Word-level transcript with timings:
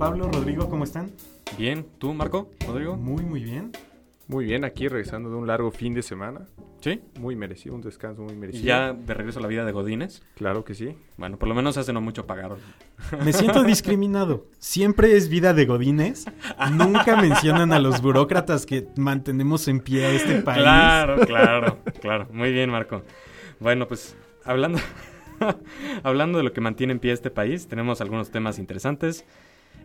Pablo, 0.00 0.30
Rodrigo, 0.32 0.66
¿cómo 0.70 0.84
están? 0.84 1.10
Bien, 1.58 1.86
¿tú, 1.98 2.14
Marco? 2.14 2.48
¿Rodrigo? 2.66 2.96
Muy, 2.96 3.22
muy 3.22 3.44
bien. 3.44 3.70
Muy 4.28 4.46
bien, 4.46 4.64
aquí 4.64 4.88
regresando 4.88 5.28
de 5.28 5.36
un 5.36 5.46
largo 5.46 5.70
fin 5.70 5.92
de 5.92 6.00
semana. 6.00 6.46
¿Sí? 6.80 7.02
Muy 7.18 7.36
merecido, 7.36 7.74
un 7.74 7.82
descanso 7.82 8.22
muy 8.22 8.34
merecido. 8.34 8.64
¿Y 8.64 8.66
ya 8.66 8.94
de 8.94 9.12
regreso 9.12 9.40
a 9.40 9.42
la 9.42 9.48
vida 9.48 9.66
de 9.66 9.72
Godines? 9.72 10.22
Claro 10.36 10.64
que 10.64 10.74
sí. 10.74 10.96
Bueno, 11.18 11.36
por 11.36 11.50
lo 11.50 11.54
menos 11.54 11.76
hace 11.76 11.92
no 11.92 12.00
mucho 12.00 12.26
pagaron. 12.26 12.56
Me 13.22 13.34
siento 13.34 13.62
discriminado. 13.62 14.46
Siempre 14.58 15.18
es 15.18 15.28
vida 15.28 15.52
de 15.52 15.66
Godines. 15.66 16.24
Nunca 16.72 17.20
mencionan 17.20 17.74
a 17.74 17.78
los 17.78 18.00
burócratas 18.00 18.64
que 18.64 18.88
mantenemos 18.96 19.68
en 19.68 19.80
pie 19.80 20.06
a 20.06 20.12
este 20.12 20.40
país. 20.40 20.62
Claro, 20.62 21.26
claro, 21.26 21.78
claro. 22.00 22.26
Muy 22.32 22.52
bien, 22.52 22.70
Marco. 22.70 23.02
Bueno, 23.58 23.86
pues 23.86 24.16
hablando, 24.46 24.78
hablando 26.02 26.38
de 26.38 26.44
lo 26.44 26.54
que 26.54 26.62
mantiene 26.62 26.94
en 26.94 27.00
pie 27.00 27.12
este 27.12 27.30
país, 27.30 27.68
tenemos 27.68 28.00
algunos 28.00 28.30
temas 28.30 28.58
interesantes. 28.58 29.26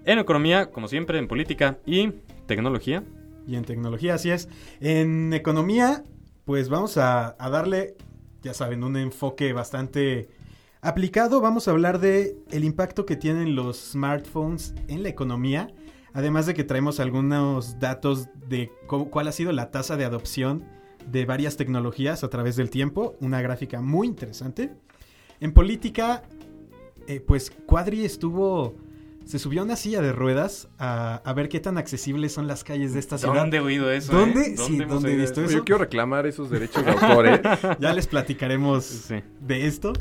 En 0.05 0.19
economía, 0.19 0.69
como 0.69 0.87
siempre, 0.87 1.17
en 1.17 1.27
política 1.27 1.79
y 1.85 2.11
tecnología. 2.45 3.03
Y 3.47 3.55
en 3.55 3.65
tecnología, 3.65 4.13
así 4.13 4.29
es. 4.29 4.49
En 4.79 5.33
economía, 5.33 6.03
pues 6.45 6.69
vamos 6.69 6.97
a, 6.97 7.35
darle, 7.39 7.95
ya 8.43 8.53
saben, 8.53 8.83
un 8.83 8.97
enfoque 8.97 9.51
bastante 9.51 10.29
aplicado. 10.81 11.41
Vamos 11.41 11.67
a 11.67 11.71
hablar 11.71 11.99
de 11.99 12.37
el 12.51 12.63
impacto 12.63 13.07
que 13.07 13.15
tienen 13.15 13.55
los 13.55 13.77
smartphones 13.93 14.75
en 14.87 15.01
la 15.01 15.09
economía. 15.09 15.73
Además 16.13 16.45
de 16.45 16.53
que 16.53 16.63
traemos 16.63 16.99
algunos 16.99 17.79
datos 17.79 18.29
de 18.47 18.71
cuál 18.87 19.27
ha 19.27 19.31
sido 19.31 19.51
la 19.53 19.71
tasa 19.71 19.97
de 19.97 20.05
adopción 20.05 20.63
de 21.11 21.25
varias 21.25 21.57
tecnologías 21.57 22.23
a 22.23 22.29
través 22.29 22.55
del 22.55 22.69
tiempo. 22.69 23.15
Una 23.21 23.41
gráfica 23.41 23.81
muy 23.81 24.05
interesante. 24.05 24.71
En 25.39 25.51
política, 25.51 26.21
eh, 27.07 27.21
pues 27.21 27.51
Cuadri 27.65 28.05
estuvo... 28.05 28.84
Se 29.25 29.39
subió 29.39 29.61
a 29.61 29.63
una 29.65 29.75
silla 29.75 30.01
de 30.01 30.11
ruedas 30.11 30.67
a, 30.77 31.15
a 31.25 31.33
ver 31.33 31.49
qué 31.49 31.59
tan 31.59 31.77
accesibles 31.79 32.31
son 32.31 32.45
las 32.47 32.63
calles 32.63 32.93
de 32.93 32.99
esta 32.99 33.17
ciudad. 33.17 33.33
¿Dónde 33.33 33.57
he 33.57 33.59
oído 33.59 33.91
eso? 33.91 34.13
¿Dónde? 34.13 34.41
eh? 34.41 34.55
Sí, 34.57 34.75
hemos 34.75 34.87
¿dónde 35.01 35.13
he 35.13 35.17
visto 35.17 35.41
eso? 35.41 35.49
eso? 35.49 35.57
Yo 35.57 35.65
quiero 35.65 35.79
reclamar 35.79 36.27
esos 36.27 36.49
derechos 36.51 36.85
de 36.85 36.91
autor, 36.91 37.27
¿eh? 37.27 37.41
Ya 37.79 37.91
les 37.93 38.05
platicaremos 38.07 38.85
Sí. 38.85 39.15
de 39.41 39.65
esto. 39.65 39.93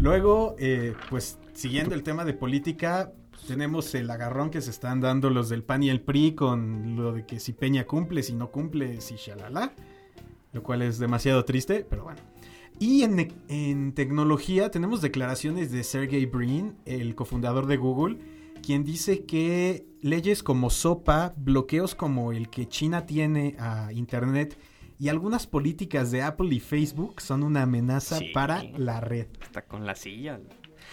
Luego, 0.00 0.54
eh, 0.58 0.94
pues 1.10 1.38
siguiendo 1.54 1.94
el 1.94 2.02
tema 2.04 2.24
de 2.24 2.34
política, 2.34 3.12
tenemos 3.48 3.92
el 3.96 4.08
agarrón 4.10 4.50
que 4.50 4.60
se 4.60 4.70
están 4.70 5.00
dando 5.00 5.28
los 5.30 5.48
del 5.48 5.64
PAN 5.64 5.82
y 5.82 5.90
el 5.90 6.00
PRI 6.00 6.34
con 6.36 6.94
lo 6.96 7.12
de 7.12 7.26
que 7.26 7.40
si 7.40 7.52
Peña 7.52 7.84
cumple, 7.84 8.22
si 8.22 8.32
no 8.32 8.50
cumple, 8.52 9.00
si 9.00 9.16
shalala. 9.16 9.72
Lo 10.52 10.62
cual 10.62 10.82
es 10.82 10.98
demasiado 10.98 11.44
triste, 11.44 11.84
pero 11.88 12.04
bueno. 12.04 12.20
Y 12.78 13.02
en, 13.02 13.32
en 13.48 13.92
tecnología 13.94 14.70
tenemos 14.70 15.02
declaraciones 15.02 15.72
de 15.72 15.82
Sergey 15.82 16.26
Brin, 16.26 16.74
el 16.84 17.14
cofundador 17.14 17.66
de 17.66 17.76
Google, 17.76 18.18
quien 18.62 18.84
dice 18.84 19.24
que 19.24 19.84
leyes 20.00 20.42
como 20.42 20.70
SOPA, 20.70 21.34
bloqueos 21.36 21.94
como 21.94 22.32
el 22.32 22.48
que 22.48 22.66
China 22.66 23.04
tiene 23.06 23.56
a 23.58 23.92
Internet 23.92 24.58
y 24.98 25.08
algunas 25.08 25.46
políticas 25.46 26.10
de 26.10 26.22
Apple 26.22 26.54
y 26.54 26.60
Facebook 26.60 27.20
son 27.20 27.42
una 27.42 27.62
amenaza 27.62 28.18
Sí. 28.18 28.30
para 28.32 28.62
la 28.78 29.00
red. 29.00 29.26
Está 29.42 29.62
con 29.66 29.84
la 29.86 29.94
silla. 29.94 30.40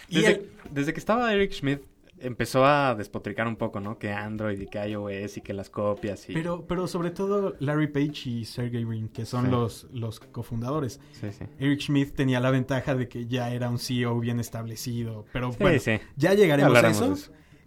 Y 0.09 0.16
Desde, 0.16 0.31
el- 0.31 0.50
desde 0.72 0.94
que 0.94 1.00
estaba 1.00 1.31
Eric 1.34 1.52
Schmidt, 1.53 1.81
empezó 2.22 2.66
a 2.66 2.95
despotricar 2.95 3.47
un 3.47 3.56
poco, 3.56 3.80
¿no? 3.80 3.97
Que 3.97 4.12
Android 4.12 4.59
y 4.59 4.66
que 4.67 4.86
iOS 4.90 5.38
y 5.38 5.42
que 5.42 5.53
las 5.53 5.70
copias 5.70 6.30
y... 6.30 6.34
Pero, 6.34 6.66
pero 6.67 6.86
sobre 6.88 7.12
todo 7.12 7.56
Larry 7.59 7.88
Page 7.88 8.30
y 8.30 8.45
Sergey 8.45 8.84
Brin, 8.84 9.08
que 9.08 9.25
son 9.25 9.45
Sí. 9.45 9.52
los, 9.52 9.88
los 9.94 10.20
cofundadores. 10.20 11.00
Sí, 11.14 11.28
sí. 11.31 11.45
Eric 11.59 11.80
Schmidt 11.80 12.14
tenía 12.16 12.40
la 12.42 12.52
ventaja 12.52 12.94
de 12.95 13.08
que 13.08 13.25
ya 13.28 13.52
era 13.53 13.70
un 13.70 13.80
CEO 13.80 14.20
bien 14.20 14.40
establecido, 14.42 15.25
pero 15.31 15.52
bueno, 15.53 15.80
ya 16.17 16.34
llegaremos 16.34 16.75
a 16.78 16.90
eso. 16.90 17.16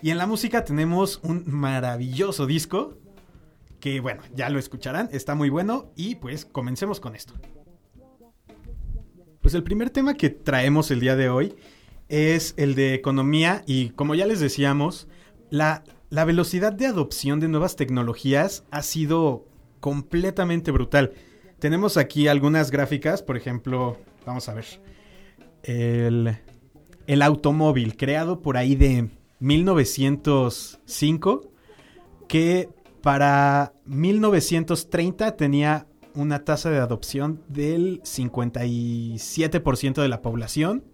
Y 0.02 0.10
en 0.10 0.18
la 0.18 0.26
música 0.26 0.64
tenemos 0.64 1.20
un 1.22 1.44
maravilloso 1.46 2.46
disco 2.46 2.98
que, 3.78 4.00
bueno, 4.00 4.22
ya 4.34 4.50
lo 4.50 4.58
escucharán, 4.58 5.08
está 5.12 5.36
muy 5.36 5.48
bueno 5.48 5.92
y 5.94 6.16
pues 6.16 6.44
comencemos 6.44 6.98
con 6.98 7.14
esto. 7.14 7.34
Pues 9.40 9.54
el 9.54 9.62
primer 9.62 9.90
tema 9.90 10.14
que 10.14 10.28
traemos 10.28 10.90
el 10.90 10.98
día 10.98 11.14
de 11.14 11.28
hoy 11.28 11.54
es 12.08 12.54
el 12.56 12.74
de 12.74 12.94
economía 12.94 13.62
y 13.64 13.90
como 13.90 14.16
ya 14.16 14.26
les 14.26 14.40
decíamos, 14.40 15.06
la, 15.50 15.84
la 16.10 16.24
velocidad 16.24 16.72
de 16.72 16.86
adopción 16.86 17.38
de 17.38 17.46
nuevas 17.46 17.76
tecnologías 17.76 18.64
ha 18.72 18.82
sido 18.82 19.46
completamente 19.78 20.72
brutal. 20.72 21.12
Tenemos 21.60 21.96
aquí 21.96 22.26
algunas 22.26 22.72
gráficas, 22.72 23.22
por 23.22 23.36
ejemplo, 23.36 23.98
vamos 24.26 24.48
a 24.48 24.54
ver, 24.54 24.66
el, 25.62 26.38
el 27.06 27.22
automóvil 27.22 27.96
creado 27.96 28.42
por 28.42 28.56
ahí 28.56 28.74
de 28.74 29.10
1905 29.42 31.50
que 32.28 32.70
para 33.02 33.72
1930 33.86 35.36
tenía 35.36 35.88
una 36.14 36.44
tasa 36.44 36.70
de 36.70 36.78
adopción 36.78 37.42
del 37.48 38.00
57% 38.02 40.00
de 40.00 40.08
la 40.08 40.22
población 40.22 40.84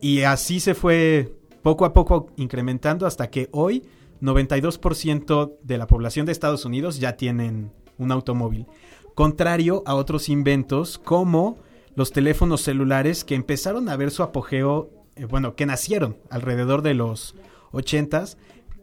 y 0.00 0.22
así 0.22 0.60
se 0.60 0.74
fue 0.74 1.34
poco 1.62 1.84
a 1.84 1.92
poco 1.92 2.28
incrementando 2.36 3.04
hasta 3.06 3.28
que 3.30 3.48
hoy 3.50 3.82
92% 4.22 5.56
de 5.62 5.78
la 5.78 5.88
población 5.88 6.26
de 6.26 6.32
Estados 6.32 6.64
Unidos 6.64 7.00
ya 7.00 7.16
tienen 7.16 7.72
un 7.98 8.12
automóvil. 8.12 8.68
Contrario 9.14 9.82
a 9.86 9.96
otros 9.96 10.28
inventos 10.28 10.98
como 10.98 11.58
los 11.96 12.12
teléfonos 12.12 12.60
celulares 12.60 13.24
que 13.24 13.34
empezaron 13.34 13.88
a 13.88 13.96
ver 13.96 14.12
su 14.12 14.22
apogeo, 14.22 14.99
eh, 15.20 15.26
bueno, 15.26 15.54
que 15.54 15.66
nacieron 15.66 16.16
alrededor 16.30 16.82
de 16.82 16.94
los 16.94 17.36
80s, 17.72 18.36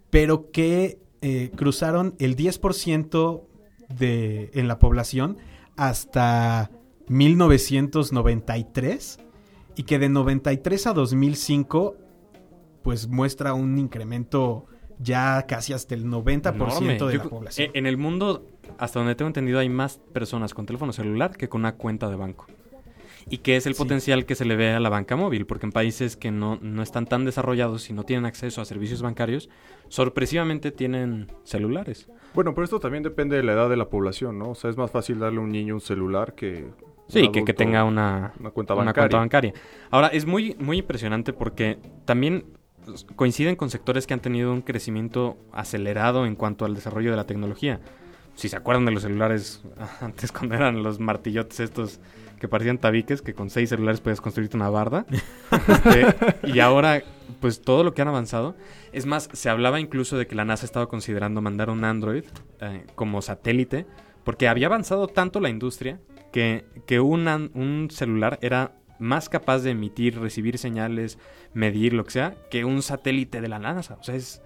pero 0.10 0.52
que 0.52 1.00
eh, 1.22 1.52
cruzaron 1.56 2.16
el 2.20 2.36
10% 2.36 3.44
de, 3.90 4.52
en 4.54 4.68
la 4.68 4.78
población 4.78 5.38
hasta 5.76 6.70
1993 7.08 9.20
y 9.76 9.84
que 9.84 9.98
de 10.00 10.10
93 10.10 10.88
a 10.88 10.94
2005 10.94 11.96
pues 12.84 13.08
muestra 13.08 13.54
un 13.54 13.78
incremento 13.80 14.66
ya 15.00 15.46
casi 15.48 15.74
hasta 15.74 15.96
el 15.96 16.06
90% 16.06 16.56
Enorme. 16.56 16.94
de 16.94 17.00
Yo 17.00 17.24
la 17.24 17.30
población. 17.30 17.72
En 17.74 17.86
el 17.86 17.98
mundo, 17.98 18.46
hasta 18.78 19.00
donde 19.00 19.16
tengo 19.16 19.28
entendido, 19.28 19.60
hay 19.60 19.68
más 19.70 20.00
personas 20.14 20.54
con 20.54 20.66
teléfono 20.66 20.94
celular 20.94 21.36
que 21.36 21.50
con 21.50 21.62
una 21.62 21.76
cuenta 21.76 22.10
de 22.10 22.16
banco. 22.16 22.48
Y 23.30 23.40
que 23.40 23.58
es 23.58 23.66
el 23.66 23.74
Sí. 23.76 23.84
potencial 23.84 24.26
que 24.26 24.36
se 24.36 24.46
le 24.46 24.56
ve 24.56 24.72
a 24.72 24.80
la 24.80 24.90
banca 24.90 25.16
móvil, 25.16 25.46
porque 25.46 25.66
en 25.66 25.72
países 25.74 26.16
que 26.16 26.32
no, 26.32 26.58
no 26.62 26.82
están 26.82 27.06
tan 27.06 27.26
desarrollados 27.26 27.90
y 27.90 27.94
no 27.94 28.04
tienen 28.04 28.26
acceso 28.26 28.62
a 28.62 28.66
servicios 28.66 29.02
bancarios, 29.02 29.50
sorpresivamente 29.90 30.72
tienen 30.72 31.28
celulares. 31.44 32.10
Bueno, 32.34 32.54
pero 32.54 32.64
esto 32.66 32.80
también 32.80 33.04
depende 33.04 33.36
de 33.36 33.44
la 33.44 33.54
edad 33.54 33.70
de 33.70 33.78
la 33.78 33.90
población, 33.90 34.38
¿no? 34.40 34.52
O 34.52 34.56
sea, 34.56 34.70
es 34.70 34.78
más 34.78 34.92
fácil 34.92 35.20
darle 35.20 35.40
a 35.40 35.42
un 35.42 35.52
niño 35.52 35.74
un 35.74 35.82
celular 35.82 36.36
que... 36.36 36.68
Sí, 37.10 37.30
que, 37.32 37.44
que 37.46 37.54
tenga 37.54 37.84
una, 37.86 38.34
una 38.40 38.52
cuenta 38.52 38.74
una 38.74 38.84
bancaria. 38.86 39.04
cuenta 39.10 39.18
bancaria. 39.18 39.54
Ahora, 39.92 40.08
es 40.08 40.26
muy, 40.26 40.56
muy 40.60 40.78
impresionante 40.80 41.32
porque 41.34 41.80
también 42.06 42.46
coinciden 43.16 43.56
con 43.56 43.70
sectores 43.70 44.06
que 44.08 44.14
han 44.14 44.20
tenido 44.22 44.52
un 44.54 44.62
crecimiento 44.62 45.38
acelerado 45.54 46.26
en 46.26 46.36
cuanto 46.36 46.66
al 46.66 46.76
desarrollo 46.76 47.12
de 47.12 47.18
la 47.18 47.26
tecnología. 47.26 47.80
Si 48.38 48.50
se 48.50 48.56
acuerdan 48.56 48.86
de 48.86 48.92
los 48.92 49.02
celulares 49.02 49.64
antes 50.02 50.32
cuando 50.32 50.54
eran 50.54 50.84
los 50.84 51.00
martillotes 51.00 51.60
estos 51.60 52.00
que 52.40 52.48
parecían 52.48 52.78
tabiques, 52.78 53.24
que 53.24 53.34
con 53.34 53.50
seis 53.50 53.70
celulares 53.70 54.00
podías 54.00 54.22
construirte 54.22 54.56
una 54.56 54.70
barda. 54.70 55.06
Este, 55.68 56.16
y 56.44 56.60
ahora, 56.60 57.02
pues 57.42 57.62
todo 57.62 57.84
lo 57.84 57.94
que 57.94 58.02
han 58.02 58.08
avanzado. 58.08 58.56
Es 58.92 59.06
más, 59.06 59.28
se 59.34 59.50
hablaba 59.50 59.80
incluso 59.80 60.18
de 60.18 60.28
que 60.28 60.36
la 60.36 60.46
NASA 60.46 60.66
estaba 60.66 60.88
considerando 60.88 61.42
mandar 61.42 61.72
un 61.72 61.84
Android 61.84 62.26
eh, 62.62 62.86
como 62.94 63.24
satélite, 63.24 63.88
porque 64.24 64.48
había 64.48 64.68
avanzado 64.68 65.08
tanto 65.08 65.40
la 65.40 65.50
industria 65.50 66.00
que, 66.32 66.66
que 66.86 67.00
un, 67.00 67.28
un 67.56 67.88
celular 67.90 68.38
era 68.42 68.76
más 69.00 69.30
capaz 69.30 69.60
de 69.60 69.72
emitir, 69.72 70.20
recibir 70.20 70.60
señales, 70.60 71.18
medir 71.54 71.94
lo 71.94 72.06
que 72.06 72.12
sea, 72.12 72.36
que 72.52 72.66
un 72.66 72.84
satélite 72.84 73.42
de 73.42 73.48
la 73.48 73.58
NASA. 73.58 73.98
O 74.00 74.04
sea, 74.04 74.16
es, 74.16 74.42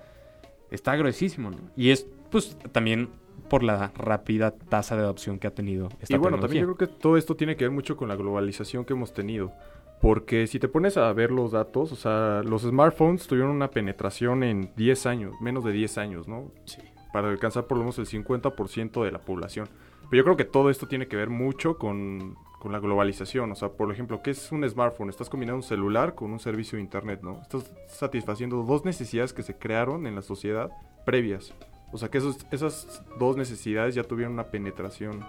está 0.70 0.96
gruesísimo, 0.96 1.52
¿no? 1.52 1.58
Y 1.76 1.90
es, 1.90 2.08
pues, 2.30 2.58
también 2.72 3.10
por 3.52 3.64
la 3.64 3.92
rápida 3.98 4.52
tasa 4.52 4.96
de 4.96 5.02
adopción 5.02 5.38
que 5.38 5.46
ha 5.46 5.54
tenido 5.54 5.90
esta 6.00 6.16
Y 6.16 6.18
bueno, 6.18 6.38
tecnología. 6.38 6.42
también 6.42 6.68
yo 6.68 6.74
creo 6.74 6.88
que 6.88 6.96
todo 7.02 7.18
esto 7.18 7.36
tiene 7.36 7.58
que 7.58 7.66
ver 7.66 7.72
mucho 7.72 7.98
con 7.98 8.08
la 8.08 8.16
globalización 8.16 8.86
que 8.86 8.94
hemos 8.94 9.14
tenido. 9.14 9.52
Porque 10.00 10.48
si 10.48 10.58
te 10.58 10.70
pones 10.70 10.96
a 10.96 11.12
ver 11.12 11.32
los 11.32 11.52
datos, 11.52 11.92
o 11.92 11.98
sea, 11.98 12.44
los 12.46 12.62
smartphones 12.62 13.28
tuvieron 13.28 13.52
una 13.52 13.70
penetración 13.70 14.44
en 14.44 14.72
10 14.78 15.06
años, 15.06 15.34
menos 15.42 15.66
de 15.66 15.74
10 15.74 15.98
años, 15.98 16.30
¿no? 16.30 16.50
Sí. 16.64 16.82
Para 17.12 17.28
alcanzar 17.28 17.68
por 17.68 17.78
lo 17.78 17.84
menos 17.84 18.00
el 18.00 18.06
50% 18.08 19.04
de 19.04 19.12
la 19.12 19.20
población. 19.20 19.68
Pero 20.10 20.22
yo 20.22 20.24
creo 20.24 20.38
que 20.38 20.46
todo 20.46 20.70
esto 20.70 20.88
tiene 20.88 21.10
que 21.10 21.18
ver 21.18 21.30
mucho 21.30 21.78
con, 21.78 22.38
con 22.58 22.72
la 22.72 22.80
globalización. 22.80 23.52
O 23.52 23.56
sea, 23.56 23.68
por 23.68 23.92
ejemplo, 23.92 24.22
¿qué 24.24 24.32
es 24.32 24.50
un 24.54 24.68
smartphone? 24.68 25.10
Estás 25.10 25.30
combinando 25.30 25.58
un 25.58 25.64
celular 25.64 26.16
con 26.16 26.32
un 26.32 26.40
servicio 26.40 26.78
de 26.78 26.84
internet, 26.84 27.20
¿no? 27.22 27.42
Estás 27.42 27.70
satisfaciendo 27.90 28.64
dos 28.64 28.86
necesidades 28.86 29.34
que 29.34 29.44
se 29.44 29.58
crearon 29.58 30.08
en 30.08 30.16
la 30.16 30.22
sociedad 30.22 30.72
previas. 31.06 31.54
O 31.92 31.98
sea, 31.98 32.10
que 32.10 32.20
esos, 32.20 32.38
esas 32.52 33.04
dos 33.20 33.38
necesidades 33.38 33.96
ya 33.96 34.04
tuvieron 34.04 34.34
una 34.34 34.46
penetración. 34.46 35.26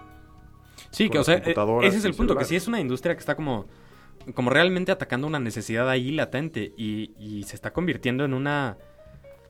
Sí, 0.91 1.09
que 1.09 1.19
o 1.19 1.23
sea, 1.23 1.37
eh, 1.37 1.55
ese 1.83 1.97
es 1.97 2.05
el 2.05 2.13
punto, 2.13 2.35
que 2.35 2.45
sí 2.45 2.55
es 2.55 2.67
una 2.67 2.79
industria 2.79 3.15
que 3.15 3.19
está 3.19 3.35
como, 3.35 3.65
como 4.33 4.49
realmente 4.49 4.91
atacando 4.91 5.27
una 5.27 5.39
necesidad 5.39 5.89
ahí 5.89 6.11
latente 6.11 6.73
y, 6.77 7.11
y 7.19 7.43
se 7.43 7.55
está 7.55 7.73
convirtiendo 7.73 8.25
en 8.25 8.33
una 8.33 8.77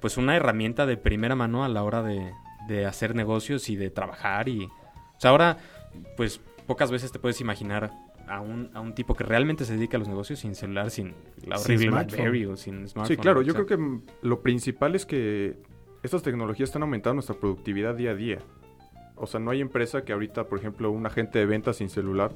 pues 0.01 0.18
una 0.18 0.36
herramienta 0.36 0.86
de 0.86 0.98
primera 0.98 1.33
mano 1.33 1.63
a 1.63 1.69
la 1.69 1.81
hora 1.81 2.04
de, 2.04 2.33
de 2.68 2.86
hacer 2.86 3.15
negocios 3.15 3.69
y 3.69 3.77
de 3.77 3.89
trabajar 3.89 4.50
y... 4.50 4.65
O 4.65 5.19
sea, 5.24 5.31
ahora, 5.31 5.57
pues 6.18 6.42
pocas 6.68 6.92
veces 6.92 7.13
te 7.13 7.19
puedes 7.19 7.39
imaginar 7.39 7.92
a 8.27 8.42
un, 8.42 8.69
a 8.74 8.81
un 8.81 8.95
tipo 8.95 9.15
que 9.15 9.24
realmente 9.24 9.63
se 9.63 9.75
dedica 9.75 9.95
a 9.95 10.00
los 10.00 10.10
negocios 10.10 10.39
sin 10.39 10.56
celular, 10.56 10.92
sin 10.92 11.13
la 11.45 11.57
Sin 11.57 11.75
horrible 11.75 11.88
smartphone. 11.88 12.18
BlackBerry 12.18 12.45
o 12.45 12.57
sin 12.57 12.88
smartphone. 12.88 13.15
Sí, 13.15 13.18
claro, 13.18 13.39
o 13.39 13.44
yo 13.44 13.54
sea, 13.54 13.63
creo 13.63 13.80
que 13.80 14.01
lo 14.21 14.42
principal 14.42 14.95
es 14.95 15.06
que 15.06 15.56
estas 16.03 16.21
tecnologías 16.23 16.69
están 16.69 16.83
aumentando 16.83 17.15
nuestra 17.15 17.35
productividad 17.35 17.95
día 17.95 18.11
a 18.11 18.15
día. 18.15 18.39
O 19.15 19.25
sea, 19.27 19.39
no 19.39 19.51
hay 19.51 19.61
empresa 19.61 20.03
que 20.03 20.13
ahorita, 20.13 20.45
por 20.45 20.59
ejemplo, 20.59 20.91
un 20.91 21.05
agente 21.05 21.39
de 21.39 21.45
ventas 21.45 21.77
sin 21.77 21.89
celular 21.89 22.31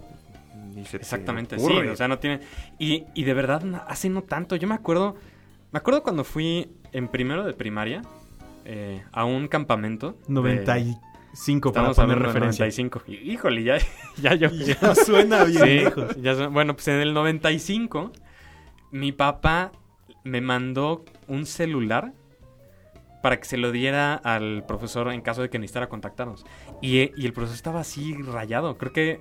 ni 0.74 0.86
se 0.86 0.92
te 0.92 1.04
Exactamente, 1.04 1.58
sí. 1.60 1.74
O 1.74 1.96
sea, 1.96 2.08
no 2.08 2.19
tiene... 2.19 2.40
Y, 2.80 3.06
y 3.14 3.24
de 3.24 3.34
verdad, 3.34 3.62
no- 3.64 3.81
hace 3.88 4.10
no 4.10 4.22
tanto. 4.24 4.56
Yo 4.56 4.68
me 4.68 4.75
acuerdo... 4.75 5.16
Me 5.72 5.80
acuerdo 5.80 6.02
cuando 6.04 6.24
fui 6.24 6.69
en 6.94 7.08
primero 7.10 7.44
de 7.44 7.54
primaria 7.54 8.04
eh, 8.64 9.04
a 9.12 9.25
un 9.25 9.48
campamento. 9.48 10.12
de- 10.28 10.34
95 10.34 11.74
para 11.74 11.90
Estamos 11.92 11.96
poner 11.98 12.12
hablando 12.18 12.28
de 12.28 12.34
referencia. 12.50 12.66
95. 12.66 13.02
Y- 13.08 13.31
Híjole, 13.34 13.64
ya, 13.64 13.78
ya 14.22 14.36
yo... 14.36 14.50
Ya 14.52 14.96
suena 14.96 15.44
bien 15.46 15.64
Sí, 15.64 15.69
lejos. 15.80 16.16
ya 16.22 16.48
bueno, 16.48 16.74
pues 16.75 16.88
en 16.90 17.00
el 17.02 17.14
95 17.14 18.12
mi 18.92 19.12
papá 19.12 19.72
me 20.24 20.42
mandó 20.42 21.04
un 21.28 21.46
celular 21.46 22.14
para 23.28 23.42
que 23.42 23.46
se 23.46 23.58
lo 23.58 23.74
diera 23.74 24.14
al 24.14 24.64
profesor 24.66 25.12
en 25.12 25.20
caso 25.20 25.42
de 25.42 25.50
que 25.50 25.60
necesitara 25.60 25.90
contactarnos. 25.90 26.46
Y, 26.82 27.00
eh, 27.00 27.12
y 27.18 27.26
el 27.26 27.34
profesor 27.34 27.58
estaba 27.58 27.82
así 27.82 28.14
rayado. 28.14 28.78
Creo 28.78 28.94
que 28.94 29.20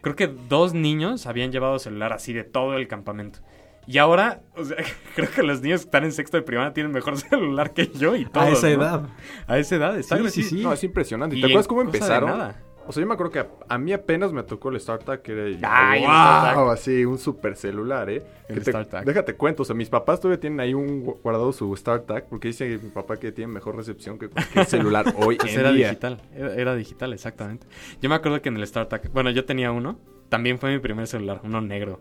creo 0.00 0.16
que 0.16 0.28
dos 0.28 0.72
niños 0.72 1.26
habían 1.26 1.52
llevado 1.52 1.78
celular 1.78 2.14
así 2.14 2.32
de 2.32 2.42
todo 2.42 2.74
el 2.74 2.88
campamento. 2.88 3.40
Y 3.86 3.98
ahora, 3.98 4.40
o 4.56 4.64
sea, 4.64 4.78
creo 5.14 5.30
que 5.30 5.42
los 5.42 5.60
niños 5.60 5.82
que 5.82 5.88
están 5.88 6.04
en 6.04 6.12
sexto 6.12 6.38
de 6.38 6.42
primaria 6.42 6.72
tienen 6.72 6.90
mejor 6.90 7.18
celular 7.18 7.74
que 7.74 7.88
yo 7.88 8.16
y 8.16 8.24
todo. 8.24 8.44
A 8.44 8.48
esa 8.48 8.70
edad. 8.70 9.08
A 9.46 9.58
esa 9.58 9.76
edad, 9.76 9.98
está 9.98 10.16
Sí, 10.16 10.30
sí, 10.30 10.42
sí. 10.44 10.62
No, 10.62 10.72
es 10.72 10.82
impresionante. 10.82 11.36
¿Y 11.36 11.42
te 11.42 11.46
acuerdas 11.48 11.68
cómo 11.68 11.82
empezaron? 11.82 12.30
nada. 12.30 12.62
O 12.86 12.92
sea, 12.92 13.00
yo 13.00 13.06
me 13.06 13.14
acuerdo 13.14 13.32
que 13.32 13.38
a, 13.40 13.48
a 13.68 13.78
mí 13.78 13.92
apenas 13.92 14.32
me 14.32 14.42
tocó 14.42 14.68
el 14.70 14.78
StarTAC, 14.80 15.22
que 15.22 15.32
era 15.32 15.44
Ay, 15.70 16.00
wow, 16.00 16.08
StarTAC. 16.10 16.68
así, 16.72 17.04
un 17.04 17.18
super 17.18 17.56
celular, 17.56 18.10
¿eh? 18.10 18.22
El 18.48 18.56
Que 18.58 18.60
te- 18.64 18.70
StarTAC. 18.72 19.04
déjate 19.04 19.34
cuento, 19.36 19.62
o 19.62 19.64
sea, 19.66 19.74
mis 19.74 19.88
papás 19.88 20.20
todavía 20.20 20.40
tienen 20.40 20.60
ahí 20.60 20.74
un 20.74 21.04
gu- 21.04 21.16
guardado 21.22 21.52
su 21.52 21.74
StarTAC, 21.76 22.26
porque 22.28 22.48
dice 22.48 22.78
mi 22.82 22.90
papá 22.90 23.16
que 23.16 23.32
tiene 23.32 23.52
mejor 23.52 23.76
recepción 23.76 24.18
que 24.18 24.28
cualquier 24.28 24.64
celular 24.66 25.06
hoy 25.18 25.36
Pues 25.36 25.54
en 25.54 25.60
era 25.60 25.72
día. 25.72 25.88
digital, 25.88 26.20
era, 26.34 26.54
era 26.54 26.74
digital, 26.76 27.12
exactamente. 27.12 27.66
Yo 28.02 28.08
me 28.08 28.14
acuerdo 28.16 28.40
que 28.42 28.48
en 28.50 28.56
el 28.56 28.66
StarTAC, 28.66 29.10
bueno, 29.12 29.30
yo 29.30 29.44
tenía 29.44 29.72
uno, 29.72 29.98
también 30.28 30.58
fue 30.58 30.72
mi 30.72 30.78
primer 30.78 31.06
celular, 31.06 31.40
uno 31.44 31.60
negro. 31.60 32.00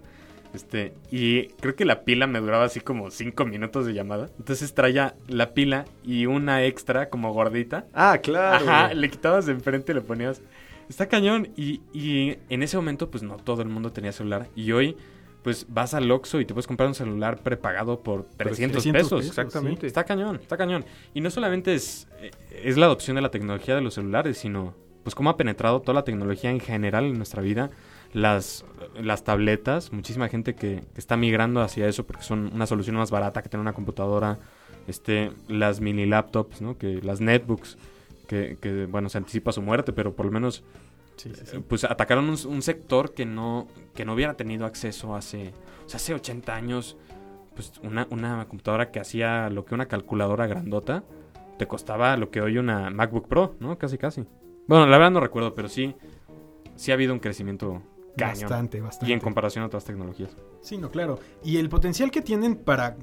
Este, 0.54 0.94
y 1.10 1.48
creo 1.62 1.76
que 1.76 1.84
la 1.84 2.02
pila 2.04 2.28
me 2.28 2.40
duraba 2.40 2.66
así 2.66 2.80
como 2.80 3.10
5 3.10 3.44
minutos 3.46 3.88
de 3.88 3.94
llamada. 3.96 4.30
Entonces 4.38 4.72
traía 4.76 5.16
la 5.28 5.56
pila 5.56 5.86
y 6.04 6.28
una 6.28 6.64
extra 6.64 7.10
como 7.10 7.34
gordita. 7.34 7.88
Ah, 7.92 8.20
claro. 8.22 8.64
Ajá, 8.70 8.94
le 8.94 9.10
quitabas 9.10 9.48
de 9.48 9.54
enfrente 9.54 9.94
y 9.94 9.96
le 9.96 10.02
ponías. 10.02 10.44
Está 10.90 11.08
cañón. 11.08 11.50
Y, 11.56 11.82
y 11.94 12.38
en 12.50 12.64
ese 12.64 12.78
momento, 12.78 13.10
pues 13.10 13.24
no 13.24 13.38
todo 13.38 13.62
el 13.62 13.70
mundo 13.70 13.92
tenía 13.92 14.12
celular. 14.12 14.50
Y 14.56 14.72
hoy, 14.72 14.98
pues 15.44 15.68
vas 15.70 15.94
al 15.94 16.10
Oxxo 16.10 16.40
y 16.40 16.46
te 16.46 16.54
puedes 16.54 16.68
comprar 16.68 16.88
un 16.88 16.96
celular 16.96 17.42
prepagado 17.42 18.02
por 18.02 18.26
300, 18.38 18.84
300 18.84 18.92
pesos. 18.94 19.20
pesos, 19.20 19.26
Exactamente. 19.28 19.86
Está 19.86 20.04
cañón, 20.04 20.38
está 20.42 20.58
cañón. 20.58 20.86
Y 21.14 21.22
no 21.22 21.30
solamente 21.30 21.74
es, 21.74 22.08
eh, 22.20 22.32
es 22.64 22.78
la 22.78 22.86
adopción 22.86 23.16
de 23.16 23.22
la 23.22 23.30
tecnología 23.30 23.76
de 23.76 23.82
los 23.82 23.94
celulares, 23.94 24.38
sino 24.38 24.74
pues 25.04 25.16
cómo 25.16 25.30
ha 25.30 25.38
penetrado 25.38 25.82
toda 25.82 25.96
la 25.96 26.06
tecnología 26.06 26.50
en 26.50 26.62
general 26.62 27.06
en 27.06 27.18
nuestra 27.18 27.42
vida. 27.42 27.70
Las, 28.14 28.64
las 29.02 29.24
tabletas, 29.24 29.92
muchísima 29.92 30.30
gente 30.30 30.56
que, 30.56 30.84
que 30.94 31.00
está 31.00 31.18
migrando 31.18 31.62
hacia 31.62 31.88
eso 31.88 32.06
porque 32.06 32.24
son 32.24 32.52
una 32.54 32.68
solución 32.68 32.96
más 32.96 33.12
barata 33.12 33.42
que 33.42 33.50
tener 33.50 33.62
una 33.62 33.74
computadora. 33.74 34.40
Este, 34.88 35.32
las 35.48 35.80
mini 35.80 36.06
laptops, 36.06 36.62
¿no? 36.62 36.78
Que 36.78 37.02
las 37.02 37.22
netbooks, 37.22 37.78
que, 38.34 38.58
que, 38.60 38.86
bueno, 38.88 39.10
se 39.10 39.18
anticipa 39.20 39.52
su 39.52 39.62
muerte, 39.62 39.94
pero 39.94 40.16
por 40.16 40.26
lo 40.26 40.32
menos 40.32 40.64
Sí, 41.16 41.30
sí, 41.30 41.42
eh, 41.42 41.46
sí. 41.46 41.58
pues 41.68 41.84
atacaron 41.84 42.30
un, 42.30 42.38
un 42.48 42.62
sector 42.62 43.14
que 43.14 43.26
no, 43.26 43.68
que 43.94 44.06
no 44.06 44.14
hubiera 44.14 44.36
tenido 44.36 44.66
acceso 44.66 45.16
hace, 45.16 45.54
o 45.86 45.90
sea, 45.90 45.98
hace 45.98 46.14
80 46.14 46.56
años, 46.56 46.98
pues 47.56 47.72
una, 47.84 48.08
una 48.10 48.46
computadora 48.48 48.92
que 48.92 49.00
hacía 49.00 49.50
lo 49.50 49.64
que 49.64 49.76
una 49.76 49.88
calculadora 49.88 50.48
grandota, 50.48 51.04
te 51.58 51.68
costaba 51.68 52.18
lo 52.18 52.32
que 52.32 52.42
hoy 52.42 52.58
una 52.58 52.90
MacBook 52.90 53.28
Pro, 53.28 53.56
¿no? 53.60 53.78
Casi, 53.78 53.98
casi. 53.98 54.26
Bueno, 54.68 54.88
la 54.88 54.98
verdad 54.98 55.12
no 55.12 55.20
recuerdo, 55.20 55.54
pero 55.54 55.70
sí, 55.70 55.96
sí 56.76 56.92
ha 56.92 56.96
habido 56.96 57.14
un 57.14 57.20
crecimiento 57.20 57.84
cañón. 58.18 58.42
Bastante, 58.42 58.82
bastante. 58.82 59.12
Y 59.12 59.14
en 59.14 59.20
comparación 59.20 59.64
a 59.64 59.68
otras 59.68 59.86
tecnologías. 59.86 60.36
Sí, 60.62 60.78
no, 60.78 60.90
claro. 60.90 61.20
Y 61.44 61.58
el 61.58 61.70
potencial 61.70 62.10
que 62.10 62.22
tienen 62.22 62.56
para, 62.56 62.98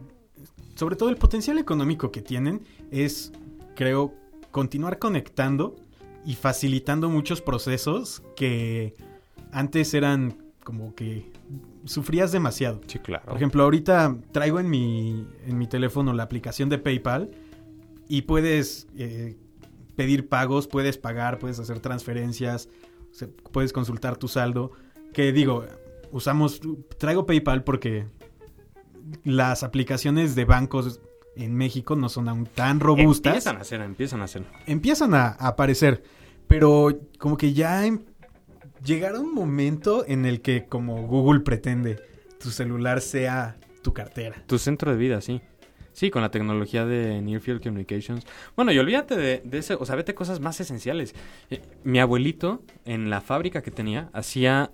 sobre 0.74 0.96
todo 0.96 1.10
el 1.10 1.16
potencial 1.16 1.58
económico 1.58 2.10
que 2.10 2.22
tienen 2.22 2.66
es, 2.90 3.32
creo, 3.76 4.14
continuar 4.50 4.98
conectando 4.98 5.76
y 6.24 6.34
facilitando 6.34 7.08
muchos 7.08 7.40
procesos 7.40 8.22
que 8.36 8.94
antes 9.52 9.94
eran 9.94 10.36
como 10.64 10.94
que 10.94 11.30
sufrías 11.84 12.32
demasiado. 12.32 12.80
Sí, 12.86 12.98
claro. 12.98 13.26
Por 13.26 13.36
ejemplo, 13.36 13.62
ahorita 13.62 14.16
traigo 14.32 14.60
en 14.60 14.68
mi, 14.68 15.26
en 15.46 15.58
mi 15.58 15.66
teléfono 15.66 16.12
la 16.12 16.22
aplicación 16.22 16.68
de 16.68 16.78
PayPal 16.78 17.30
y 18.08 18.22
puedes 18.22 18.86
eh, 18.96 19.36
pedir 19.96 20.28
pagos, 20.28 20.66
puedes 20.66 20.98
pagar, 20.98 21.38
puedes 21.38 21.58
hacer 21.58 21.80
transferencias, 21.80 22.68
puedes 23.52 23.72
consultar 23.72 24.16
tu 24.16 24.28
saldo. 24.28 24.72
Que 25.12 25.32
digo, 25.32 25.64
usamos, 26.12 26.60
traigo 26.98 27.26
PayPal 27.26 27.64
porque 27.64 28.06
las 29.24 29.62
aplicaciones 29.62 30.34
de 30.34 30.44
bancos 30.44 31.00
en 31.42 31.54
México 31.54 31.96
no 31.96 32.08
son 32.08 32.28
aún 32.28 32.46
tan 32.46 32.80
robustas 32.80 33.32
Empiezan 33.34 33.56
a 33.56 33.60
hacer, 33.60 33.80
empiezan 33.80 34.20
a 34.20 34.24
hacer. 34.24 34.42
empiezan 34.66 35.14
a, 35.14 35.26
a 35.28 35.48
aparecer, 35.48 36.02
pero 36.46 36.88
como 37.18 37.36
que 37.36 37.52
ya 37.52 37.86
em- 37.86 38.00
llegará 38.84 39.20
un 39.20 39.34
momento 39.34 40.04
en 40.06 40.24
el 40.26 40.40
que 40.40 40.66
como 40.66 41.06
Google 41.06 41.40
pretende, 41.40 42.00
tu 42.40 42.50
celular 42.50 43.00
sea 43.00 43.56
tu 43.82 43.92
cartera. 43.92 44.42
Tu 44.46 44.58
centro 44.58 44.90
de 44.90 44.96
vida, 44.96 45.20
sí. 45.20 45.40
Sí, 45.92 46.10
con 46.10 46.22
la 46.22 46.30
tecnología 46.30 46.86
de 46.86 47.20
Near 47.20 47.40
Field 47.40 47.62
Communications. 47.62 48.24
Bueno, 48.56 48.72
y 48.72 48.78
olvídate 48.78 49.16
de, 49.16 49.42
de 49.44 49.58
ese, 49.58 49.74
o 49.74 49.84
sea, 49.84 49.96
vete 49.96 50.14
cosas 50.14 50.40
más 50.40 50.58
esenciales. 50.60 51.14
Eh, 51.50 51.60
mi 51.84 51.98
abuelito, 51.98 52.62
en 52.84 53.10
la 53.10 53.20
fábrica 53.20 53.60
que 53.60 53.70
tenía, 53.72 54.08
hacía, 54.12 54.70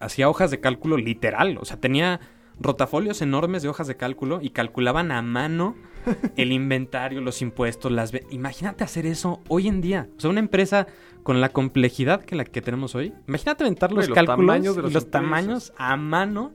hacía 0.00 0.28
hojas 0.28 0.50
de 0.50 0.60
cálculo 0.60 0.96
literal. 0.98 1.56
O 1.60 1.64
sea, 1.64 1.78
tenía 1.78 2.20
rotafolios 2.60 3.22
enormes 3.22 3.62
de 3.62 3.68
hojas 3.70 3.86
de 3.86 3.96
cálculo 3.96 4.40
y 4.42 4.50
calculaban 4.50 5.10
a 5.12 5.22
mano 5.22 5.76
el 6.36 6.52
inventario, 6.52 7.20
los 7.20 7.42
impuestos, 7.42 7.90
las... 7.92 8.12
Imagínate 8.30 8.84
hacer 8.84 9.06
eso 9.06 9.40
hoy 9.48 9.68
en 9.68 9.80
día. 9.80 10.08
O 10.16 10.20
sea, 10.20 10.30
una 10.30 10.40
empresa 10.40 10.86
con 11.22 11.40
la 11.40 11.50
complejidad 11.50 12.24
que 12.24 12.36
la 12.36 12.44
que 12.44 12.62
tenemos 12.62 12.94
hoy. 12.94 13.12
Imagínate 13.28 13.64
aventar 13.64 13.92
los, 13.92 14.08
los 14.08 14.14
cálculos 14.14 14.38
tamaños 14.38 14.76
de 14.76 14.80
y 14.80 14.84
las 14.84 14.92
los 14.94 15.04
empresas. 15.04 15.10
tamaños 15.10 15.72
a 15.76 15.96
mano. 15.96 16.52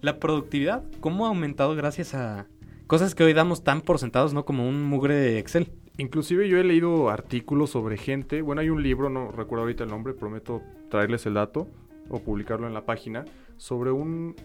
La 0.00 0.18
productividad, 0.18 0.84
¿cómo 1.00 1.26
ha 1.26 1.28
aumentado 1.28 1.74
gracias 1.74 2.14
a 2.14 2.46
cosas 2.86 3.14
que 3.14 3.24
hoy 3.24 3.32
damos 3.32 3.64
tan 3.64 3.80
por 3.80 3.98
sentados, 3.98 4.34
no 4.34 4.44
como 4.44 4.68
un 4.68 4.84
mugre 4.84 5.14
de 5.14 5.38
Excel? 5.38 5.72
Inclusive 5.98 6.48
yo 6.48 6.58
he 6.58 6.64
leído 6.64 7.08
artículos 7.08 7.70
sobre 7.70 7.96
gente, 7.96 8.42
bueno, 8.42 8.60
hay 8.60 8.68
un 8.68 8.82
libro, 8.82 9.08
no 9.08 9.30
recuerdo 9.32 9.62
ahorita 9.62 9.84
el 9.84 9.90
nombre, 9.90 10.12
prometo 10.12 10.60
traerles 10.90 11.24
el 11.24 11.34
dato 11.34 11.68
o 12.10 12.20
publicarlo 12.20 12.66
en 12.66 12.74
la 12.74 12.84
página, 12.84 13.24
sobre 13.56 13.90
un, 13.90 14.36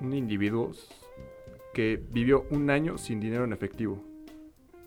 un 0.00 0.12
individuo 0.12 0.70
que 1.72 2.02
vivió 2.10 2.46
un 2.50 2.70
año 2.70 2.98
sin 2.98 3.20
dinero 3.20 3.44
en 3.44 3.52
efectivo. 3.52 4.02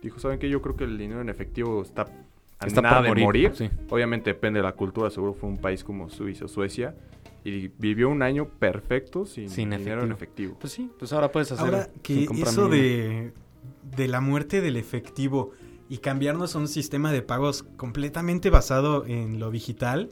Dijo, 0.01 0.19
¿saben 0.19 0.39
qué? 0.39 0.49
Yo 0.49 0.61
creo 0.61 0.75
que 0.75 0.83
el 0.83 0.97
dinero 0.97 1.21
en 1.21 1.29
efectivo 1.29 1.81
está 1.81 2.03
a 2.59 2.67
Está 2.67 2.81
nada 2.81 2.97
por 2.97 3.03
de 3.03 3.09
morir, 3.09 3.25
morir. 3.25 3.51
sí. 3.55 3.69
Obviamente 3.89 4.29
depende 4.31 4.59
de 4.59 4.63
la 4.63 4.73
cultura, 4.73 5.09
seguro 5.09 5.33
fue 5.33 5.49
un 5.49 5.57
país 5.57 5.83
como 5.83 6.09
Suiza 6.09 6.45
o 6.45 6.47
Suecia. 6.47 6.95
Y 7.43 7.67
vivió 7.77 8.09
un 8.09 8.23
año 8.23 8.47
perfecto 8.47 9.25
sin, 9.25 9.49
Sin 9.49 9.69
dinero 9.69 10.03
en 10.03 10.11
efectivo. 10.11 10.57
Pues 10.59 10.73
sí, 10.73 10.89
pues 10.97 11.13
ahora 11.13 11.31
puedes 11.31 11.51
hacer... 11.51 11.65
Ahora 11.65 11.89
que 12.01 12.23
eso 12.23 12.69
de, 12.69 13.33
de 13.95 14.07
la 14.07 14.19
muerte 14.19 14.61
del 14.61 14.77
efectivo 14.77 15.51
y 15.87 15.99
cambiarnos 15.99 16.55
a 16.55 16.59
un 16.59 16.67
sistema 16.67 17.11
de 17.11 17.21
pagos 17.21 17.61
completamente 17.77 18.49
basado 18.49 19.05
en 19.05 19.39
lo 19.39 19.51
digital, 19.51 20.09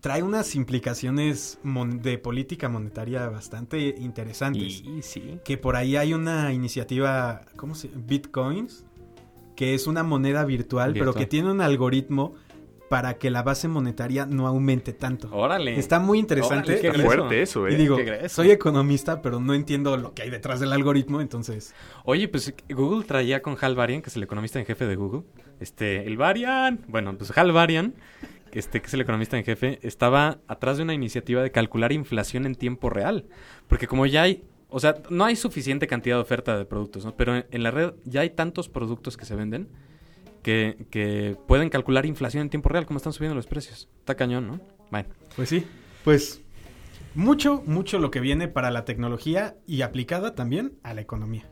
trae 0.00 0.22
unas 0.22 0.54
implicaciones 0.54 1.58
mon- 1.62 2.02
de 2.02 2.18
política 2.18 2.68
monetaria 2.68 3.28
bastante 3.28 3.94
interesantes. 3.98 4.82
Y 4.84 5.02
sí. 5.02 5.38
que 5.44 5.56
por 5.56 5.76
ahí 5.76 5.96
hay 5.96 6.14
una 6.14 6.52
iniciativa, 6.52 7.42
¿cómo 7.56 7.74
se 7.74 7.88
Bitcoins, 7.94 8.84
que 9.56 9.74
es 9.74 9.86
una 9.86 10.02
moneda 10.02 10.44
virtual, 10.44 10.94
pero 10.94 11.14
que 11.14 11.26
tiene 11.26 11.50
un 11.50 11.60
algoritmo 11.60 12.34
para 12.88 13.14
que 13.14 13.30
la 13.30 13.42
base 13.42 13.66
monetaria 13.66 14.26
no 14.26 14.46
aumente 14.46 14.92
tanto. 14.92 15.28
Órale. 15.32 15.78
Está 15.78 15.98
muy 15.98 16.18
interesante. 16.18 16.74
Órale, 16.74 16.80
qué 16.80 17.02
fuerte 17.02 17.42
eso, 17.42 17.66
¿eh? 17.66 17.72
y 17.72 17.76
digo, 17.76 17.96
soy 18.28 18.50
economista, 18.50 19.22
pero 19.22 19.40
no 19.40 19.54
entiendo 19.54 19.96
lo 19.96 20.12
que 20.14 20.22
hay 20.22 20.30
detrás 20.30 20.60
del 20.60 20.72
algoritmo, 20.72 21.20
entonces... 21.20 21.74
Oye, 22.04 22.28
pues 22.28 22.54
Google 22.68 23.04
traía 23.04 23.42
con 23.42 23.56
Hal 23.60 23.74
Varian, 23.74 24.02
que 24.02 24.10
es 24.10 24.16
el 24.16 24.22
economista 24.22 24.58
en 24.58 24.66
jefe 24.66 24.86
de 24.86 24.96
Google, 24.96 25.22
este, 25.60 26.06
el 26.06 26.16
Varian, 26.16 26.80
bueno, 26.86 27.16
pues 27.16 27.36
Hal 27.36 27.52
Varian, 27.52 27.94
este, 28.58 28.80
que 28.80 28.86
es 28.86 28.94
el 28.94 29.00
economista 29.00 29.36
en 29.36 29.44
jefe, 29.44 29.78
estaba 29.82 30.38
atrás 30.48 30.76
de 30.76 30.82
una 30.82 30.94
iniciativa 30.94 31.42
de 31.42 31.50
calcular 31.50 31.92
inflación 31.92 32.46
en 32.46 32.54
tiempo 32.54 32.90
real, 32.90 33.26
porque 33.68 33.86
como 33.86 34.06
ya 34.06 34.22
hay 34.22 34.44
O 34.68 34.80
sea, 34.80 34.96
no 35.08 35.24
hay 35.24 35.36
suficiente 35.36 35.86
cantidad 35.86 36.16
de 36.16 36.22
oferta 36.22 36.58
de 36.58 36.64
productos, 36.64 37.04
¿no? 37.04 37.14
Pero 37.16 37.36
en, 37.36 37.46
en 37.50 37.62
la 37.62 37.70
red 37.70 37.94
ya 38.04 38.22
hay 38.22 38.30
tantos 38.30 38.68
productos 38.68 39.16
que 39.16 39.24
se 39.24 39.36
venden 39.36 39.68
que, 40.42 40.86
que 40.90 41.36
pueden 41.46 41.70
calcular 41.70 42.06
inflación 42.06 42.42
en 42.42 42.50
tiempo 42.50 42.68
real, 42.68 42.84
como 42.84 42.96
están 42.98 43.12
subiendo 43.12 43.34
los 43.34 43.46
precios. 43.46 43.88
Está 44.00 44.14
cañón, 44.14 44.46
¿no? 44.46 44.60
Bueno. 44.90 45.08
Pues 45.36 45.48
sí, 45.48 45.64
pues 46.04 46.42
mucho, 47.14 47.62
mucho 47.66 47.98
lo 47.98 48.10
que 48.10 48.20
viene 48.20 48.48
para 48.48 48.70
la 48.70 48.84
tecnología 48.84 49.56
y 49.66 49.82
aplicada 49.82 50.34
también 50.34 50.72
a 50.82 50.92
la 50.92 51.00
economía. 51.00 51.48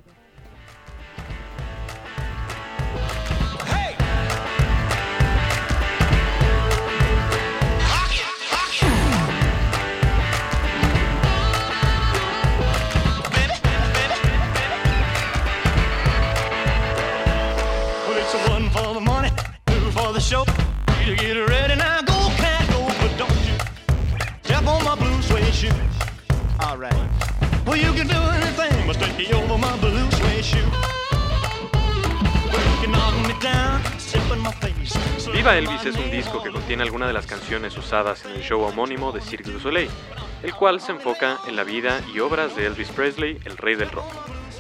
Viva 35.43 35.59
Elvis 35.59 35.85
es 35.87 35.97
un 35.97 36.09
disco 36.09 36.41
que 36.41 36.51
on 36.51 36.55
contiene 36.55 36.85
algunas 36.85 37.09
de 37.09 37.15
las 37.15 37.27
canciones 37.27 37.77
usadas 37.77 38.25
en 38.27 38.31
el 38.31 38.43
show 38.43 38.61
homónimo 38.61 39.11
de 39.11 39.21
Cirque 39.21 39.51
du 39.51 39.59
Soleil, 39.59 39.91
el 40.45 40.55
cual 40.55 40.81
se 40.81 40.93
enfoca 40.93 41.41
en 41.49 41.57
la 41.57 41.65
vida 41.65 42.01
y 42.15 42.21
obras 42.21 42.55
de 42.55 42.67
Elvis 42.67 42.91
Presley, 42.91 43.41
el 43.45 43.57
rey 43.57 43.75
del 43.75 43.91
rock. 43.91 44.07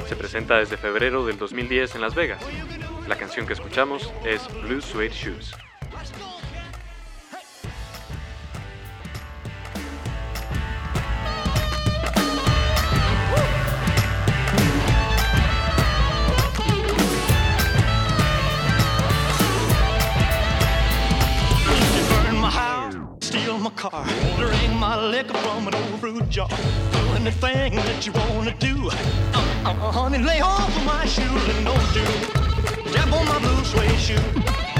Se 0.08 0.16
presenta 0.16 0.56
desde 0.56 0.76
febrero 0.76 1.24
del 1.24 1.38
2010 1.38 1.94
en 1.94 2.00
Las 2.00 2.16
Vegas. 2.16 2.42
La 3.06 3.14
canción 3.14 3.46
que 3.46 3.52
escuchamos 3.52 4.12
es 4.24 4.48
Blue 4.64 4.80
Suede 4.80 5.10
Shoes. 5.10 5.54
Steal 23.42 23.58
my 23.58 23.70
car, 23.70 24.04
drink 24.36 24.72
my 24.78 24.96
liquor 24.96 25.34
from 25.34 25.66
an 25.66 25.74
old 25.74 26.00
fruit 26.00 26.28
jar. 26.28 26.48
Do 26.48 26.98
anything 27.16 27.74
that 27.74 28.06
you 28.06 28.12
wanna 28.12 28.54
do. 28.58 28.88
Uh, 28.88 29.68
uh, 29.68 29.92
honey, 29.92 30.18
lay 30.18 30.40
off 30.40 30.76
of 30.76 30.84
my 30.84 31.04
shoes 31.06 31.44
and 31.52 31.64
don't 31.64 31.88
do. 31.92 32.04
Step 32.90 33.12
on 33.12 33.26
my 33.26 33.38
blue 33.40 33.64
suede 33.64 33.98
shoe. 33.98 34.71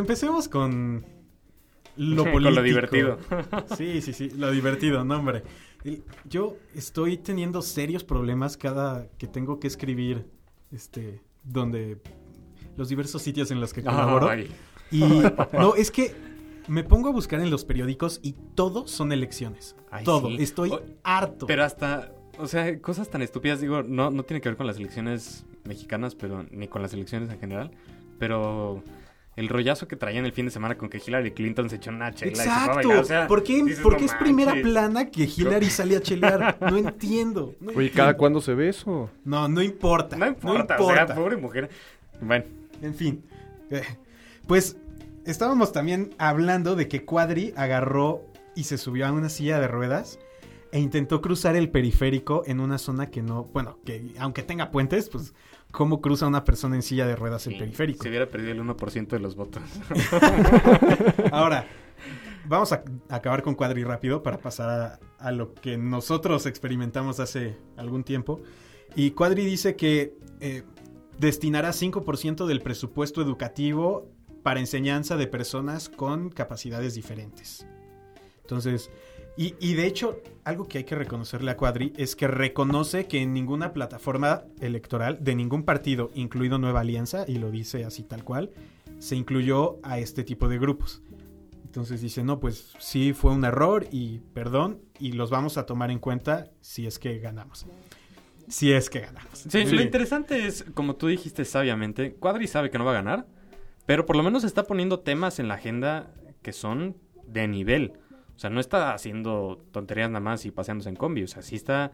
Empecemos 0.00 0.48
con 0.48 1.04
lo 1.96 2.22
Con 2.24 2.32
político. 2.32 2.54
lo 2.56 2.62
divertido. 2.62 3.18
Sí, 3.76 4.00
sí, 4.00 4.12
sí, 4.12 4.30
lo 4.30 4.50
divertido, 4.50 5.04
no, 5.04 5.16
hombre. 5.18 5.42
Yo 6.28 6.56
estoy 6.74 7.16
teniendo 7.18 7.62
serios 7.62 8.04
problemas 8.04 8.56
cada 8.56 9.08
que 9.18 9.26
tengo 9.26 9.60
que 9.60 9.68
escribir, 9.68 10.26
este, 10.72 11.20
donde 11.44 11.98
los 12.76 12.88
diversos 12.88 13.22
sitios 13.22 13.50
en 13.50 13.60
los 13.60 13.72
que 13.72 13.82
colaboro. 13.82 14.28
Ay. 14.28 14.50
Y 14.90 15.00
no, 15.52 15.74
es 15.76 15.90
que 15.90 16.14
me 16.66 16.82
pongo 16.84 17.08
a 17.08 17.12
buscar 17.12 17.40
en 17.40 17.50
los 17.50 17.64
periódicos 17.64 18.20
y 18.22 18.32
todo 18.54 18.86
son 18.88 19.12
elecciones. 19.12 19.76
Ay, 19.90 20.04
todo. 20.04 20.28
sí. 20.28 20.36
Estoy 20.40 20.70
O- 20.70 20.82
harto. 21.04 21.46
Pero 21.46 21.64
hasta, 21.64 22.12
o 22.38 22.46
sea, 22.46 22.78
cosas 22.80 23.08
tan 23.08 23.22
estúpidas, 23.22 23.60
digo, 23.60 23.82
no, 23.82 24.10
no 24.10 24.22
tiene 24.24 24.40
que 24.40 24.48
ver 24.48 24.56
con 24.56 24.66
las 24.66 24.76
elecciones 24.78 25.46
mexicanas, 25.64 26.14
pero 26.14 26.44
ni 26.50 26.66
con 26.68 26.82
las 26.82 26.92
elecciones 26.92 27.30
en 27.30 27.38
general, 27.38 27.70
pero 28.18 28.82
el 29.38 29.48
rollazo 29.48 29.86
que 29.88 29.96
traían 29.96 30.24
el 30.26 30.32
fin 30.32 30.44
de 30.46 30.50
semana 30.50 30.76
con 30.76 30.88
que 30.88 31.00
Hillary 31.04 31.30
Clinton 31.32 31.70
se 31.70 31.76
echó 31.76 31.90
una 31.90 32.12
chela 32.12 32.32
y 32.32 32.36
se 32.36 32.42
fue 32.42 32.52
a 32.52 32.56
Exacto. 32.56 32.74
bailar, 32.88 32.98
o 32.98 33.04
sea, 33.04 33.26
¿Por 33.26 33.42
qué, 33.42 33.62
dices, 33.62 33.80
por 33.80 33.92
"No 33.92 33.98
qué 33.98 34.04
es 34.06 34.14
primera 34.14 34.50
manches". 34.52 34.70
plana 34.70 35.10
que 35.10 35.24
Hillary 35.24 35.70
sale 35.70 35.96
a 35.96 36.00
chelear? 36.00 36.58
No 36.60 36.76
entiendo. 36.76 37.54
no 37.60 37.72
Oye, 37.74 37.90
¿cada 37.90 38.16
cuándo 38.16 38.40
se 38.40 38.54
ve 38.54 38.68
eso? 38.68 39.10
No, 39.24 39.48
no 39.48 39.62
importa. 39.62 40.16
No 40.16 40.26
importa, 40.26 40.76
o 40.80 40.92
sea, 40.92 41.06
pobre 41.06 41.36
mujer. 41.36 41.70
Bueno, 42.20 42.44
En 42.82 42.94
fin. 42.94 43.22
Eh, 43.70 43.82
Pues 44.46 44.76
estábamos 45.24 45.72
también 45.72 46.14
hablando 46.18 46.74
de 46.74 46.88
que 46.88 47.04
Cuadri 47.04 47.52
agarró 47.56 48.22
y 48.54 48.64
se 48.64 48.78
subió 48.78 49.06
a 49.06 49.12
una 49.12 49.28
silla 49.28 49.60
de 49.60 49.68
ruedas 49.68 50.18
e 50.72 50.80
intentó 50.80 51.20
cruzar 51.20 51.54
el 51.56 51.70
periférico 51.70 52.42
en 52.46 52.60
una 52.60 52.78
zona 52.78 53.10
que 53.10 53.22
no, 53.22 53.44
bueno, 53.52 53.78
que 53.84 54.12
aunque 54.18 54.42
tenga 54.42 54.70
puentes, 54.70 55.08
pues 55.08 55.32
cómo 55.70 56.00
cruza 56.00 56.26
una 56.26 56.44
persona 56.44 56.76
en 56.76 56.82
silla 56.82 57.06
de 57.06 57.16
ruedas 57.16 57.46
el 57.46 57.54
sí, 57.54 57.58
periférico. 57.58 58.02
Se 58.02 58.08
hubiera 58.08 58.26
perdido 58.26 58.52
el 58.52 58.60
1% 58.62 59.08
de 59.08 59.18
los 59.18 59.36
votos. 59.36 59.62
Ahora, 61.32 61.66
vamos 62.46 62.72
a 62.72 62.82
acabar 63.08 63.42
con 63.42 63.54
Cuadri 63.54 63.84
rápido 63.84 64.22
para 64.22 64.38
pasar 64.38 64.68
a, 64.70 65.00
a 65.18 65.32
lo 65.32 65.54
que 65.54 65.76
nosotros 65.76 66.46
experimentamos 66.46 67.20
hace 67.20 67.56
algún 67.76 68.04
tiempo. 68.04 68.40
Y 68.96 69.10
Cuadri 69.12 69.44
dice 69.44 69.76
que 69.76 70.16
eh, 70.40 70.62
destinará 71.18 71.70
5% 71.70 72.46
del 72.46 72.60
presupuesto 72.60 73.20
educativo 73.20 74.10
para 74.42 74.60
enseñanza 74.60 75.16
de 75.16 75.26
personas 75.26 75.88
con 75.88 76.30
capacidades 76.30 76.94
diferentes. 76.94 77.66
Entonces, 78.42 78.90
y, 79.38 79.54
y 79.60 79.74
de 79.74 79.86
hecho, 79.86 80.20
algo 80.44 80.66
que 80.68 80.78
hay 80.78 80.84
que 80.84 80.94
reconocerle 80.96 81.50
a 81.52 81.56
Cuadri 81.56 81.92
es 81.96 82.16
que 82.16 82.26
reconoce 82.26 83.06
que 83.06 83.22
en 83.22 83.32
ninguna 83.32 83.72
plataforma 83.72 84.42
electoral 84.60 85.18
de 85.22 85.34
ningún 85.34 85.62
partido, 85.62 86.10
incluido 86.14 86.58
Nueva 86.58 86.80
Alianza, 86.80 87.24
y 87.26 87.36
lo 87.36 87.50
dice 87.50 87.84
así 87.84 88.02
tal 88.02 88.24
cual, 88.24 88.50
se 88.98 89.14
incluyó 89.16 89.78
a 89.82 89.98
este 89.98 90.24
tipo 90.24 90.48
de 90.48 90.58
grupos. 90.58 91.02
Entonces 91.64 92.00
dice, 92.00 92.24
no, 92.24 92.40
pues 92.40 92.72
sí 92.78 93.12
fue 93.12 93.30
un 93.32 93.44
error 93.44 93.86
y 93.92 94.18
perdón, 94.34 94.80
y 94.98 95.12
los 95.12 95.30
vamos 95.30 95.56
a 95.56 95.66
tomar 95.66 95.90
en 95.90 95.98
cuenta 96.00 96.50
si 96.60 96.86
es 96.86 96.98
que 96.98 97.18
ganamos. 97.18 97.66
Si 98.48 98.72
es 98.72 98.88
que 98.90 99.00
ganamos. 99.00 99.38
Sí, 99.38 99.66
Sí. 99.66 99.76
lo 99.76 99.82
interesante 99.82 100.46
es, 100.46 100.64
como 100.74 100.96
tú 100.96 101.06
dijiste 101.08 101.44
sabiamente, 101.44 102.14
Cuadri 102.14 102.46
sabe 102.46 102.70
que 102.70 102.78
no 102.78 102.84
va 102.86 102.92
a 102.92 102.94
ganar, 102.94 103.26
pero 103.86 104.06
por 104.06 104.16
lo 104.16 104.22
menos 104.22 104.42
está 104.42 104.64
poniendo 104.64 105.00
temas 105.00 105.38
en 105.38 105.46
la 105.48 105.54
agenda 105.54 106.10
que 106.42 106.52
son 106.52 106.96
de 107.26 107.46
nivel. 107.46 107.92
O 108.38 108.40
sea, 108.40 108.50
no 108.50 108.60
está 108.60 108.94
haciendo 108.94 109.60
tonterías 109.72 110.08
nada 110.10 110.20
más 110.20 110.46
y 110.46 110.52
paseándose 110.52 110.88
en 110.88 110.94
combi. 110.94 111.24
O 111.24 111.26
sea, 111.26 111.42
sí 111.42 111.56
está, 111.56 111.90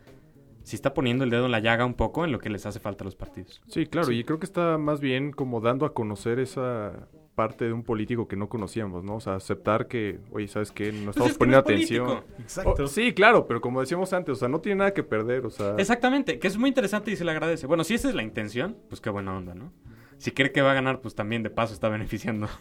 sí 0.63 0.77
está 0.77 0.93
poniendo 0.93 1.25
el 1.25 1.31
dedo 1.31 1.47
en 1.47 1.53
la 1.53 1.59
llaga 1.61 1.87
un 1.87 1.95
poco 1.95 2.23
en 2.27 2.33
lo 2.33 2.39
que 2.39 2.51
les 2.51 2.67
hace 2.67 2.81
falta 2.81 3.03
a 3.03 3.07
los 3.07 3.17
partidos. 3.17 3.63
Sí, 3.69 3.87
claro, 3.87 4.13
y 4.13 4.23
creo 4.25 4.39
que 4.39 4.45
está 4.45 4.77
más 4.77 5.01
bien 5.01 5.33
como 5.33 5.63
dando 5.63 5.87
a 5.87 5.95
conocer 5.95 6.39
esa 6.39 7.09
parte 7.35 7.65
de 7.65 7.73
un 7.73 7.83
político 7.83 8.29
que 8.29 8.37
no 8.37 8.51
conocíamos, 8.51 9.03
¿no? 9.05 9.17
O 9.17 9.21
sea, 9.21 9.37
aceptar 9.37 9.89
que, 9.89 10.21
oye, 10.33 10.47
¿sabes 10.47 10.71
qué? 10.71 10.93
No 10.93 11.13
estamos 11.13 11.15
Pues 11.15 11.31
es 11.31 11.33
que 11.33 11.39
poniendo 11.39 11.63
no 11.63 11.71
es 11.71 11.75
atención. 11.75 12.07
político. 12.09 12.43
Exacto. 12.43 12.83
Oh, 12.85 12.87
sí, 12.89 13.15
claro, 13.15 13.47
pero 13.47 13.63
como 13.63 13.81
decíamos 13.81 14.13
antes, 14.13 14.33
o 14.33 14.37
sea, 14.37 14.49
no 14.49 14.61
tiene 14.61 14.81
nada 14.81 14.93
que 14.93 15.03
perder, 15.03 15.47
o 15.47 15.51
sea... 15.51 15.77
Exactamente, 15.79 16.39
que 16.39 16.47
es 16.47 16.59
muy 16.59 16.69
interesante 16.69 17.11
y 17.11 17.17
se 17.17 17.25
le 17.25 17.31
agradece. 17.31 17.67
Bueno, 17.67 17.85
si 17.85 17.95
esa 17.95 18.11
es 18.11 18.15
la 18.15 18.23
intención, 18.23 18.77
pues 18.91 19.01
qué 19.01 19.09
buena 19.09 19.35
onda, 19.35 19.55
¿no? 19.55 19.73
Si 20.19 20.31
cree 20.31 20.53
que 20.53 20.61
va 20.61 20.73
a 20.73 20.75
ganar, 20.75 21.01
pues 21.01 21.15
también 21.15 21.43
de 21.43 21.49
paso 21.49 21.73
está 21.73 21.89
beneficiando. 21.89 22.49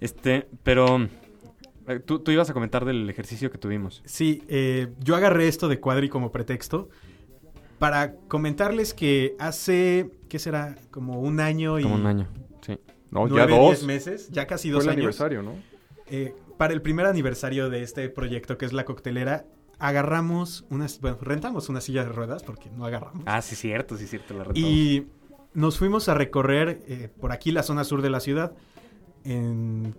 Este, 0.00 0.48
pero 0.62 1.08
tú, 1.98 2.20
tú 2.20 2.30
ibas 2.30 2.48
a 2.50 2.52
comentar 2.54 2.84
del 2.84 3.08
ejercicio 3.10 3.50
que 3.50 3.58
tuvimos. 3.58 4.02
Sí, 4.04 4.42
eh, 4.48 4.88
yo 5.00 5.16
agarré 5.16 5.48
esto 5.48 5.68
de 5.68 5.80
Cuadri 5.80 6.08
como 6.08 6.30
pretexto 6.30 6.88
para 7.78 8.14
comentarles 8.28 8.94
que 8.94 9.34
hace, 9.38 10.10
¿qué 10.28 10.38
será? 10.38 10.76
Como 10.90 11.20
un 11.20 11.40
año 11.40 11.78
y 11.78 11.82
Como 11.82 11.94
un 11.96 12.06
año, 12.06 12.28
sí. 12.60 12.78
No, 13.10 13.26
ya 13.26 13.46
dos. 13.46 13.68
diez 13.70 13.84
meses, 13.84 14.28
ya 14.30 14.46
casi 14.46 14.68
Fue 14.68 14.74
dos 14.76 14.84
el 14.84 14.90
años. 14.90 14.98
aniversario, 14.98 15.42
¿no? 15.42 15.54
Eh, 16.06 16.34
para 16.58 16.72
el 16.74 16.82
primer 16.82 17.06
aniversario 17.06 17.70
de 17.70 17.82
este 17.82 18.08
proyecto 18.10 18.58
que 18.58 18.66
es 18.66 18.72
la 18.72 18.84
coctelera, 18.84 19.46
agarramos 19.78 20.66
unas, 20.68 21.00
bueno, 21.00 21.16
rentamos 21.22 21.68
una 21.70 21.80
silla 21.80 22.04
de 22.04 22.10
ruedas 22.10 22.42
porque 22.42 22.68
no 22.70 22.84
agarramos. 22.84 23.22
Ah, 23.26 23.40
sí, 23.40 23.56
cierto, 23.56 23.96
sí, 23.96 24.06
cierto, 24.06 24.34
la 24.34 24.44
retamos. 24.44 24.58
y 24.60 25.06
nos 25.54 25.78
fuimos 25.78 26.08
a 26.10 26.14
recorrer 26.14 26.82
eh, 26.86 27.08
por 27.18 27.32
aquí 27.32 27.50
la 27.50 27.62
zona 27.62 27.84
sur 27.84 28.02
de 28.02 28.10
la 28.10 28.20
ciudad, 28.20 28.52
en 29.24 29.94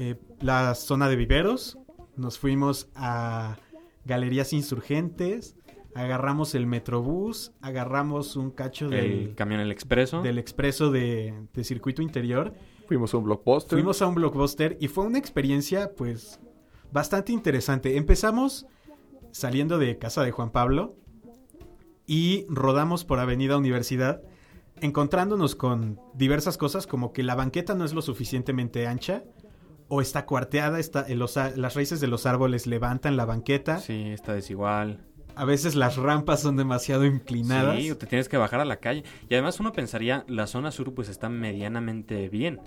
eh, 0.00 0.16
la 0.40 0.74
zona 0.74 1.10
de 1.10 1.16
viveros. 1.16 1.78
Nos 2.16 2.38
fuimos 2.38 2.88
a 2.94 3.58
Galerías 4.06 4.54
Insurgentes, 4.54 5.56
agarramos 5.94 6.54
el 6.54 6.66
Metrobús, 6.66 7.52
agarramos 7.60 8.34
un 8.36 8.50
cacho 8.50 8.86
El 8.86 8.90
del, 8.90 9.34
camión 9.34 9.60
El 9.60 9.70
Expreso. 9.70 10.22
del 10.22 10.38
expreso 10.38 10.90
de, 10.90 11.34
de 11.52 11.64
circuito 11.64 12.00
interior. 12.00 12.54
Fuimos 12.88 13.12
a 13.12 13.18
un 13.18 13.24
blockbuster. 13.24 13.76
Fuimos 13.76 14.00
a 14.00 14.06
un 14.06 14.14
blockbuster 14.14 14.78
y 14.80 14.88
fue 14.88 15.04
una 15.04 15.18
experiencia, 15.18 15.92
pues, 15.94 16.40
bastante 16.90 17.32
interesante. 17.32 17.98
Empezamos 17.98 18.66
saliendo 19.32 19.78
de 19.78 19.98
casa 19.98 20.22
de 20.24 20.30
Juan 20.30 20.50
Pablo 20.50 20.96
y 22.06 22.46
rodamos 22.48 23.04
por 23.04 23.18
Avenida 23.18 23.58
Universidad, 23.58 24.22
encontrándonos 24.80 25.54
con 25.56 26.00
diversas 26.14 26.56
cosas, 26.56 26.86
como 26.86 27.12
que 27.12 27.22
la 27.22 27.34
banqueta 27.34 27.74
no 27.74 27.84
es 27.84 27.92
lo 27.92 28.00
suficientemente 28.00 28.86
ancha, 28.86 29.24
o 29.90 30.00
está 30.00 30.24
cuarteada, 30.24 30.78
está, 30.78 31.04
en 31.06 31.18
los 31.18 31.36
las 31.36 31.74
raíces 31.74 32.00
de 32.00 32.06
los 32.06 32.24
árboles 32.24 32.66
levantan 32.66 33.18
la 33.18 33.26
banqueta, 33.26 33.78
Sí, 33.78 34.08
está 34.10 34.32
desigual. 34.32 35.04
a 35.36 35.44
veces 35.44 35.74
las 35.74 35.96
rampas 35.96 36.40
son 36.40 36.56
demasiado 36.56 37.04
inclinadas. 37.04 37.76
Sí, 37.78 37.90
o 37.90 37.98
te 37.98 38.06
tienes 38.06 38.28
que 38.30 38.36
bajar 38.38 38.60
a 38.60 38.64
la 38.64 38.76
calle. 38.76 39.04
Y 39.28 39.34
además 39.34 39.60
uno 39.60 39.72
pensaría, 39.72 40.24
la 40.28 40.46
zona 40.46 40.70
sur 40.70 40.94
pues 40.94 41.08
está 41.10 41.28
medianamente 41.28 42.28
bien. 42.30 42.60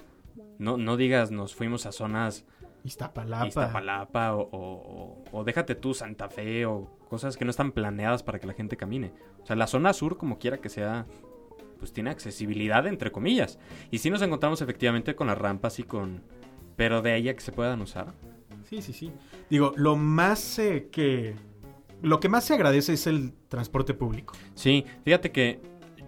No, 0.59 0.77
no 0.77 0.97
digas, 0.97 1.31
nos 1.31 1.55
fuimos 1.55 1.85
a 1.87 1.91
zonas 1.91 2.45
Iztapalapa. 2.83 3.47
Iztapalapa 3.47 4.35
o, 4.35 4.41
o- 4.41 5.23
o- 5.31 5.39
o 5.39 5.43
déjate 5.45 5.75
tú 5.75 5.93
Santa 5.93 6.29
Fe 6.29 6.65
o 6.65 6.89
cosas 7.09 7.37
que 7.37 7.45
no 7.45 7.51
están 7.51 7.71
planeadas 7.71 8.23
para 8.23 8.39
que 8.39 8.47
la 8.47 8.53
gente 8.53 8.75
camine. 8.77 9.13
O 9.41 9.45
sea, 9.45 9.55
la 9.55 9.67
zona 9.67 9.93
sur, 9.93 10.17
como 10.17 10.37
quiera 10.39 10.57
que 10.57 10.67
sea, 10.69 11.05
pues 11.79 11.93
tiene 11.93 12.09
accesibilidad 12.09 12.85
entre 12.87 13.11
comillas. 13.11 13.57
Y 13.91 13.99
sí 13.99 14.09
nos 14.09 14.21
encontramos 14.21 14.61
efectivamente 14.61 15.15
con 15.15 15.27
las 15.27 15.37
rampas 15.37 15.79
y 15.79 15.83
con... 15.83 16.23
Pero 16.75 17.01
de 17.01 17.11
ahí 17.11 17.29
a 17.29 17.35
que 17.35 17.41
se 17.41 17.51
puedan 17.51 17.81
usar. 17.81 18.13
Sí, 18.69 18.81
sí, 18.81 18.93
sí. 18.93 19.11
Digo, 19.49 19.73
lo 19.75 19.95
más 19.95 20.59
eh, 20.59 20.89
que... 20.91 21.35
Lo 22.01 22.19
que 22.19 22.27
más 22.27 22.43
se 22.43 22.53
agradece 22.53 22.93
es 22.93 23.07
el 23.07 23.33
transporte 23.47 23.93
público. 23.93 24.33
Sí, 24.55 24.85
fíjate 25.05 25.31
que 25.31 25.61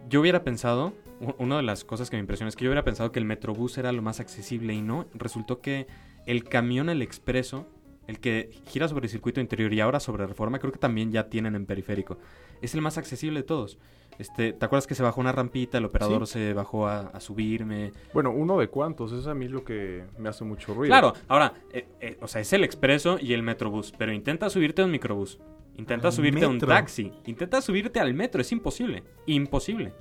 yo 0.10 0.19
hubiera 0.19 0.43
pensado, 0.43 0.93
una 1.38 1.57
de 1.57 1.63
las 1.63 1.86
cosas 1.86 2.10
que 2.10 2.17
me 2.17 2.22
impresiona 2.22 2.50
es 2.50 2.55
que 2.55 2.65
yo 2.65 2.69
hubiera 2.69 2.84
pensado 2.84 3.12
que 3.12 3.19
el 3.19 3.25
Metrobús 3.25 3.77
era 3.77 3.91
lo 3.91 4.01
más 4.01 4.19
accesible 4.19 4.74
y 4.74 4.81
no. 4.81 5.07
Resultó 5.13 5.62
que 5.62 5.88
el 6.25 6.43
camión, 6.43 6.89
el 6.89 7.01
expreso, 7.01 7.67
el 8.07 8.19
que 8.19 8.50
gira 8.67 8.88
sobre 8.88 9.05
el 9.05 9.10
circuito 9.10 9.39
interior 9.39 9.74
y 9.74 9.79
ahora 9.79 10.00
sobre 10.00 10.27
reforma, 10.27 10.60
creo 10.60 10.72
que 10.72 10.79
también 10.79 11.12
ya 11.12 11.29
tienen 11.29 11.55
en 11.55 11.65
periférico. 11.65 12.17
Es 12.62 12.75
el 12.75 12.81
más 12.81 12.98
accesible 12.98 13.39
de 13.39 13.45
todos. 13.45 13.77
Este, 14.17 14.53
¿Te 14.53 14.65
acuerdas 14.65 14.88
que 14.88 14.95
se 14.95 15.03
bajó 15.03 15.19
una 15.19 15.31
rampita, 15.31 15.77
el 15.77 15.86
operador 15.86 16.25
se 16.25 16.53
bajó 16.53 16.88
a, 16.88 17.07
a 17.07 17.19
subirme? 17.19 17.91
Bueno, 18.13 18.31
uno 18.31 18.57
de 18.57 18.69
cuántos. 18.69 19.12
Es 19.12 19.27
a 19.27 19.34
mí 19.34 19.48
lo 19.48 19.63
que 19.65 20.05
me 20.17 20.29
hace 20.29 20.45
mucho 20.45 20.74
ruido. 20.74 20.91
Claro, 20.91 21.13
ahora, 21.27 21.53
eh, 21.72 21.88
eh, 22.00 22.17
o 22.22 22.27
sea, 22.27 22.41
es 22.41 22.53
el 22.53 22.63
expreso 22.63 23.17
y 23.19 23.34
el 23.34 23.43
metrobús, 23.43 23.93
pero 23.98 24.13
intenta 24.13 24.50
subirte 24.50 24.81
a 24.81 24.86
un 24.86 24.91
microbús, 24.91 25.39
intenta 25.75 26.07
Al 26.07 26.13
subirte 26.13 26.45
a 26.45 26.48
un 26.48 26.60
taxi, 26.60 27.12
intenta 27.25 27.62
subirte 27.62 28.00
al 28.00 28.13
metro, 28.13 28.41
es 28.41 28.51
imposible, 28.51 29.03
imposible. 29.25 29.93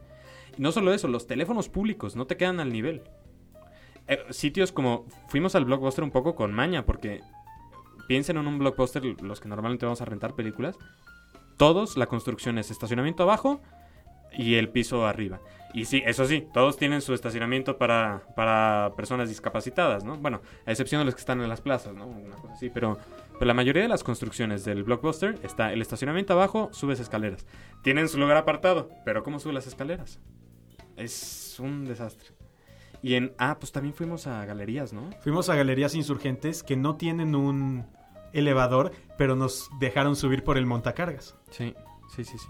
Y 0.57 0.63
no 0.63 0.71
solo 0.71 0.95
eso, 0.95 1.09
los 1.09 1.27
teléfonos 1.27 1.69
públicos 1.69 2.15
no 2.15 2.27
te 2.27 2.37
quedan 2.37 2.61
al 2.61 2.73
nivel. 2.73 3.03
Eh, 4.07 4.25
sitios 4.31 4.71
como, 4.71 5.07
fuimos 5.29 5.57
al 5.57 5.65
blockbuster 5.65 6.05
un 6.05 6.13
poco 6.13 6.37
con 6.37 6.53
maña, 6.53 6.87
porque 6.87 7.21
piensen 8.07 8.37
en 8.37 8.47
un 8.47 8.59
blockbuster, 8.59 9.03
los 9.23 9.41
que 9.41 9.49
normalmente 9.49 9.87
vamos 9.87 10.03
a 10.03 10.05
rentar 10.05 10.35
películas, 10.35 10.79
todos, 11.57 11.97
la 11.97 12.07
construcción 12.07 12.59
es 12.59 12.71
estacionamiento 12.71 13.23
abajo 13.23 13.61
y 14.37 14.55
el 14.55 14.69
piso 14.69 15.07
arriba. 15.07 15.41
Y 15.75 15.87
sí, 15.87 16.03
eso 16.07 16.25
sí, 16.25 16.47
todos 16.53 16.77
tienen 16.77 17.01
su 17.01 17.15
estacionamiento 17.15 17.79
para, 17.79 18.23
para 18.37 18.93
personas 18.97 19.29
discapacitadas, 19.29 20.05
¿no? 20.05 20.17
Bueno, 20.17 20.41
a 20.67 20.71
excepción 20.71 21.01
de 21.01 21.05
los 21.05 21.17
que 21.17 21.21
están 21.21 21.41
en 21.41 21.49
las 21.49 21.61
plazas, 21.61 21.95
¿no? 21.95 22.07
Una 22.07 22.37
cosa 22.37 22.53
así, 22.53 22.71
pero, 22.71 22.97
pero 23.33 23.47
la 23.47 23.55
mayoría 23.55 23.83
de 23.83 23.89
las 23.89 24.05
construcciones 24.05 24.65
del 24.65 24.85
blockbuster 24.85 25.37
está 25.43 25.73
el 25.73 25.83
estacionamiento 25.83 26.33
abajo, 26.33 26.71
subes 26.73 27.01
escaleras. 27.01 27.45
Tienen 27.83 28.09
su 28.09 28.19
lugar 28.19 28.37
apartado, 28.37 28.89
pero 29.05 29.25
¿cómo 29.25 29.41
subes 29.41 29.55
las 29.55 29.67
escaleras? 29.67 30.21
Es 30.97 31.59
un 31.59 31.85
desastre. 31.87 32.29
Y 33.03 33.17
en... 33.17 33.35
Ah, 33.37 33.59
pues 33.59 33.73
también 33.73 33.95
fuimos 33.95 34.29
a 34.29 34.45
galerías, 34.47 34.93
¿no? 34.93 35.11
Fuimos 35.23 35.49
a 35.49 35.57
galerías 35.57 35.97
insurgentes 35.97 36.63
que 36.63 36.77
no 36.77 36.97
tienen 36.97 37.35
un 37.35 37.85
elevador, 38.33 38.93
pero 39.19 39.35
nos 39.35 39.69
dejaron 39.81 40.15
subir 40.15 40.45
por 40.45 40.57
el 40.57 40.67
montacargas. 40.67 41.37
Sí, 41.51 41.75
sí, 42.15 42.25
sí, 42.25 42.39
sí. 42.39 42.49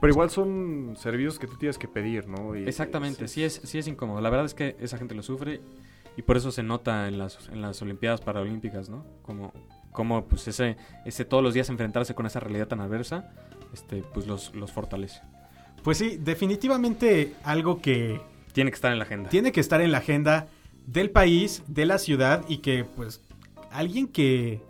Pero 0.00 0.12
igual 0.12 0.30
son 0.30 0.94
servicios 0.96 1.38
que 1.38 1.46
tú 1.46 1.56
tienes 1.56 1.76
que 1.78 1.86
pedir, 1.88 2.26
¿no? 2.26 2.56
Y- 2.56 2.64
Exactamente, 2.66 3.28
sí, 3.28 3.34
sí 3.34 3.42
es, 3.44 3.60
sí 3.64 3.78
es 3.78 3.86
incómodo. 3.86 4.20
La 4.20 4.30
verdad 4.30 4.46
es 4.46 4.54
que 4.54 4.76
esa 4.80 4.96
gente 4.98 5.14
lo 5.14 5.22
sufre 5.22 5.60
y 6.16 6.22
por 6.22 6.36
eso 6.36 6.50
se 6.50 6.62
nota 6.62 7.06
en 7.08 7.18
las, 7.18 7.48
en 7.50 7.60
las 7.60 7.80
Olimpiadas 7.82 8.20
Paralímpicas, 8.20 8.88
¿no? 8.88 9.04
Como, 9.22 9.52
como 9.92 10.24
pues 10.24 10.48
ese, 10.48 10.76
ese 11.04 11.24
todos 11.24 11.42
los 11.42 11.52
días 11.54 11.68
enfrentarse 11.68 12.14
con 12.14 12.24
esa 12.26 12.40
realidad 12.40 12.66
tan 12.68 12.80
adversa, 12.80 13.30
este, 13.74 14.02
pues 14.14 14.26
los, 14.26 14.54
los 14.54 14.72
fortalece. 14.72 15.20
Pues 15.82 15.98
sí, 15.98 16.16
definitivamente 16.18 17.34
algo 17.44 17.80
que 17.80 18.20
Tiene 18.52 18.70
que 18.70 18.74
estar 18.74 18.92
en 18.92 18.98
la 18.98 19.04
agenda. 19.04 19.28
tiene 19.30 19.52
que 19.52 19.60
estar 19.60 19.80
en 19.80 19.92
la 19.92 19.98
agenda 19.98 20.48
del 20.86 21.10
país, 21.10 21.62
de 21.68 21.84
la 21.86 21.98
ciudad 21.98 22.44
y 22.48 22.58
que 22.58 22.84
pues 22.84 23.20
alguien 23.70 24.08
que 24.08 24.62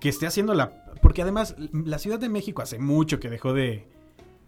que 0.00 0.08
esté 0.08 0.26
haciendo 0.26 0.52
la 0.54 0.72
porque 1.00 1.22
además 1.22 1.54
la 1.72 1.98
Ciudad 1.98 2.18
de 2.18 2.28
México 2.28 2.60
hace 2.62 2.78
mucho 2.78 3.18
que 3.20 3.30
dejó 3.30 3.52
de, 3.54 3.86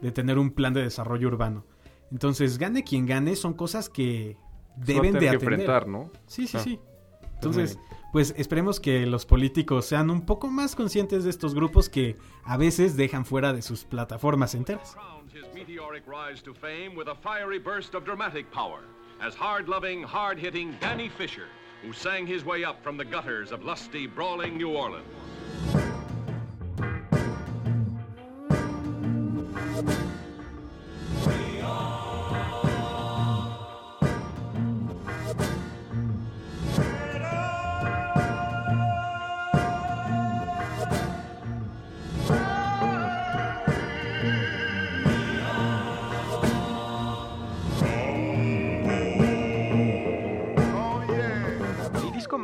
de 0.00 0.12
tener 0.12 0.38
un 0.38 0.50
plan 0.50 0.72
de 0.74 0.82
desarrollo 0.82 1.28
urbano. 1.28 1.64
Entonces, 2.10 2.58
gane 2.58 2.84
quien 2.84 3.06
gane, 3.06 3.34
son 3.36 3.54
cosas 3.54 3.88
que 3.88 4.36
deben 4.76 5.12
de 5.14 5.18
tener 5.20 5.30
que 5.30 5.36
atender. 5.36 5.52
enfrentar, 5.60 5.88
¿no? 5.88 6.10
Sí, 6.26 6.46
sí, 6.46 6.56
Ah. 6.56 6.60
sí. 6.60 6.78
Pues 7.20 7.32
Entonces, 7.34 7.78
pues 8.12 8.34
esperemos 8.38 8.80
que 8.80 9.04
los 9.06 9.26
políticos 9.26 9.86
sean 9.86 10.08
un 10.10 10.24
poco 10.24 10.48
más 10.48 10.74
conscientes 10.76 11.24
de 11.24 11.30
estos 11.30 11.54
grupos 11.54 11.88
que 11.88 12.16
a 12.44 12.56
veces 12.56 12.96
dejan 12.96 13.24
fuera 13.24 13.52
de 13.52 13.60
sus 13.62 13.84
plataformas 13.84 14.54
enteras. 14.54 14.94
crowned 14.94 15.30
his 15.34 15.44
meteoric 15.54 16.04
rise 16.06 16.40
to 16.42 16.54
fame 16.54 16.96
with 16.96 17.08
a 17.08 17.14
fiery 17.16 17.58
burst 17.58 17.94
of 17.94 18.04
dramatic 18.04 18.50
power 18.50 18.80
as 19.20 19.34
hard-loving, 19.34 20.02
hard-hitting 20.04 20.72
Danny 20.80 21.08
Fisher, 21.10 21.46
who 21.84 21.92
sang 21.92 22.26
his 22.26 22.44
way 22.44 22.64
up 22.64 22.82
from 22.82 22.96
the 22.96 23.04
gutters 23.04 23.52
of 23.52 23.62
lusty, 23.64 24.06
brawling 24.06 24.56
New 24.56 24.70
Orleans. 24.74 25.04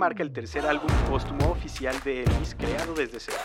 Marca 0.01 0.23
el 0.23 0.33
tercer 0.33 0.65
álbum 0.65 0.89
póstumo 1.11 1.51
oficial 1.51 1.95
de 2.05 2.23
Elvis 2.23 2.57
creado 2.59 2.95
desde 2.95 3.21
cero. 3.21 3.37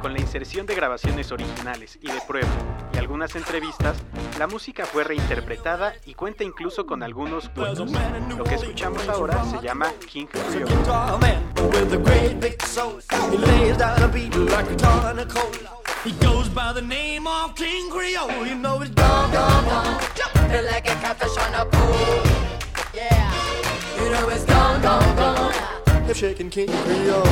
Con 0.00 0.12
la 0.12 0.18
inserción 0.18 0.66
de 0.66 0.74
grabaciones 0.74 1.30
originales 1.30 1.96
y 2.02 2.08
de 2.08 2.20
prueba 2.26 2.48
y 2.92 2.98
algunas 2.98 3.36
entrevistas, 3.36 3.96
la 4.36 4.48
música 4.48 4.84
fue 4.84 5.04
reinterpretada 5.04 5.94
y 6.04 6.14
cuenta 6.14 6.42
incluso 6.42 6.86
con 6.86 7.04
algunos 7.04 7.48
cuentos. 7.50 7.92
Lo 8.36 8.42
que 8.42 8.56
escuchamos 8.56 9.08
ahora 9.08 9.44
se 9.44 9.60
llama 9.60 9.92
King 10.10 10.26
Creole. 10.26 10.64
King 17.54 17.90
Creole. 17.92 18.32
Yeah. 22.92 23.32
You 24.02 24.10
know 24.10 24.28
he's 24.28 24.44
gone, 24.44 24.82
gone, 24.82 25.16
gone. 25.16 25.71
Hip 26.06 26.16
shaking 26.16 26.50
King 26.50 26.68
Creole. 26.68 27.22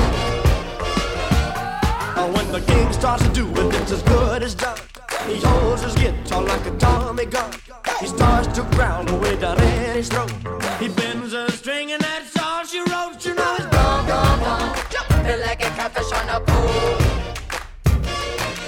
When 2.35 2.53
the 2.53 2.61
king 2.61 2.93
starts 2.93 3.23
to 3.27 3.33
do 3.33 3.47
it, 3.49 3.75
it's 3.75 3.93
as 3.93 4.03
good 4.03 4.43
as 4.43 4.55
done. 4.55 4.79
He 5.27 5.37
holds 5.37 5.83
his 5.83 5.95
guitar 5.95 6.43
like 6.43 6.65
a 6.67 6.71
Tommy 6.79 7.27
gun. 7.27 7.53
He 8.01 8.07
starts 8.07 8.49
to 8.57 8.63
growl 8.75 9.09
away 9.09 9.37
down 9.37 9.61
in 9.61 9.95
his 9.97 10.09
throat. 10.09 10.33
He 10.79 10.89
bends 10.89 11.33
a 11.33 11.51
string 11.53 11.93
and 11.93 12.01
that's 12.03 12.37
all 12.39 12.65
she 12.65 12.79
wrote. 12.81 13.25
You 13.25 13.35
know 13.35 13.57
it's 13.57 13.67
gone, 13.67 14.07
gone, 14.07 14.39
gone. 14.41 14.77
Feel 15.25 15.41
like 15.41 15.61
a 15.61 15.71
catfish 15.71 16.13
on 16.13 16.29
a 16.29 16.41
pole. 16.41 16.99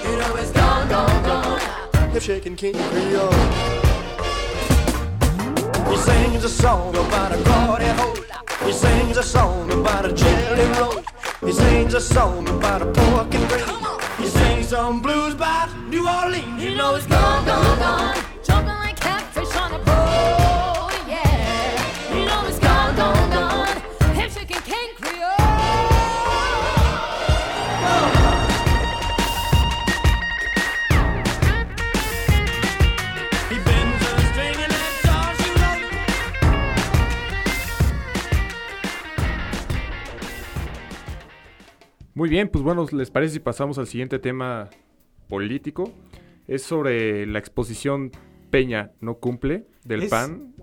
You 0.05 0.17
know 0.19 0.37
it's 0.37 0.51
gone, 0.51 0.88
gone, 0.88 1.23
gone. 1.25 2.11
Hip 2.11 2.23
shaking 2.23 2.57
King 2.57 2.75
Creole. 2.75 3.33
He 5.91 5.97
sings 5.97 6.45
a 6.45 6.49
song 6.49 6.91
about 6.97 7.33
a 7.33 7.43
glory 7.45 7.87
hole. 7.99 8.32
He 8.64 8.72
sings 8.72 9.16
a 9.16 9.22
song 9.22 9.70
about 9.72 10.07
a 10.07 10.12
jelly 10.12 10.64
roll. 10.78 11.02
He 11.44 11.52
sings 11.52 11.94
a 11.94 12.00
song 12.00 12.48
about 12.48 12.83
a 12.83 12.87
pork 12.87 13.35
and 13.35 13.48
gravy. 13.48 13.72
He 14.18 14.28
sings 14.28 14.68
some 14.68 15.02
blues 15.02 15.35
about 15.35 15.68
New 15.88 16.09
Orleans. 16.09 16.62
You 16.62 16.74
know 16.74 16.94
it's 16.94 17.07
gone, 17.07 17.44
gone, 17.44 17.78
gone. 17.78 18.32
Muy 42.14 42.29
bien, 42.29 42.48
pues 42.48 42.62
bueno, 42.62 42.87
¿les 42.92 43.11
parece 43.11 43.35
si 43.35 43.40
pasamos 43.40 43.79
al 43.79 43.87
siguiente 43.87 44.18
tema 44.18 44.68
político? 45.29 45.92
Es 46.46 46.62
sobre 46.62 47.27
la 47.27 47.38
exposición 47.38 48.11
Peña 48.51 48.92
no 49.01 49.16
cumple 49.18 49.66
del 49.85 50.03
Es- 50.05 50.11
PAN. 50.11 50.55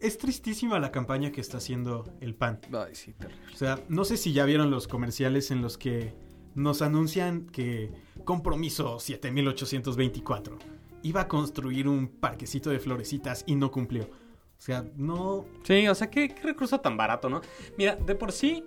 Es 0.00 0.18
tristísima 0.18 0.78
la 0.78 0.92
campaña 0.92 1.32
que 1.32 1.40
está 1.40 1.56
haciendo 1.58 2.04
el 2.20 2.34
PAN. 2.34 2.60
Ay, 2.72 2.94
sí, 2.94 3.14
terrible. 3.14 3.40
O 3.52 3.56
sea, 3.56 3.80
no 3.88 4.04
sé 4.04 4.16
si 4.18 4.32
ya 4.32 4.44
vieron 4.44 4.70
los 4.70 4.86
comerciales 4.86 5.50
en 5.50 5.62
los 5.62 5.78
que 5.78 6.12
nos 6.54 6.82
anuncian 6.82 7.46
que 7.46 7.90
compromiso 8.24 9.00
7824 9.00 10.58
iba 11.02 11.22
a 11.22 11.28
construir 11.28 11.88
un 11.88 12.08
parquecito 12.08 12.70
de 12.70 12.78
florecitas 12.80 13.44
y 13.46 13.56
no 13.56 13.70
cumplió. 13.70 14.04
O 14.04 14.60
sea, 14.64 14.84
no... 14.96 15.44
Sí, 15.64 15.88
o 15.88 15.94
sea, 15.94 16.08
¿qué, 16.08 16.28
qué 16.28 16.42
recurso 16.42 16.80
tan 16.80 16.96
barato, 16.96 17.28
¿no? 17.28 17.40
Mira, 17.76 17.96
de 17.96 18.14
por 18.14 18.30
sí, 18.32 18.64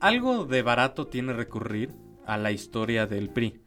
algo 0.00 0.44
de 0.44 0.62
barato 0.62 1.06
tiene 1.06 1.32
recurrir 1.32 1.90
a 2.26 2.36
la 2.36 2.52
historia 2.52 3.06
del 3.06 3.30
PRI. 3.30 3.60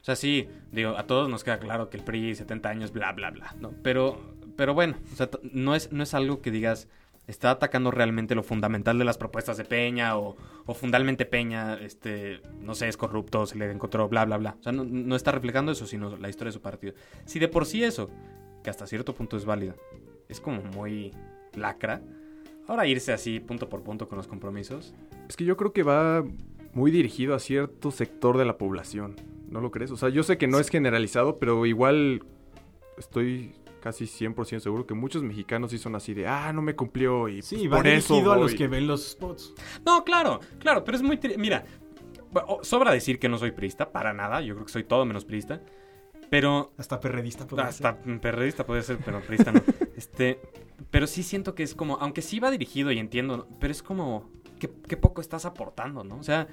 O 0.00 0.04
sea, 0.04 0.16
sí, 0.16 0.48
digo, 0.72 0.96
a 0.96 1.06
todos 1.06 1.28
nos 1.28 1.44
queda 1.44 1.58
claro 1.58 1.90
que 1.90 1.96
el 1.96 2.04
PRI, 2.04 2.34
70 2.34 2.68
años, 2.68 2.92
bla, 2.92 3.12
bla, 3.12 3.30
bla, 3.30 3.54
¿no? 3.60 3.72
Pero, 3.82 4.34
pero 4.56 4.74
bueno, 4.74 4.96
o 5.12 5.16
sea, 5.16 5.28
no 5.52 5.74
es, 5.74 5.92
no 5.92 6.02
es 6.02 6.14
algo 6.14 6.40
que 6.40 6.50
digas, 6.50 6.88
está 7.26 7.50
atacando 7.50 7.90
realmente 7.90 8.34
lo 8.34 8.42
fundamental 8.42 8.98
de 8.98 9.04
las 9.04 9.18
propuestas 9.18 9.56
de 9.56 9.64
Peña 9.64 10.16
o, 10.16 10.36
o 10.66 10.74
fundamentalmente 10.74 11.26
Peña, 11.26 11.74
este, 11.74 12.40
no 12.60 12.74
sé, 12.74 12.88
es 12.88 12.96
corrupto, 12.96 13.46
se 13.46 13.58
le 13.58 13.70
encontró, 13.70 14.08
bla, 14.08 14.24
bla, 14.24 14.38
bla. 14.38 14.56
O 14.58 14.62
sea, 14.62 14.72
no, 14.72 14.84
no 14.84 15.14
está 15.14 15.32
reflejando 15.32 15.72
eso, 15.72 15.86
sino 15.86 16.16
la 16.16 16.28
historia 16.28 16.48
de 16.48 16.54
su 16.54 16.62
partido. 16.62 16.94
Si 17.26 17.38
de 17.38 17.48
por 17.48 17.66
sí 17.66 17.84
eso, 17.84 18.10
que 18.62 18.70
hasta 18.70 18.86
cierto 18.86 19.14
punto 19.14 19.36
es 19.36 19.44
válido, 19.44 19.74
es 20.28 20.40
como 20.40 20.62
muy 20.62 21.12
lacra. 21.54 22.00
Ahora 22.66 22.86
irse 22.86 23.12
así 23.12 23.40
punto 23.40 23.68
por 23.68 23.82
punto 23.82 24.08
con 24.08 24.18
los 24.18 24.26
compromisos. 24.26 24.94
Es 25.28 25.36
que 25.36 25.44
yo 25.44 25.56
creo 25.56 25.72
que 25.72 25.82
va 25.82 26.24
muy 26.72 26.90
dirigido 26.90 27.34
a 27.34 27.38
cierto 27.38 27.90
sector 27.90 28.38
de 28.38 28.44
la 28.44 28.56
población. 28.58 29.16
¿No 29.50 29.60
lo 29.60 29.70
crees? 29.70 29.90
O 29.90 29.96
sea, 29.96 30.08
yo 30.10 30.22
sé 30.22 30.38
que 30.38 30.46
no 30.46 30.58
es 30.58 30.68
generalizado, 30.68 31.38
pero 31.38 31.64
igual 31.66 32.22
estoy 32.98 33.52
casi 33.80 34.04
100% 34.04 34.58
seguro 34.60 34.86
que 34.86 34.94
muchos 34.94 35.22
mexicanos 35.22 35.70
sí 35.70 35.78
son 35.78 35.94
así 35.94 36.12
de, 36.12 36.26
ah, 36.26 36.52
no 36.52 36.60
me 36.62 36.74
cumplió 36.74 37.28
y 37.28 37.42
Sí, 37.42 37.56
pues, 37.56 37.70
va 37.72 37.76
por 37.78 37.86
eso 37.86 38.14
dirigido 38.14 38.32
a 38.32 38.36
voy". 38.36 38.42
los 38.44 38.54
que 38.54 38.68
ven 38.68 38.86
los 38.86 39.10
spots. 39.10 39.54
No, 39.86 40.04
claro, 40.04 40.40
claro, 40.58 40.84
pero 40.84 40.96
es 40.96 41.02
muy... 41.02 41.16
tri- 41.16 41.36
Mira, 41.38 41.64
sobra 42.62 42.92
decir 42.92 43.18
que 43.18 43.28
no 43.28 43.38
soy 43.38 43.52
priista, 43.52 43.90
para 43.92 44.12
nada. 44.12 44.40
Yo 44.42 44.54
creo 44.54 44.66
que 44.66 44.72
soy 44.72 44.84
todo 44.84 45.04
menos 45.04 45.24
priista. 45.24 45.62
Pero 46.30 46.72
Hasta 46.76 47.00
perredista 47.00 47.46
podría 47.46 47.72
ser. 47.72 47.86
Hasta 47.86 48.20
perredista 48.20 48.66
puede 48.66 48.82
ser, 48.82 48.98
pero 49.02 49.20
priista 49.20 49.50
no. 49.50 49.62
este, 49.96 50.38
pero 50.90 51.06
sí 51.06 51.22
siento 51.22 51.54
que 51.54 51.62
es 51.62 51.74
como, 51.74 51.96
aunque 52.00 52.20
sí 52.20 52.38
va 52.38 52.50
dirigido 52.50 52.92
y 52.92 52.98
entiendo, 52.98 53.48
pero 53.60 53.70
es 53.72 53.82
como, 53.82 54.28
qué, 54.58 54.70
qué 54.88 54.96
poco 54.96 55.20
estás 55.20 55.44
aportando, 55.44 56.04
¿no? 56.04 56.16
O 56.18 56.22
sea, 56.22 56.46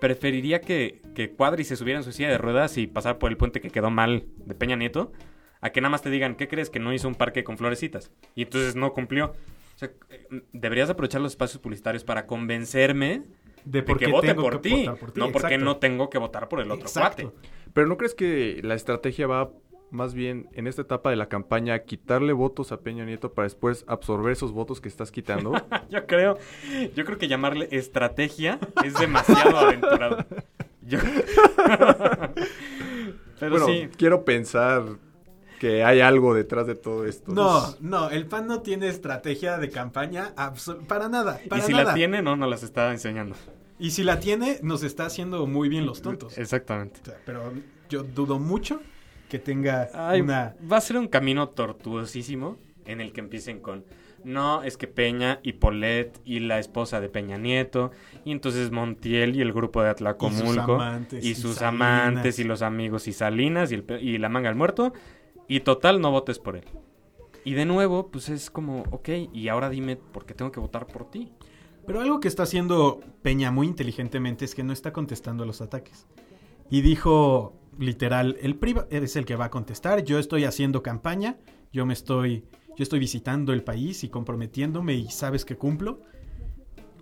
preferiría 0.00 0.60
que, 0.60 1.00
que 1.14 1.30
Cuadri 1.30 1.64
se 1.64 1.76
subiera 1.76 1.98
en 1.98 2.04
su 2.04 2.12
silla 2.12 2.28
de 2.28 2.38
ruedas 2.38 2.76
y 2.78 2.86
pasar 2.86 3.18
por 3.18 3.30
el 3.30 3.36
puente 3.36 3.60
que 3.60 3.70
quedó 3.70 3.90
mal 3.90 4.24
de 4.36 4.54
Peña 4.54 4.76
Nieto, 4.76 5.12
a 5.60 5.70
que 5.70 5.80
nada 5.80 5.90
más 5.90 6.02
te 6.02 6.10
digan, 6.10 6.36
¿qué 6.36 6.48
crees? 6.48 6.70
Que 6.70 6.78
no 6.78 6.92
hizo 6.92 7.08
un 7.08 7.14
parque 7.14 7.44
con 7.44 7.56
florecitas. 7.56 8.10
Y 8.34 8.42
entonces 8.42 8.76
no 8.76 8.92
cumplió. 8.92 9.32
O 9.74 9.78
sea, 9.78 9.90
eh, 10.10 10.42
deberías 10.52 10.90
aprovechar 10.90 11.20
los 11.20 11.32
espacios 11.32 11.60
publicitarios 11.60 12.04
para 12.04 12.26
convencerme 12.26 13.22
De 13.64 13.80
de 13.80 13.82
por 13.82 13.98
que 13.98 14.06
qué 14.06 14.12
vote 14.12 14.28
tengo 14.28 14.42
por 14.42 14.60
que 14.60 14.68
ti, 14.68 14.74
votar 14.80 14.98
por 14.98 15.12
ti, 15.12 15.20
no 15.20 15.32
porque 15.32 15.58
no 15.58 15.76
tengo 15.78 16.08
que 16.08 16.18
votar 16.18 16.48
por 16.48 16.60
el 16.60 16.70
otro 16.70 16.86
Exacto. 16.86 17.32
cuate. 17.32 17.48
Pero 17.72 17.86
¿no 17.86 17.96
crees 17.96 18.14
que 18.14 18.60
la 18.62 18.74
estrategia 18.74 19.26
va 19.26 19.50
más 19.90 20.14
bien 20.14 20.48
en 20.52 20.66
esta 20.66 20.82
etapa 20.82 21.10
de 21.10 21.16
la 21.16 21.28
campaña 21.28 21.78
quitarle 21.80 22.32
votos 22.32 22.72
a 22.72 22.80
Peña 22.80 23.04
Nieto 23.04 23.32
para 23.32 23.44
después 23.46 23.84
absorber 23.86 24.32
esos 24.32 24.52
votos 24.52 24.80
que 24.80 24.88
estás 24.88 25.10
quitando? 25.12 25.52
Yo 25.90 26.06
creo, 26.06 26.38
yo 26.94 27.04
creo 27.04 27.18
que 27.18 27.28
llamarle 27.28 27.68
estrategia 27.70 28.58
es 28.84 28.94
demasiado 28.94 29.56
aventurado. 29.58 30.24
Yo- 30.82 30.98
Pero 33.38 33.50
bueno, 33.50 33.66
sí, 33.66 33.88
quiero 33.96 34.24
pensar 34.24 34.84
que 35.60 35.84
hay 35.84 36.00
algo 36.00 36.34
detrás 36.34 36.66
de 36.66 36.74
todo 36.74 37.06
esto. 37.06 37.32
No, 37.32 37.62
no, 37.80 38.10
el 38.10 38.26
PAN 38.26 38.46
no 38.46 38.60
tiene 38.62 38.88
estrategia 38.88 39.58
de 39.58 39.70
campaña 39.70 40.34
para 40.88 41.08
nada. 41.08 41.40
y 41.44 41.48
Para 41.48 41.62
si 41.62 41.72
nada. 41.72 41.84
la 41.84 41.94
tiene, 41.94 42.22
no 42.22 42.36
nos 42.36 42.48
las 42.48 42.62
está 42.62 42.90
enseñando. 42.92 43.34
Y 43.78 43.90
si 43.90 44.04
la 44.04 44.20
tiene, 44.20 44.58
nos 44.62 44.82
está 44.82 45.04
haciendo 45.06 45.46
muy 45.46 45.68
bien 45.68 45.84
los 45.86 46.00
tontos. 46.02 46.38
Exactamente. 46.38 47.00
O 47.02 47.04
sea, 47.04 47.18
pero 47.26 47.52
yo 47.90 48.02
dudo 48.02 48.38
mucho 48.38 48.80
que 49.28 49.38
tenga 49.38 49.88
Ay, 49.94 50.20
una... 50.20 50.54
Va 50.70 50.78
a 50.78 50.80
ser 50.80 50.96
un 50.98 51.08
camino 51.08 51.48
tortuosísimo 51.48 52.58
en 52.84 53.00
el 53.00 53.12
que 53.12 53.20
empiecen 53.20 53.60
con 53.60 53.84
no, 54.26 54.64
es 54.64 54.76
que 54.76 54.88
Peña 54.88 55.38
y 55.44 55.52
Polet 55.52 56.20
y 56.24 56.40
la 56.40 56.58
esposa 56.58 57.00
de 57.00 57.08
Peña 57.08 57.38
Nieto 57.38 57.92
y 58.24 58.32
entonces 58.32 58.72
Montiel 58.72 59.36
y 59.36 59.40
el 59.40 59.52
grupo 59.52 59.82
de 59.82 59.90
Atlacomulco 59.90 60.74
amantes, 60.74 61.24
y 61.24 61.30
y 61.30 61.34
sus 61.36 61.62
amantes 61.62 62.40
y 62.40 62.44
los 62.44 62.60
amigos 62.62 63.06
y 63.06 63.12
Salinas 63.12 63.70
y, 63.70 63.76
el 63.76 63.84
y 64.00 64.18
la 64.18 64.28
manga 64.28 64.48
al 64.48 64.56
muerto 64.56 64.92
y 65.46 65.60
total 65.60 66.00
no 66.00 66.10
votes 66.10 66.40
por 66.40 66.56
él. 66.56 66.64
Y 67.44 67.54
de 67.54 67.64
nuevo, 67.64 68.08
pues 68.10 68.28
es 68.28 68.50
como, 68.50 68.82
ok, 68.90 69.08
y 69.32 69.46
ahora 69.46 69.70
dime 69.70 69.94
por 69.94 70.26
qué 70.26 70.34
tengo 70.34 70.50
que 70.50 70.58
votar 70.58 70.88
por 70.88 71.08
ti. 71.08 71.30
Pero 71.86 72.00
algo 72.00 72.18
que 72.18 72.26
está 72.26 72.42
haciendo 72.42 73.00
Peña 73.22 73.52
muy 73.52 73.68
inteligentemente 73.68 74.44
es 74.44 74.56
que 74.56 74.64
no 74.64 74.72
está 74.72 74.92
contestando 74.92 75.44
a 75.44 75.46
los 75.46 75.60
ataques. 75.60 76.06
Y 76.68 76.80
dijo, 76.80 77.54
literal, 77.78 78.36
el 78.40 78.56
PRI 78.56 78.76
es 78.90 79.16
el 79.16 79.24
que 79.24 79.36
va 79.36 79.46
a 79.46 79.50
contestar, 79.50 80.04
yo 80.04 80.18
estoy 80.18 80.44
haciendo 80.44 80.82
campaña, 80.82 81.38
yo 81.72 81.86
me 81.86 81.92
estoy, 81.92 82.44
yo 82.76 82.82
estoy 82.82 82.98
visitando 82.98 83.52
el 83.52 83.62
país 83.62 84.04
y 84.04 84.08
comprometiéndome 84.08 84.94
y 84.94 85.10
sabes 85.10 85.44
que 85.44 85.56
cumplo. 85.56 86.00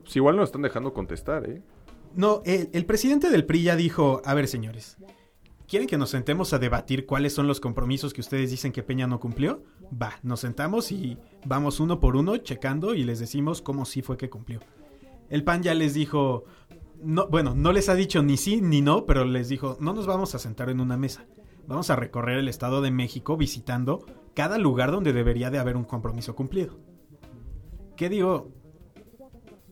Pues 0.03 0.17
igual 0.17 0.37
no 0.37 0.43
están 0.43 0.63
dejando 0.63 0.93
contestar, 0.93 1.49
¿eh? 1.49 1.63
No, 2.15 2.43
el, 2.45 2.71
el 2.73 2.87
presidente 2.87 3.31
del 3.31 3.45
PRI 3.45 3.63
ya 3.65 3.77
dijo, 3.77 4.23
a 4.25 4.35
ver 4.35 4.47
señores, 4.47 4.99
¿quieren 5.67 5.89
que 5.89 5.99
nos 5.99 6.11
sentemos 6.11 6.53
a 6.53 6.59
debatir 6.59 7.07
cuáles 7.07 7.33
son 7.33 7.47
los 7.49 7.61
compromisos 7.61 8.13
que 8.13 8.21
ustedes 8.21 8.51
dicen 8.51 8.71
que 8.71 8.83
Peña 8.83 9.07
no 9.07 9.19
cumplió? 9.19 9.65
Va, 9.91 10.19
nos 10.23 10.41
sentamos 10.41 10.93
y 10.93 11.19
vamos 11.45 11.81
uno 11.81 12.01
por 12.01 12.17
uno 12.17 12.37
checando 12.37 12.95
y 12.95 13.03
les 13.03 13.19
decimos 13.19 13.63
cómo 13.63 13.85
sí 13.85 14.03
fue 14.03 14.17
que 14.17 14.31
cumplió. 14.31 14.61
El 15.29 15.43
PAN 15.43 15.63
ya 15.63 15.75
les 15.75 15.95
dijo, 15.95 16.45
no, 17.03 17.27
bueno, 17.29 17.55
no 17.55 17.73
les 17.73 17.89
ha 17.89 17.95
dicho 17.95 18.23
ni 18.23 18.37
sí 18.37 18.61
ni 18.61 18.81
no, 18.81 19.07
pero 19.07 19.25
les 19.25 19.49
dijo, 19.49 19.77
no 19.81 19.93
nos 19.93 20.07
vamos 20.07 20.35
a 20.35 20.39
sentar 20.39 20.71
en 20.71 20.81
una 20.81 20.97
mesa. 20.97 21.27
Vamos 21.67 21.89
a 21.91 21.97
recorrer 21.97 22.39
el 22.39 22.49
Estado 22.49 22.83
de 22.83 22.91
México 22.91 23.37
visitando 23.37 24.05
cada 24.35 24.59
lugar 24.59 24.91
donde 24.91 25.13
debería 25.13 25.51
de 25.51 25.59
haber 25.59 25.77
un 25.77 25.85
compromiso 25.85 26.35
cumplido. 26.35 26.79
¿Qué 27.97 28.09
digo? 28.09 28.51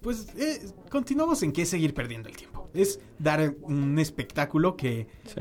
Pues 0.00 0.28
eh, 0.36 0.72
continuamos 0.90 1.42
en 1.42 1.52
que 1.52 1.62
es 1.62 1.68
seguir 1.68 1.94
perdiendo 1.94 2.28
el 2.28 2.36
tiempo. 2.36 2.70
Es 2.74 3.00
dar 3.18 3.54
un 3.62 3.98
espectáculo 3.98 4.76
que, 4.76 5.06
Sí. 5.26 5.40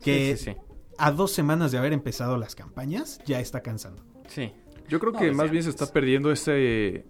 que 0.00 0.36
sí, 0.36 0.50
sí, 0.52 0.56
a 0.98 1.12
dos 1.12 1.32
semanas 1.32 1.72
de 1.72 1.78
haber 1.78 1.92
empezado 1.92 2.36
las 2.36 2.54
campañas 2.54 3.20
ya 3.26 3.40
está 3.40 3.62
cansando. 3.62 4.04
sí. 4.28 4.52
Yo 4.88 4.98
creo 5.00 5.12
No, 5.12 5.18
que 5.20 5.30
más 5.32 5.50
bien 5.50 5.62
se 5.62 5.70
está 5.70 5.86
perdiendo 5.86 6.30
ese 6.32 7.06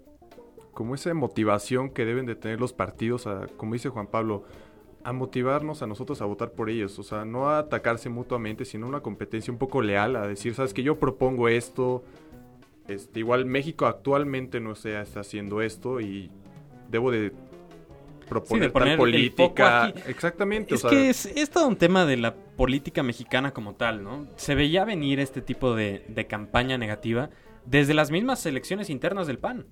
como 0.73 0.95
esa 0.95 1.13
motivación 1.15 1.91
que 1.91 2.05
deben 2.05 2.27
de 2.27 2.35
tener 2.35 2.61
los 2.61 2.73
partidos 2.73 3.27
a, 3.27 3.47
como 3.57 3.75
dice 3.75 3.89
Juan 3.89 4.07
Pablo, 4.07 4.45
a 5.05 5.13
motivarnos 5.13 5.83
a 5.83 5.87
nosotros 5.87 6.23
a 6.23 6.25
votar 6.25 6.53
por 6.53 6.71
ellos, 6.71 6.99
o 6.99 7.03
sea, 7.03 7.25
no 7.25 7.51
a 7.51 7.59
atacarse 7.59 8.09
mutuamente, 8.09 8.65
sino 8.65 8.87
una 8.87 9.01
competencia 9.01 9.53
un 9.53 9.59
poco 9.59 9.83
leal, 9.83 10.17
a 10.17 10.27
decir, 10.27 10.55
sabes 10.55 10.73
que 10.73 10.83
yo 10.83 10.99
propongo 10.99 11.49
esto, 11.49 12.05
este, 12.89 13.21
igual 13.21 13.45
México 13.45 13.87
actualmente 13.87 14.61
no 14.61 14.75
se 14.75 15.01
está 15.01 15.21
haciendo 15.21 15.61
esto 15.61 16.01
y 16.01 16.31
debo 16.89 17.11
de 17.11 17.33
proponer 18.29 18.73
poner 18.73 18.87
tal 18.87 18.93
el 18.93 18.97
política, 18.97 19.87
foco 19.87 19.99
aquí. 19.99 20.11
exactamente, 20.11 20.75
Es 20.75 20.85
o 20.85 20.89
sea, 20.89 20.99
que 20.99 21.11
es, 21.11 21.27
es 21.27 21.51
todo 21.51 21.69
un 21.69 21.77
tema 21.77 22.07
de 22.07 22.17
la 22.17 22.35
política 22.35 23.03
mexicana 23.03 23.53
como 23.53 23.75
tal, 23.75 24.03
¿no? 24.03 24.27
Se 24.37 24.55
veía 24.55 24.85
venir 24.85 25.21
este 25.21 25.43
tipo 25.43 25.75
de, 25.75 26.05
de 26.09 26.27
campaña 26.27 26.79
negativa 26.79 27.31
desde 27.67 27.95
las 27.95 28.11
mismas 28.11 28.45
elecciones 28.47 28.91
internas 28.91 29.27
del 29.27 29.39
PAN. 29.39 29.67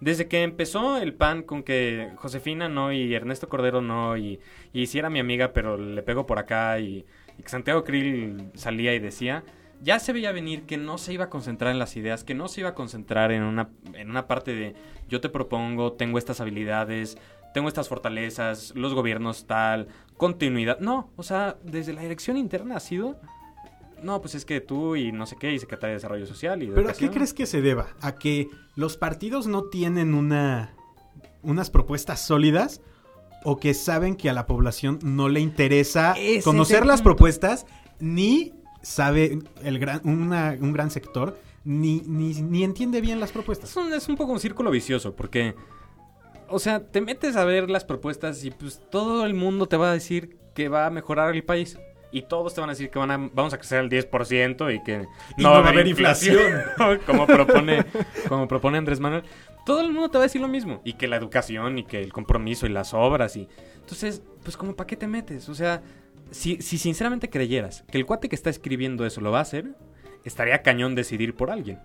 Desde 0.00 0.28
que 0.28 0.42
empezó 0.42 0.98
el 0.98 1.14
PAN 1.14 1.42
con 1.42 1.62
que 1.62 2.10
Josefina 2.16 2.68
no 2.68 2.92
y 2.92 3.14
Ernesto 3.14 3.48
Cordero 3.48 3.80
no 3.80 4.16
y, 4.16 4.40
y 4.72 4.86
si 4.86 4.98
era 4.98 5.08
mi 5.08 5.18
amiga 5.18 5.52
pero 5.52 5.78
le 5.78 6.02
pego 6.02 6.26
por 6.26 6.38
acá 6.38 6.78
y, 6.78 7.06
que 7.42 7.48
Santiago 7.48 7.84
Krill 7.84 8.50
salía 8.54 8.94
y 8.94 8.98
decía, 8.98 9.44
ya 9.82 9.98
se 9.98 10.12
veía 10.12 10.32
venir 10.32 10.62
que 10.62 10.76
no 10.76 10.98
se 10.98 11.12
iba 11.12 11.24
a 11.24 11.30
concentrar 11.30 11.70
en 11.70 11.78
las 11.78 11.96
ideas, 11.96 12.24
que 12.24 12.34
no 12.34 12.48
se 12.48 12.60
iba 12.60 12.70
a 12.70 12.74
concentrar 12.74 13.30
en 13.32 13.42
una, 13.42 13.70
en 13.94 14.10
una 14.10 14.26
parte 14.26 14.54
de 14.54 14.74
yo 15.08 15.20
te 15.20 15.28
propongo, 15.28 15.92
tengo 15.92 16.18
estas 16.18 16.40
habilidades, 16.40 17.18
tengo 17.52 17.68
estas 17.68 17.88
fortalezas, 17.88 18.74
los 18.74 18.94
gobiernos 18.94 19.46
tal, 19.46 19.88
continuidad. 20.16 20.78
No, 20.80 21.10
o 21.16 21.22
sea, 21.22 21.56
desde 21.62 21.92
la 21.92 22.02
dirección 22.02 22.36
interna 22.36 22.76
ha 22.76 22.80
sido. 22.80 23.18
No, 24.02 24.20
pues 24.20 24.34
es 24.34 24.44
que 24.44 24.60
tú 24.60 24.94
y 24.96 25.10
no 25.12 25.26
sé 25.26 25.36
qué, 25.40 25.52
y 25.52 25.58
Secretaría 25.58 25.90
de 25.90 25.94
Desarrollo 25.94 26.26
Social 26.26 26.62
y 26.62 26.66
de 26.66 26.74
¿Pero 26.74 26.90
a 26.90 26.92
qué 26.92 27.10
crees 27.10 27.32
que 27.34 27.46
se 27.46 27.60
deba? 27.62 27.88
¿A 28.00 28.16
que 28.16 28.48
los 28.74 28.96
partidos 28.96 29.46
no 29.46 29.64
tienen 29.64 30.14
una 30.14 30.74
unas 31.42 31.70
propuestas 31.70 32.26
sólidas 32.26 32.80
o 33.44 33.58
que 33.58 33.72
saben 33.74 34.16
que 34.16 34.28
a 34.28 34.32
la 34.32 34.46
población 34.46 34.98
no 35.02 35.28
le 35.28 35.40
interesa 35.40 36.14
Ese 36.18 36.42
conocer 36.42 36.84
las 36.84 37.00
punto. 37.00 37.16
propuestas 37.16 37.66
ni 38.00 38.52
sabe 38.82 39.38
el 39.62 39.78
gran, 39.78 40.00
una- 40.04 40.56
un 40.60 40.72
gran 40.72 40.90
sector 40.90 41.38
ni, 41.64 42.00
ni, 42.06 42.34
ni 42.42 42.64
entiende 42.64 43.00
bien 43.00 43.20
las 43.20 43.30
propuestas? 43.32 43.70
Es 43.70 43.76
un, 43.76 43.92
es 43.92 44.08
un 44.08 44.16
poco 44.16 44.32
un 44.32 44.40
círculo 44.40 44.70
vicioso, 44.70 45.14
porque 45.14 45.54
o 46.48 46.58
sea, 46.58 46.80
te 46.80 47.00
metes 47.00 47.36
a 47.36 47.44
ver 47.44 47.70
las 47.70 47.84
propuestas 47.84 48.44
y 48.44 48.50
pues 48.50 48.80
todo 48.90 49.24
el 49.26 49.34
mundo 49.34 49.66
te 49.66 49.76
va 49.76 49.90
a 49.90 49.92
decir 49.92 50.36
que 50.54 50.68
va 50.68 50.86
a 50.86 50.90
mejorar 50.90 51.34
el 51.34 51.44
país. 51.44 51.78
Y 52.10 52.22
todos 52.22 52.54
te 52.54 52.60
van 52.60 52.70
a 52.70 52.72
decir 52.72 52.90
que 52.90 52.98
van 52.98 53.10
a, 53.10 53.16
vamos 53.16 53.52
a 53.52 53.58
crecer 53.58 53.78
al 53.78 53.90
10% 53.90 54.74
y 54.74 54.82
que 54.82 55.06
Y 55.36 55.42
no 55.42 55.50
va 55.50 55.58
a 55.58 55.68
haber 55.68 55.86
inflación. 55.86 56.62
como, 57.06 57.26
propone, 57.26 57.84
como 58.28 58.48
propone 58.48 58.78
Andrés 58.78 59.00
Manuel. 59.00 59.24
Todo 59.64 59.80
el 59.80 59.92
mundo 59.92 60.10
te 60.10 60.18
va 60.18 60.24
a 60.24 60.26
decir 60.26 60.40
lo 60.40 60.48
mismo. 60.48 60.80
Y 60.84 60.94
que 60.94 61.08
la 61.08 61.16
educación 61.16 61.78
y 61.78 61.84
que 61.84 62.00
el 62.00 62.12
compromiso 62.12 62.66
y 62.66 62.70
las 62.70 62.94
obras. 62.94 63.36
y 63.36 63.48
Entonces, 63.80 64.22
pues 64.42 64.56
como 64.56 64.76
para 64.76 64.86
qué 64.86 64.96
te 64.96 65.06
metes. 65.06 65.48
O 65.48 65.54
sea, 65.54 65.82
si, 66.30 66.62
si 66.62 66.78
sinceramente 66.78 67.28
creyeras 67.28 67.84
que 67.90 67.98
el 67.98 68.06
cuate 68.06 68.28
que 68.28 68.36
está 68.36 68.50
escribiendo 68.50 69.04
eso 69.04 69.20
lo 69.20 69.32
va 69.32 69.38
a 69.38 69.42
hacer, 69.42 69.74
estaría 70.24 70.62
cañón 70.62 70.94
decidir 70.94 71.34
por 71.34 71.50
alguien. 71.50 71.80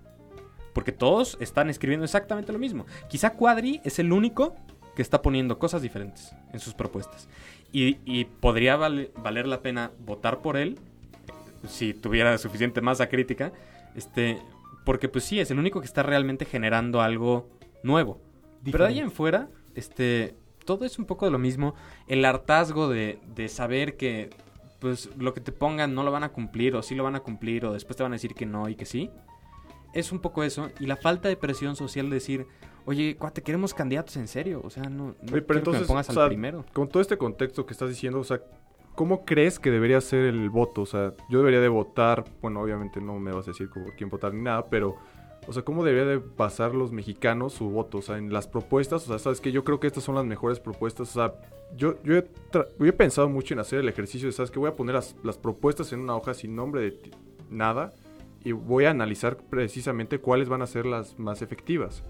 Porque 0.73 0.91
todos 0.91 1.37
están 1.41 1.69
escribiendo 1.69 2.05
exactamente 2.05 2.53
lo 2.53 2.59
mismo. 2.59 2.85
Quizá 3.09 3.31
Cuadri 3.31 3.81
es 3.83 3.99
el 3.99 4.13
único 4.13 4.55
que 4.95 5.01
está 5.01 5.21
poniendo 5.21 5.59
cosas 5.59 5.81
diferentes 5.81 6.33
en 6.51 6.59
sus 6.59 6.73
propuestas. 6.73 7.27
Y, 7.71 7.97
y 8.05 8.25
podría 8.25 8.75
vale- 8.75 9.11
valer 9.17 9.47
la 9.47 9.61
pena 9.61 9.91
votar 10.05 10.41
por 10.41 10.57
él 10.57 10.77
si 11.67 11.93
tuviera 11.93 12.37
suficiente 12.37 12.81
masa 12.81 13.07
crítica. 13.07 13.53
Este, 13.95 14.39
porque 14.85 15.07
pues 15.09 15.23
sí, 15.23 15.39
es 15.39 15.51
el 15.51 15.59
único 15.59 15.79
que 15.79 15.85
está 15.85 16.03
realmente 16.03 16.45
generando 16.45 17.01
algo 17.01 17.49
nuevo. 17.83 18.19
Pero 18.63 18.83
de 18.83 18.89
ahí 18.91 18.99
en 18.99 19.11
fuera, 19.11 19.49
este, 19.75 20.35
todo 20.65 20.85
es 20.85 20.99
un 20.99 21.05
poco 21.05 21.25
de 21.25 21.31
lo 21.31 21.39
mismo. 21.39 21.73
El 22.07 22.25
hartazgo 22.25 22.89
de, 22.89 23.19
de 23.35 23.47
saber 23.47 23.95
que 23.97 24.29
pues 24.79 25.09
lo 25.17 25.33
que 25.35 25.41
te 25.41 25.51
pongan 25.51 25.93
no 25.93 26.03
lo 26.03 26.11
van 26.11 26.23
a 26.23 26.29
cumplir 26.29 26.75
o 26.75 26.81
sí 26.81 26.95
lo 26.95 27.03
van 27.03 27.15
a 27.15 27.19
cumplir 27.19 27.65
o 27.65 27.73
después 27.73 27.95
te 27.95 28.03
van 28.03 28.13
a 28.13 28.15
decir 28.15 28.33
que 28.33 28.45
no 28.47 28.67
y 28.67 28.75
que 28.75 28.85
sí. 28.85 29.11
Es 29.93 30.11
un 30.11 30.19
poco 30.19 30.43
eso. 30.43 30.69
Y 30.79 30.87
la 30.87 30.95
falta 30.95 31.29
de 31.29 31.35
presión 31.37 31.75
social 31.75 32.09
de 32.09 32.15
decir, 32.15 32.47
oye, 32.85 33.15
cuate, 33.17 33.41
queremos 33.41 33.73
candidatos 33.73 34.17
en 34.17 34.27
serio. 34.27 34.61
O 34.63 34.69
sea, 34.69 34.83
no, 34.83 35.15
no 35.21 35.33
Oye, 35.33 35.41
pero 35.41 35.45
que 35.45 35.53
me 35.53 35.59
entonces, 35.59 35.87
pongas 35.87 36.09
o 36.09 36.13
sea, 36.13 36.27
primero. 36.27 36.65
con 36.73 36.87
todo 36.87 37.01
este 37.01 37.17
contexto 37.17 37.65
que 37.65 37.73
estás 37.73 37.89
diciendo, 37.89 38.19
o 38.19 38.23
sea, 38.23 38.41
¿cómo 38.95 39.25
crees 39.25 39.59
que 39.59 39.71
debería 39.71 40.01
ser 40.01 40.25
el 40.25 40.49
voto? 40.49 40.81
O 40.81 40.85
sea, 40.85 41.13
yo 41.29 41.39
debería 41.39 41.61
de 41.61 41.69
votar, 41.69 42.25
bueno, 42.41 42.61
obviamente 42.61 43.01
no 43.01 43.19
me 43.19 43.31
vas 43.31 43.47
a 43.47 43.51
decir 43.51 43.69
por 43.69 43.95
quién 43.95 44.09
votar 44.09 44.33
ni 44.33 44.41
nada, 44.41 44.65
pero, 44.69 44.95
o 45.47 45.53
sea, 45.53 45.63
¿cómo 45.63 45.83
debería 45.83 46.07
de 46.07 46.17
basar 46.17 46.73
los 46.73 46.91
mexicanos 46.91 47.53
su 47.53 47.69
voto? 47.69 47.99
O 47.99 48.01
sea, 48.01 48.17
en 48.17 48.31
las 48.31 48.47
propuestas, 48.47 49.03
o 49.03 49.07
sea, 49.07 49.19
sabes 49.19 49.41
que 49.41 49.51
yo 49.51 49.63
creo 49.63 49.79
que 49.79 49.87
estas 49.87 50.03
son 50.03 50.15
las 50.15 50.25
mejores 50.25 50.59
propuestas, 50.59 51.09
o 51.09 51.13
sea, 51.13 51.33
yo, 51.75 52.01
yo, 52.03 52.17
he, 52.17 52.27
yo 52.53 52.85
he 52.85 52.93
pensado 52.93 53.29
mucho 53.29 53.53
en 53.53 53.59
hacer 53.59 53.79
el 53.79 53.89
ejercicio 53.89 54.27
de, 54.27 54.33
sabes 54.33 54.51
que 54.51 54.59
voy 54.59 54.69
a 54.69 54.75
poner 54.75 54.95
las, 54.95 55.15
las 55.23 55.37
propuestas 55.37 55.93
en 55.93 56.01
una 56.01 56.15
hoja 56.15 56.33
sin 56.33 56.55
nombre 56.55 56.81
de 56.81 57.11
nada 57.49 57.93
y 58.43 58.51
voy 58.53 58.85
a 58.85 58.89
analizar 58.91 59.37
precisamente 59.37 60.19
cuáles 60.19 60.49
van 60.49 60.61
a 60.61 60.67
ser 60.67 60.85
las 60.85 61.17
más 61.19 61.41
efectivas. 61.41 62.03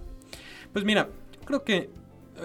Pues 0.73 0.85
mira, 0.85 1.09
creo 1.45 1.63
que 1.63 1.89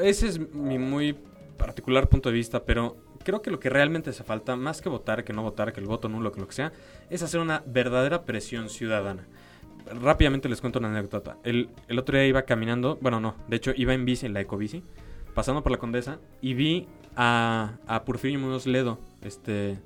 ese 0.03 0.27
es 0.27 0.55
mi 0.55 0.79
muy 0.79 1.17
particular 1.57 2.09
punto 2.09 2.29
de 2.29 2.35
vista, 2.35 2.65
pero 2.65 2.97
creo 3.25 3.43
que 3.43 3.51
lo 3.51 3.61
que 3.61 3.71
realmente 3.71 4.11
hace 4.11 4.25
falta, 4.25 4.57
más 4.57 4.81
que 4.81 4.89
votar, 4.89 5.25
que 5.25 5.33
no 5.33 5.43
votar, 5.43 5.73
que 5.73 5.81
el 5.81 5.87
voto 5.87 6.09
nulo, 6.09 6.33
que 6.33 6.41
lo 6.41 6.49
que 6.49 6.55
sea, 6.55 6.73
es 7.11 7.23
hacer 7.23 7.41
una 7.41 7.63
verdadera 7.67 8.25
presión 8.25 8.69
ciudadana. 8.69 9.27
Rápidamente 10.01 10.49
les 10.49 10.61
cuento 10.61 10.81
una 10.81 10.89
anécdota. 10.89 11.39
El, 11.45 11.71
el 11.89 11.99
otro 11.99 12.17
día 12.17 12.27
iba 12.27 12.43
caminando, 12.43 12.99
bueno, 13.01 13.21
no, 13.21 13.37
de 13.49 13.57
hecho 13.57 13.73
iba 13.77 13.95
en 13.95 14.05
bici, 14.05 14.27
en 14.27 14.35
la 14.35 14.41
ecobici, 14.41 14.83
pasando 15.35 15.63
por 15.63 15.71
la 15.73 15.79
Condesa, 15.79 16.19
y 16.41 16.55
vi 16.55 16.89
a, 17.15 17.79
a 17.87 18.05
Porfirio 18.05 18.41
Muñoz 18.41 18.67
Ledo, 18.67 18.99
este, 19.23 19.79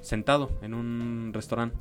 sentado 0.00 0.50
en 0.62 0.74
un 0.74 1.30
restaurante 1.34 1.76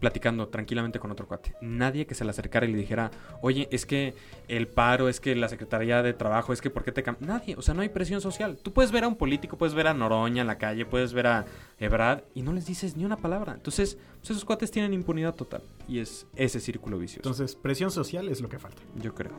platicando 0.00 0.48
tranquilamente 0.48 0.98
con 0.98 1.10
otro 1.10 1.28
cuate. 1.28 1.54
Nadie 1.60 2.06
que 2.06 2.14
se 2.14 2.24
le 2.24 2.30
acercara 2.30 2.66
y 2.66 2.72
le 2.72 2.78
dijera, 2.78 3.10
oye, 3.42 3.68
es 3.70 3.86
que 3.86 4.14
el 4.48 4.66
paro, 4.66 5.08
es 5.08 5.20
que 5.20 5.36
la 5.36 5.48
Secretaría 5.48 6.02
de 6.02 6.12
Trabajo, 6.14 6.52
es 6.52 6.60
que 6.60 6.70
¿por 6.70 6.82
qué 6.82 6.90
te 6.92 7.04
cam-?" 7.04 7.18
Nadie, 7.20 7.54
o 7.56 7.62
sea, 7.62 7.74
no 7.74 7.82
hay 7.82 7.90
presión 7.90 8.20
social. 8.20 8.58
Tú 8.62 8.72
puedes 8.72 8.90
ver 8.90 9.04
a 9.04 9.08
un 9.08 9.16
político, 9.16 9.58
puedes 9.58 9.74
ver 9.74 9.86
a 9.86 9.94
Noroña 9.94 10.40
en 10.40 10.46
la 10.46 10.58
calle, 10.58 10.86
puedes 10.86 11.12
ver 11.12 11.26
a 11.26 11.44
Ebrard 11.78 12.22
y 12.34 12.42
no 12.42 12.52
les 12.52 12.66
dices 12.66 12.96
ni 12.96 13.04
una 13.04 13.16
palabra. 13.16 13.52
Entonces, 13.54 13.98
pues 14.18 14.30
esos 14.30 14.44
cuates 14.44 14.70
tienen 14.70 14.94
impunidad 14.94 15.34
total. 15.34 15.62
Y 15.86 15.98
es 16.00 16.26
ese 16.34 16.60
círculo 16.60 16.98
vicioso, 16.98 17.20
Entonces, 17.28 17.54
presión 17.54 17.90
social 17.90 18.28
es 18.28 18.40
lo 18.40 18.48
que 18.48 18.58
falta. 18.58 18.82
yo 18.96 19.14
creo. 19.14 19.32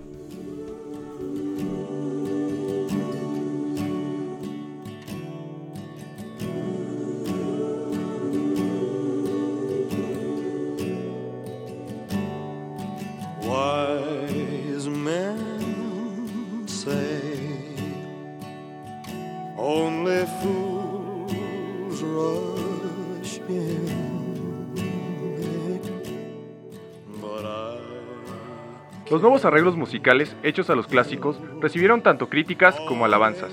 Los 29.11 29.21
nuevos 29.21 29.43
arreglos 29.43 29.75
musicales 29.75 30.37
hechos 30.41 30.69
a 30.69 30.75
los 30.75 30.87
clásicos 30.87 31.37
recibieron 31.59 32.01
tanto 32.01 32.29
críticas 32.29 32.77
como 32.87 33.03
alabanzas. 33.03 33.51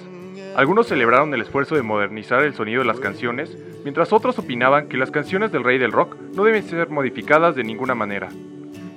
Algunos 0.55 0.87
celebraron 0.87 1.35
el 1.35 1.41
esfuerzo 1.41 1.75
de 1.75 1.83
modernizar 1.83 2.45
el 2.45 2.55
sonido 2.55 2.83
de 2.83 2.87
las 2.87 3.01
canciones, 3.01 3.59
mientras 3.83 4.13
otros 4.13 4.39
opinaban 4.39 4.89
que 4.89 4.97
las 4.97 5.11
canciones 5.11 5.51
del 5.51 5.65
rey 5.65 5.79
del 5.79 5.91
rock 5.91 6.15
no 6.33 6.45
deben 6.45 6.63
ser 6.63 6.91
modificadas 6.91 7.57
de 7.57 7.65
ninguna 7.65 7.97
manera. 7.97 8.29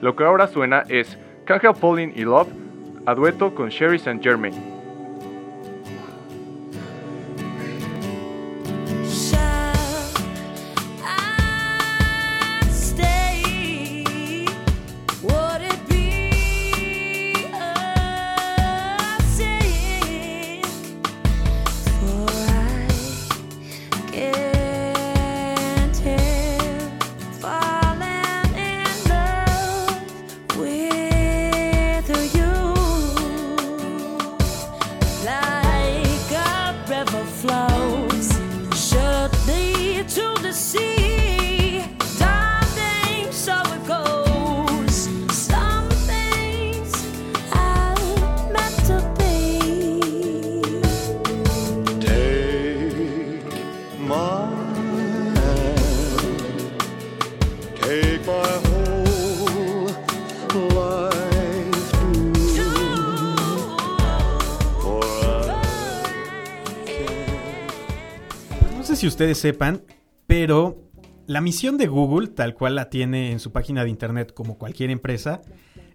Lo 0.02 0.16
que 0.16 0.24
ahora 0.24 0.48
suena 0.48 0.84
es 0.90 1.18
Can't 1.46 1.64
Help 1.64 1.78
Falling 1.78 2.14
in 2.16 2.26
Love, 2.26 2.50
a 3.06 3.14
dueto 3.14 3.54
con 3.54 3.70
Sherry 3.70 3.98
St. 3.98 4.20
Germain. 4.22 4.71
For 58.24 58.62
No 68.78 68.84
sé 68.84 68.96
si 68.96 69.08
ustedes 69.08 69.38
sepan, 69.38 69.84
pero 70.28 70.78
la 71.28 71.42
misión 71.42 71.78
de 71.78 71.88
Google, 71.88 72.28
tal 72.28 72.54
cual 72.54 72.76
la 72.76 72.90
tiene 72.90 73.32
en 73.32 73.40
su 73.40 73.52
página 73.52 73.84
de 73.84 73.90
internet 73.90 74.34
como 74.34 74.58
cualquier 74.58 74.90
empresa, 74.90 75.42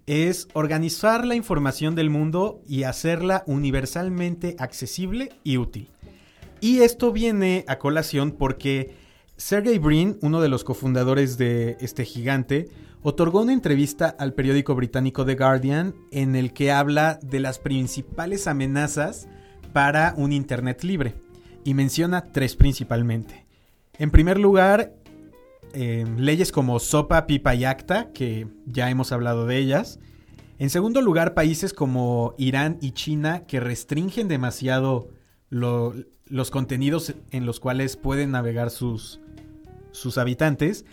es 0.07 0.49
organizar 0.55 1.27
la 1.27 1.35
información 1.35 1.95
del 1.95 2.11
mundo 2.11 2.63
y 2.67 2.85
hacerla 2.85 3.45
universalmente 3.47 4.57
accesible 4.59 5.31
y 5.45 5.59
útil. 5.59 5.91
Y 6.61 6.79
esto 6.79 7.13
viene 7.13 7.65
a 7.69 7.79
colación 7.79 8.33
porque 8.33 8.95
Sergey 9.37 9.79
Brin, 9.79 10.19
uno 10.23 10.41
de 10.41 10.49
los 10.49 10.65
cofundadores 10.65 11.37
de 11.37 11.77
este 11.81 12.05
gigante, 12.05 12.69
otorgó 13.03 13.43
una 13.43 13.53
entrevista 13.53 14.09
al 14.19 14.33
periódico 14.33 14.75
británico 14.75 15.25
The 15.25 15.35
Guardian 15.37 15.95
en 16.11 16.35
el 16.37 16.53
que 16.53 16.73
habla 16.73 17.19
de 17.23 17.41
las 17.41 17.59
principales 17.59 18.47
amenazas 18.47 19.29
para 19.73 20.15
un 20.17 20.33
Internet 20.33 20.83
libre 20.83 21.15
y 21.65 21.75
menciona 21.75 22.33
tres 22.33 22.57
principalmente. 22.57 23.47
En 23.99 24.11
primer 24.11 24.39
lugar, 24.39 24.95
eh, 25.75 26.07
leyes 26.17 26.51
como 26.51 26.79
SOPA, 26.79 27.27
PIPA 27.27 27.55
y 27.55 27.65
ACTA, 27.67 28.13
que 28.13 28.49
ya 28.65 28.89
hemos 28.89 29.13
hablado 29.13 29.47
de 29.47 29.59
ellas. 29.59 30.01
En 30.59 30.71
segundo 30.71 31.03
lugar, 31.03 31.35
países 31.35 31.75
como 31.75 32.35
Irán 32.39 32.79
y 32.81 32.93
China 32.93 33.45
que 33.47 33.61
restringen 33.61 34.29
demasiado 34.29 35.09
lo- 35.51 35.95
los 36.25 36.51
contenidos 36.51 37.15
en 37.31 37.45
los 37.45 37.61
cuales 37.61 37.97
pueden 37.97 38.31
navegar 38.31 38.71
sus, 38.71 39.21
sus 39.97 40.19
habitantes. 40.19 40.85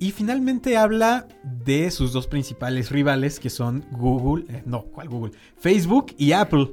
Y 0.00 0.10
finalmente 0.10 0.76
habla 0.76 1.28
de 1.42 1.90
sus 1.90 2.12
dos 2.12 2.26
principales 2.26 2.90
rivales 2.90 3.38
que 3.38 3.50
son 3.50 3.84
Google, 3.92 4.44
eh, 4.48 4.62
no, 4.66 4.82
¿cuál 4.84 5.08
Google? 5.08 5.32
Facebook 5.56 6.14
y 6.18 6.32
Apple. 6.32 6.72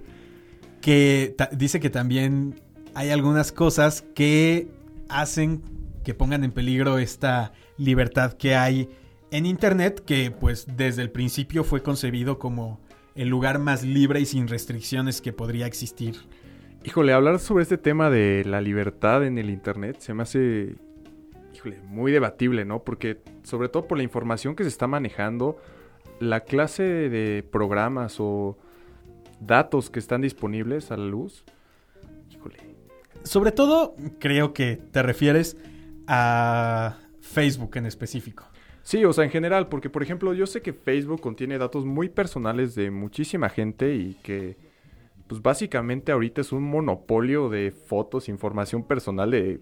que 0.82 1.36
dice 1.52 1.80
que 1.80 1.92
también 1.92 2.60
hay 2.96 3.12
algunas 3.12 3.52
cosas 3.52 4.04
que 4.16 4.68
hacen 5.10 5.62
que 6.04 6.16
pongan 6.16 6.44
en 6.44 6.52
peligro 6.52 6.98
esta 6.98 7.54
libertad 7.78 8.34
que 8.34 8.56
hay 8.56 8.90
en 9.30 9.46
Internet, 9.46 10.04
que 10.06 10.32
pues 10.32 10.66
desde 10.76 11.04
el 11.04 11.12
principio 11.12 11.64
fue 11.64 11.84
concebido 11.84 12.40
como 12.40 12.80
el 13.16 13.30
lugar 13.30 13.60
más 13.60 13.84
libre 13.84 14.20
y 14.20 14.26
sin 14.26 14.48
restricciones 14.48 15.22
que 15.22 15.34
podría 15.34 15.68
existir. 15.68 16.16
Híjole, 16.84 17.14
hablar 17.14 17.40
sobre 17.40 17.64
este 17.64 17.78
tema 17.78 18.10
de 18.10 18.44
la 18.46 18.60
libertad 18.60 19.24
en 19.26 19.38
el 19.38 19.50
Internet 19.50 19.98
se 20.00 20.14
me 20.14 20.24
hace, 20.24 20.76
híjole, 21.62 21.80
muy 21.84 22.12
debatible, 22.12 22.66
¿no? 22.66 22.84
Porque 22.84 23.22
sobre 23.44 23.70
todo 23.70 23.88
por 23.88 23.98
la 23.98 24.04
información 24.04 24.56
que 24.56 24.64
se 24.64 24.70
está 24.70 24.88
manejando, 24.88 25.58
la 26.20 26.42
clase 26.42 26.84
de 26.84 27.44
programas 27.44 28.18
o 28.20 28.58
datos 29.40 29.90
que 29.90 30.00
están 30.00 30.22
disponibles 30.22 30.92
a 30.92 30.98
la 30.98 31.06
luz, 31.06 31.46
híjole. 32.32 32.58
Sobre 33.24 33.52
todo, 33.52 33.96
creo 34.20 34.54
que 34.54 34.78
te 34.78 35.04
refieres 35.04 35.56
a 36.08 36.98
Facebook 37.20 37.78
en 37.78 37.86
específico. 37.86 38.46
Sí, 38.82 39.06
o 39.06 39.14
sea, 39.14 39.24
en 39.24 39.30
general, 39.30 39.68
porque 39.68 39.92
por 39.92 40.02
ejemplo, 40.02 40.34
yo 40.34 40.48
sé 40.48 40.64
que 40.64 40.74
Facebook 40.74 41.22
contiene 41.22 41.60
datos 41.60 41.86
muy 41.86 42.10
personales 42.10 42.74
de 42.74 42.90
muchísima 42.90 43.50
gente 43.50 43.94
y 43.94 44.16
que, 44.24 44.58
pues 45.28 45.42
básicamente 45.44 46.12
ahorita 46.12 46.42
es 46.42 46.52
un 46.52 46.64
monopolio 46.64 47.50
de 47.50 47.70
fotos, 47.70 48.28
información 48.28 48.84
personal 48.84 49.30
de 49.30 49.62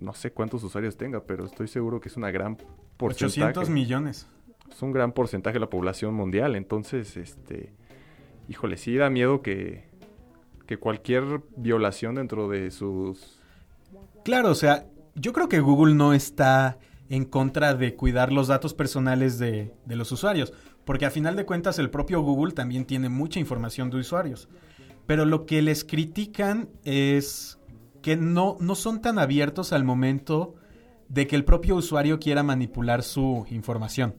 no 0.00 0.14
sé 0.14 0.32
cuántos 0.32 0.62
usuarios 0.62 0.96
tenga, 0.96 1.24
pero 1.24 1.46
estoy 1.46 1.68
seguro 1.68 2.00
que 2.00 2.08
es 2.08 2.16
una 2.16 2.30
gran 2.30 2.56
porcentaje. 2.96 3.42
800 3.42 3.70
millones. 3.70 4.28
Es 4.70 4.82
un 4.82 4.92
gran 4.92 5.12
porcentaje 5.12 5.54
de 5.54 5.60
la 5.60 5.70
población 5.70 6.14
mundial, 6.14 6.54
entonces, 6.56 7.16
este, 7.16 7.72
híjole, 8.48 8.76
sí 8.76 8.96
da 8.96 9.10
miedo 9.10 9.42
que, 9.42 9.88
que 10.66 10.76
cualquier 10.76 11.42
violación 11.56 12.16
dentro 12.16 12.48
de 12.48 12.70
sus... 12.70 13.40
Claro, 14.24 14.50
o 14.50 14.54
sea, 14.54 14.86
yo 15.14 15.32
creo 15.32 15.48
que 15.48 15.60
Google 15.60 15.94
no 15.94 16.12
está 16.12 16.78
en 17.08 17.24
contra 17.24 17.74
de 17.74 17.94
cuidar 17.94 18.32
los 18.32 18.48
datos 18.48 18.74
personales 18.74 19.38
de, 19.38 19.74
de 19.86 19.96
los 19.96 20.12
usuarios, 20.12 20.52
porque 20.84 21.06
a 21.06 21.10
final 21.10 21.36
de 21.36 21.46
cuentas 21.46 21.78
el 21.78 21.90
propio 21.90 22.20
Google 22.20 22.52
también 22.52 22.84
tiene 22.84 23.08
mucha 23.08 23.40
información 23.40 23.90
de 23.90 23.98
usuarios. 23.98 24.48
Pero 25.06 25.24
lo 25.24 25.46
que 25.46 25.62
les 25.62 25.84
critican 25.84 26.68
es 26.84 27.57
que 28.02 28.16
no, 28.16 28.56
no 28.60 28.74
son 28.74 29.00
tan 29.02 29.18
abiertos 29.18 29.72
al 29.72 29.84
momento 29.84 30.54
de 31.08 31.26
que 31.26 31.36
el 31.36 31.44
propio 31.44 31.76
usuario 31.76 32.18
quiera 32.18 32.42
manipular 32.42 33.02
su 33.02 33.46
información. 33.50 34.14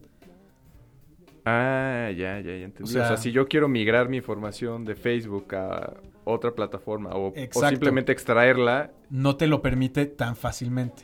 Ah, 1.46 2.10
ya, 2.16 2.40
ya, 2.42 2.58
ya 2.58 2.66
entendí. 2.66 2.84
O 2.98 3.02
O 3.04 3.08
sea- 3.08 3.18
si 3.18 3.32
yo 3.32 3.48
quiero 3.48 3.68
migrar 3.68 4.10
mi 4.10 4.18
información 4.18 4.86
de 4.86 4.96
Facebook 4.96 5.56
a 5.56 5.94
otra 6.26 6.52
plataforma 6.54 7.12
o, 7.12 7.30
o 7.30 7.68
simplemente 7.70 8.12
extraerla... 8.12 8.92
No 9.10 9.36
te 9.36 9.48
lo 9.48 9.62
permite 9.62 10.06
tan 10.06 10.36
fácilmente. 10.36 11.04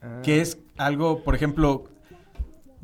ah, 0.00 0.20
que 0.22 0.40
es 0.40 0.58
algo, 0.76 1.22
por 1.24 1.34
ejemplo, 1.34 1.84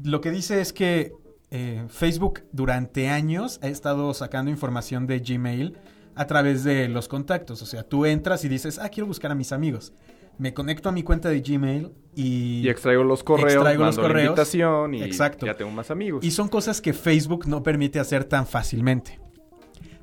lo 0.03 0.21
que 0.21 0.31
dice 0.31 0.61
es 0.61 0.73
que 0.73 1.13
eh, 1.51 1.85
Facebook 1.89 2.43
durante 2.53 3.09
años 3.09 3.61
ha 3.63 3.69
estado 3.69 4.13
sacando 4.15 4.51
información 4.51 5.07
de 5.07 5.21
Gmail 5.21 5.77
a 6.19 6.27
través 6.27 6.65
de 6.65 6.89
los 6.89 7.09
contactos. 7.09 7.63
O 7.63 7.67
sea, 7.67 7.83
tú 7.85 8.05
entras 8.05 8.45
y 8.45 8.49
dices, 8.49 8.79
ah, 8.79 8.89
quiero 8.89 9.07
buscar 9.07 9.31
a 9.31 9.35
mis 9.35 9.53
amigos. 9.53 9.93
Me 10.37 10.53
conecto 10.53 10.89
a 10.89 10.93
mi 10.93 11.03
cuenta 11.03 11.29
de 11.29 11.41
Gmail 11.41 11.93
y... 12.15 12.61
Y 12.65 12.69
extraigo 12.69 13.05
los 13.05 13.25
correos, 13.25 13.55
Extraigo 13.55 13.85
los 13.85 13.97
mando 13.97 14.03
la 14.03 14.09
correos. 14.09 14.27
invitación 14.31 14.95
y 14.95 15.03
Exacto. 15.03 15.47
ya 15.47 15.57
tengo 15.57 15.71
más 15.71 15.91
amigos. 15.91 16.25
Y 16.25 16.31
son 16.33 16.49
cosas 16.49 16.81
que 16.81 16.93
Facebook 16.93 17.47
no 17.47 17.63
permite 17.63 17.99
hacer 18.01 18.25
tan 18.25 18.47
fácilmente. 18.47 19.19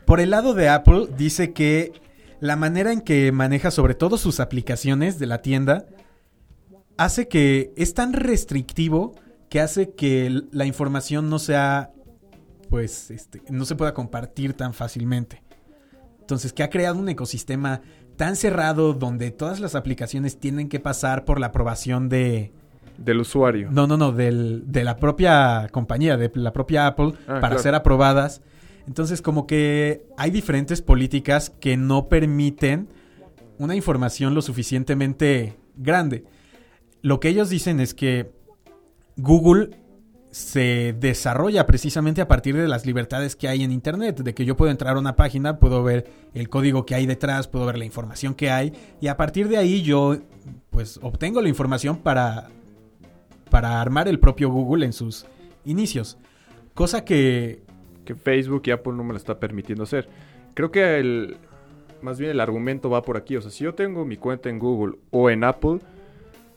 Por 0.06 0.19
el 0.19 0.30
lado 0.30 0.54
de 0.54 0.69
Apple, 0.69 1.08
dice 1.17 1.54
que 1.54 1.91
la 2.39 2.56
manera 2.56 2.91
en 2.91 3.01
que 3.01 3.32
maneja 3.32 3.71
sobre 3.71 3.93
todo 3.95 4.17
sus 4.17 4.39
aplicaciones 4.39 5.19
de 5.19 5.25
la 5.25 5.41
tienda 5.41 5.86
hace 6.97 7.28
que 7.28 7.73
es 7.75 7.93
tan 7.93 8.13
restrictivo 8.13 9.15
que 9.49 9.60
hace 9.62 9.91
que 9.91 10.43
la 10.51 10.65
información 10.65 11.30
no 11.30 11.39
sea, 11.39 11.91
pues, 12.69 13.10
este, 13.12 13.41
no 13.49 13.65
se 13.65 13.75
pueda 13.75 13.93
compartir 13.93 14.54
tan 14.54 14.73
fácilmente. 14.73 15.44
Entonces, 16.25 16.53
que 16.53 16.63
ha 16.63 16.71
creado 16.71 16.97
un 16.97 17.07
ecosistema 17.07 17.81
tan 18.17 18.35
cerrado 18.35 18.93
donde 18.93 19.29
todas 19.29 19.59
las 19.59 19.75
aplicaciones 19.75 20.39
tienen 20.39 20.69
que 20.69 20.79
pasar 20.79 21.23
por 21.23 21.39
la 21.39 21.47
aprobación 21.47 22.09
de, 22.09 22.51
Del 22.97 23.19
usuario. 23.19 23.69
no, 23.71 23.85
no, 23.85 23.95
no, 23.95 24.11
del- 24.11 24.63
de 24.65 24.83
la 24.83 24.97
propia 24.97 25.67
compañía, 25.71 26.17
de 26.17 26.31
la 26.33 26.51
propia 26.51 26.88
Apple, 26.88 27.13
Ah, 27.27 27.35
para 27.35 27.39
claro. 27.49 27.59
ser 27.59 27.75
aprobadas. 27.75 28.41
Entonces, 28.88 29.21
como 29.21 29.45
que 29.45 30.03
hay 30.17 30.31
diferentes 30.31 30.81
políticas 30.81 31.51
que 31.51 31.77
no 31.77 32.07
permiten 32.09 32.88
una 33.59 33.75
información 33.75 34.33
lo 34.33 34.41
suficientemente 34.41 35.57
grande. 35.75 36.23
Lo 37.03 37.19
que 37.19 37.29
ellos 37.29 37.49
dicen 37.49 37.79
es 37.79 37.93
que 37.93 38.31
Google 39.15 39.77
se 40.36 40.91
desarrolla 41.00 41.65
precisamente 41.65 42.19
a 42.19 42.28
partir 42.28 42.58
de 42.58 42.67
las 42.67 42.86
libertades 42.86 43.38
que 43.38 43.48
hay 43.48 43.63
en 43.63 43.71
Internet, 43.71 44.19
de 44.19 44.34
que 44.34 44.43
yo 44.43 44.58
puedo 44.58 44.69
entrar 44.69 44.98
a 44.98 45.00
una 45.00 45.15
página, 45.15 45.60
puedo 45.60 45.82
ver 45.82 46.12
el 46.34 46.50
código 46.50 46.86
que 46.86 46.93
hay 46.93 47.06
detrás, 47.06 47.48
puedo 47.48 47.65
ver 47.65 47.78
la 47.78 47.86
información 47.86 48.34
que 48.34 48.52
hay, 48.52 48.74
y 49.00 49.08
a 49.08 49.15
partir 49.15 49.48
de 49.48 49.56
ahí 49.56 49.82
yo 49.82 50.17
pues 50.71 51.00
obtengo 51.02 51.41
la 51.41 51.48
información 51.48 51.95
para, 52.00 52.50
para 53.50 53.80
armar 53.80 54.10
el 54.10 54.19
propio 54.19 54.50
Google 54.50 54.86
en 54.86 54.91
sus 54.91 55.26
inicios. 55.63 56.17
Cosa 56.74 57.06
que 57.06 57.63
que 58.04 58.13
Facebook 58.13 58.63
y 58.65 58.71
Apple 58.71 58.91
no 58.91 59.06
me 59.06 59.13
lo 59.13 59.17
está 59.17 59.39
permitiendo 59.39 59.86
hacer. 59.86 60.10
Creo 60.54 60.69
que 60.69 61.00
el 61.00 61.38
más 62.02 62.19
bien 62.19 62.32
el 62.32 62.41
argumento 62.41 62.89
va 62.89 63.04
por 63.04 63.15
aquí, 63.15 63.38
o 63.38 63.41
sea, 63.41 63.52
si 63.52 63.63
yo 63.63 63.74
tengo 63.74 64.04
mi 64.04 64.17
cuenta 64.17 64.50
en 64.50 64.60
Google 64.60 64.98
o 65.12 65.30
en 65.30 65.45
Apple, 65.45 65.80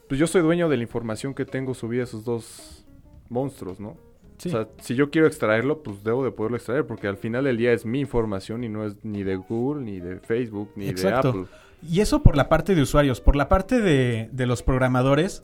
pues 0.08 0.18
yo 0.18 0.26
soy 0.26 0.42
dueño 0.42 0.68
de 0.68 0.78
la 0.78 0.82
información 0.82 1.32
que 1.32 1.44
tengo 1.44 1.74
subida 1.74 2.00
a 2.00 2.04
esos 2.04 2.24
dos 2.24 2.84
monstruos, 3.28 3.80
¿no? 3.80 3.96
Sí. 4.38 4.48
O 4.50 4.52
sea, 4.52 4.68
si 4.80 4.94
yo 4.94 5.10
quiero 5.10 5.26
extraerlo, 5.26 5.82
pues 5.82 6.04
debo 6.04 6.24
de 6.24 6.30
poderlo 6.30 6.56
extraer, 6.56 6.86
porque 6.86 7.08
al 7.08 7.16
final 7.16 7.44
del 7.44 7.56
día 7.56 7.72
es 7.72 7.84
mi 7.84 7.98
información 8.00 8.62
y 8.62 8.68
no 8.68 8.84
es 8.84 8.96
ni 9.04 9.24
de 9.24 9.36
Google, 9.36 9.84
ni 9.84 9.98
de 9.98 10.20
Facebook, 10.20 10.70
ni 10.76 10.88
Exacto. 10.88 11.32
de 11.32 11.40
Apple. 11.40 11.54
Y 11.88 12.00
eso 12.00 12.22
por 12.22 12.36
la 12.36 12.48
parte 12.48 12.74
de 12.74 12.82
usuarios. 12.82 13.20
Por 13.20 13.34
la 13.36 13.48
parte 13.48 13.80
de, 13.80 14.28
de 14.32 14.46
los 14.46 14.62
programadores, 14.62 15.42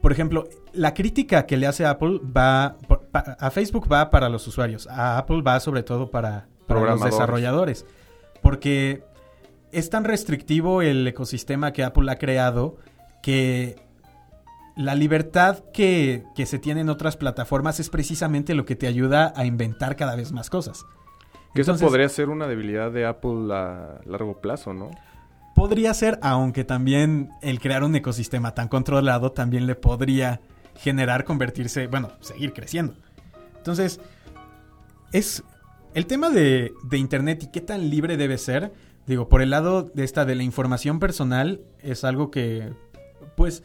por 0.00 0.10
ejemplo, 0.12 0.48
la 0.72 0.92
crítica 0.94 1.46
que 1.46 1.56
le 1.56 1.66
hace 1.66 1.86
Apple 1.86 2.20
va 2.36 2.76
por- 2.88 3.02
pa- 3.06 3.36
a 3.38 3.50
Facebook 3.50 3.86
va 3.90 4.10
para 4.10 4.28
los 4.28 4.46
usuarios, 4.46 4.86
a 4.88 5.18
Apple 5.18 5.42
va 5.42 5.58
sobre 5.60 5.82
todo 5.84 6.10
para, 6.10 6.48
para 6.66 6.80
los 6.94 7.02
desarrolladores. 7.04 7.86
Porque 8.42 9.02
es 9.72 9.88
tan 9.90 10.04
restrictivo 10.04 10.82
el 10.82 11.06
ecosistema 11.06 11.72
que 11.72 11.82
Apple 11.84 12.10
ha 12.10 12.16
creado 12.16 12.76
que 13.22 13.76
la 14.76 14.94
libertad 14.94 15.64
que, 15.72 16.24
que 16.34 16.44
se 16.44 16.58
tiene 16.58 16.82
en 16.82 16.90
otras 16.90 17.16
plataformas 17.16 17.80
es 17.80 17.88
precisamente 17.88 18.54
lo 18.54 18.66
que 18.66 18.76
te 18.76 18.86
ayuda 18.86 19.32
a 19.34 19.46
inventar 19.46 19.96
cada 19.96 20.14
vez 20.14 20.32
más 20.32 20.50
cosas. 20.50 20.84
Que 21.54 21.62
eso 21.62 21.74
podría 21.78 22.08
ser 22.10 22.28
una 22.28 22.46
debilidad 22.46 22.92
de 22.92 23.06
Apple 23.06 23.48
a 23.52 24.00
largo 24.04 24.42
plazo, 24.42 24.74
¿no? 24.74 24.90
Podría 25.54 25.94
ser, 25.94 26.18
aunque 26.20 26.64
también 26.64 27.30
el 27.40 27.58
crear 27.60 27.82
un 27.82 27.96
ecosistema 27.96 28.52
tan 28.52 28.68
controlado 28.68 29.32
también 29.32 29.66
le 29.66 29.74
podría 29.74 30.42
generar 30.74 31.24
convertirse, 31.24 31.86
bueno, 31.86 32.10
seguir 32.20 32.52
creciendo. 32.52 32.94
Entonces, 33.56 33.98
es 35.12 35.42
el 35.94 36.04
tema 36.04 36.28
de, 36.28 36.74
de 36.84 36.98
Internet 36.98 37.44
y 37.44 37.46
qué 37.46 37.62
tan 37.62 37.88
libre 37.88 38.18
debe 38.18 38.36
ser. 38.36 38.74
Digo, 39.06 39.30
por 39.30 39.40
el 39.40 39.48
lado 39.48 39.82
de 39.82 40.04
esta 40.04 40.26
de 40.26 40.34
la 40.34 40.42
información 40.42 41.00
personal, 41.00 41.62
es 41.80 42.04
algo 42.04 42.30
que, 42.30 42.74
pues, 43.34 43.62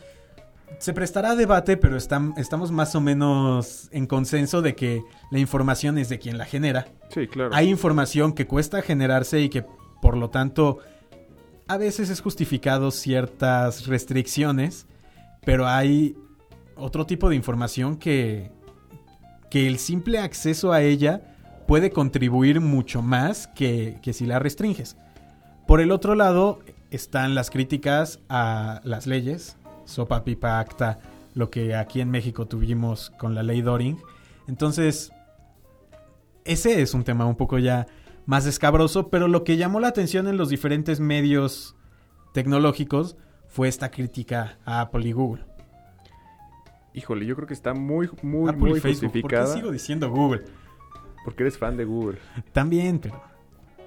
se 0.80 0.94
prestará 0.94 1.32
a 1.32 1.36
debate, 1.36 1.78
pero 1.78 1.98
estam- 1.98 2.34
estamos 2.38 2.72
más 2.72 2.96
o 2.96 3.02
menos 3.02 3.88
en 3.92 4.08
consenso 4.08 4.62
de 4.62 4.76
que 4.76 5.04
la 5.32 5.40
información 5.40 5.98
es 5.98 6.10
de 6.10 6.18
quien 6.20 6.38
la 6.38 6.46
genera. 6.46 6.88
Sí, 7.10 7.28
claro. 7.28 7.52
Hay 7.54 7.70
información 7.70 8.34
que 8.34 8.48
cuesta 8.48 8.82
generarse 8.82 9.40
y 9.42 9.50
que 9.50 9.64
por 10.02 10.18
lo 10.18 10.30
tanto 10.30 10.80
a 11.68 11.78
veces 11.78 12.10
es 12.10 12.20
justificado 12.22 12.92
ciertas 12.92 13.86
restricciones, 13.88 14.88
pero 15.46 15.68
hay 15.68 16.16
otro 16.76 17.06
tipo 17.06 17.30
de 17.30 17.36
información 17.36 17.98
que, 17.98 18.52
que 19.50 19.68
el 19.68 19.78
simple 19.78 20.20
acceso 20.20 20.74
a 20.74 20.82
ella 20.82 21.22
puede 21.68 21.92
contribuir 21.92 22.60
mucho 22.60 23.02
más 23.02 23.48
que, 23.48 24.00
que 24.02 24.14
si 24.14 24.26
la 24.26 24.40
restringes. 24.40 24.98
Por 25.68 25.80
el 25.80 25.92
otro 25.92 26.16
lado 26.16 26.60
están 26.90 27.36
las 27.36 27.50
críticas 27.52 28.20
a 28.28 28.82
las 28.84 29.08
leyes, 29.08 29.56
Sopa, 29.86 30.24
Pipa, 30.24 30.60
Acta, 30.60 31.00
lo 31.34 31.50
que 31.50 31.76
aquí 31.76 32.02
en 32.02 32.10
México 32.10 32.48
tuvimos 32.48 33.12
con 33.12 33.36
la 33.36 33.44
ley 33.44 33.62
Doring. 33.62 33.98
Entonces, 34.48 35.12
ese 36.46 36.82
es 36.82 36.94
un 36.94 37.04
tema 37.04 37.26
un 37.26 37.36
poco 37.36 37.58
ya 37.58 37.88
más 38.26 38.46
escabroso, 38.46 39.10
pero 39.10 39.28
lo 39.28 39.44
que 39.44 39.58
llamó 39.58 39.80
la 39.80 39.88
atención 39.88 40.28
en 40.28 40.38
los 40.38 40.50
diferentes 40.50 41.00
medios 41.00 41.76
tecnológicos 42.34 43.18
fue 43.48 43.68
esta 43.68 43.92
crítica 43.92 44.58
a 44.66 44.82
Apple 44.82 45.08
y 45.08 45.12
Google. 45.12 45.46
Híjole, 46.94 47.26
yo 47.26 47.36
creo 47.36 47.48
que 47.48 47.54
está 47.54 47.74
muy, 47.74 48.10
muy, 48.22 48.50
Apple 48.50 48.70
muy 48.70 48.78
y 48.78 48.82
Facebook, 48.82 49.22
¿por 49.22 49.32
qué 49.32 49.48
sigo 49.48 49.72
diciendo 49.72 50.10
Google? 50.10 50.44
Porque 51.24 51.44
eres 51.44 51.58
fan 51.58 51.78
de 51.78 51.86
Google. 51.86 52.18
También, 52.52 53.00
pero 53.00 53.22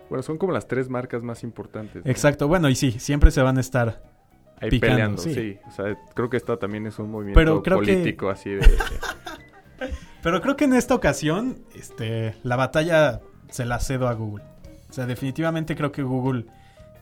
Bueno, 0.09 0.23
son 0.23 0.39
como 0.39 0.53
las 0.53 0.67
tres 0.67 0.89
marcas 0.89 1.23
más 1.23 1.43
importantes. 1.43 2.05
¿no? 2.05 2.11
Exacto, 2.11 2.49
bueno, 2.49 2.69
y 2.69 2.75
sí, 2.75 2.93
siempre 2.93 3.31
se 3.31 3.43
van 3.43 3.59
a 3.59 3.61
estar. 3.61 4.14
Ahí 4.61 4.71
picando, 4.71 4.95
peleando, 4.95 5.23
sí. 5.23 5.35
sí. 5.35 5.59
O 5.69 5.71
sea, 5.73 5.97
creo 6.15 6.31
que 6.31 6.37
esta 6.37 6.57
también 6.57 6.87
es 6.87 6.99
un 6.99 7.11
movimiento 7.11 7.39
Pero 7.39 7.63
creo 7.63 7.81
que- 7.81 7.93
político 7.93 8.31
así 8.31 8.51
de... 8.51 8.61
Pero 10.23 10.41
creo 10.41 10.57
que 10.57 10.65
en 10.65 10.73
esta 10.75 10.95
ocasión, 10.95 11.59
este, 11.75 12.35
la 12.43 12.57
batalla 12.57 13.21
se 13.51 13.67
la 13.67 13.79
cedo 13.79 14.09
a 14.09 14.15
Google. 14.15 14.45
O 14.89 14.93
sea, 14.93 15.07
definitivamente 15.07 15.77
creo 15.77 15.93
que 15.93 16.03
Google 16.03 16.47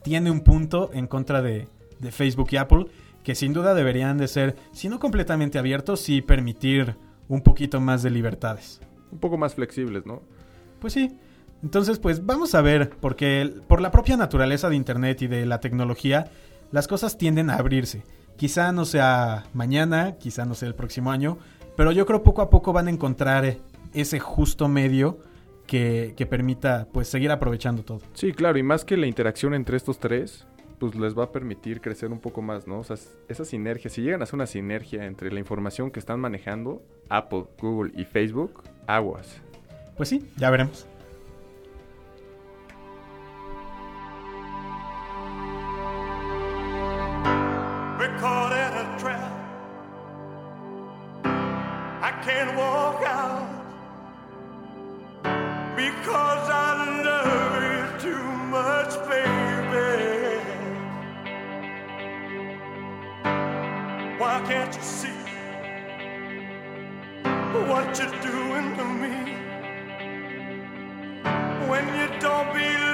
tiene 0.02 0.30
un 0.30 0.40
punto 0.40 0.90
en 0.92 1.06
contra 1.06 1.40
de, 1.42 1.68
de 2.00 2.10
Facebook 2.10 2.48
y 2.50 2.56
Apple, 2.56 2.86
que 3.22 3.34
sin 3.36 3.52
duda 3.52 3.74
deberían 3.74 4.18
de 4.18 4.26
ser, 4.26 4.56
si 4.72 4.88
no 4.88 4.98
completamente 4.98 5.58
abiertos, 5.58 6.00
sí 6.00 6.20
permitir 6.22 6.96
un 7.28 7.42
poquito 7.42 7.80
más 7.80 8.02
de 8.02 8.10
libertades. 8.10 8.80
un 9.12 9.18
poco 9.18 9.38
más 9.38 9.54
flexibles, 9.54 10.04
¿no? 10.04 10.22
Pues 10.80 10.92
sí. 10.94 11.16
Entonces, 11.62 12.00
pues 12.00 12.26
vamos 12.26 12.56
a 12.56 12.60
ver, 12.62 12.90
porque 13.00 13.54
por 13.68 13.80
la 13.80 13.92
propia 13.92 14.16
naturaleza 14.16 14.68
de 14.68 14.74
Internet 14.74 15.22
y 15.22 15.28
de 15.28 15.46
la 15.46 15.60
tecnología, 15.60 16.28
las 16.72 16.88
cosas 16.88 17.16
tienden 17.16 17.50
a 17.50 17.56
abrirse. 17.56 18.02
Quizá 18.36 18.72
no 18.72 18.84
sea 18.84 19.44
mañana, 19.54 20.16
quizá 20.18 20.44
no 20.44 20.54
sea 20.54 20.68
el 20.68 20.74
próximo 20.74 21.12
año, 21.12 21.38
pero 21.76 21.92
yo 21.92 22.06
creo 22.06 22.22
poco 22.22 22.42
a 22.42 22.50
poco 22.50 22.72
van 22.72 22.88
a 22.88 22.90
encontrar 22.90 23.56
ese 23.94 24.18
justo 24.18 24.68
medio 24.68 25.18
que, 25.66 26.14
que 26.16 26.26
permita 26.26 26.88
pues 26.92 27.08
seguir 27.08 27.30
aprovechando 27.30 27.84
todo. 27.84 28.00
Sí, 28.14 28.32
claro, 28.32 28.58
y 28.58 28.62
más 28.62 28.84
que 28.84 28.96
la 28.96 29.06
interacción 29.06 29.54
entre 29.54 29.76
estos 29.76 29.98
tres, 29.98 30.46
pues 30.78 30.96
les 30.96 31.16
va 31.16 31.24
a 31.24 31.30
permitir 31.30 31.80
crecer 31.80 32.10
un 32.10 32.18
poco 32.18 32.42
más, 32.42 32.66
¿no? 32.66 32.80
O 32.80 32.84
sea, 32.84 32.96
esa 33.28 33.44
sinergia, 33.44 33.88
si 33.88 34.02
llegan 34.02 34.20
a 34.20 34.24
hacer 34.24 34.34
una 34.34 34.46
sinergia 34.46 35.04
entre 35.04 35.30
la 35.30 35.38
información 35.38 35.90
que 35.90 36.00
están 36.00 36.18
manejando 36.18 36.82
Apple, 37.08 37.44
Google 37.60 37.92
y 37.94 38.04
Facebook, 38.04 38.64
aguas. 38.88 39.40
Pues 39.96 40.08
sí, 40.08 40.28
ya 40.36 40.50
veremos. 40.50 40.86
I 52.22 52.24
can't 52.24 52.56
walk 52.56 53.02
out 53.04 53.48
because 55.74 56.48
I 56.50 57.02
love 57.02 57.62
you 57.72 58.10
too 58.10 58.24
much, 58.56 58.92
baby. 59.10 60.38
Why 64.20 64.40
can't 64.46 64.72
you 64.72 64.82
see 64.82 65.08
what 67.68 67.98
you're 67.98 68.20
doing 68.22 68.76
to 68.76 68.84
me? 69.02 69.16
When 71.68 71.84
you 71.98 72.06
don't 72.20 72.52
believe 72.52 72.91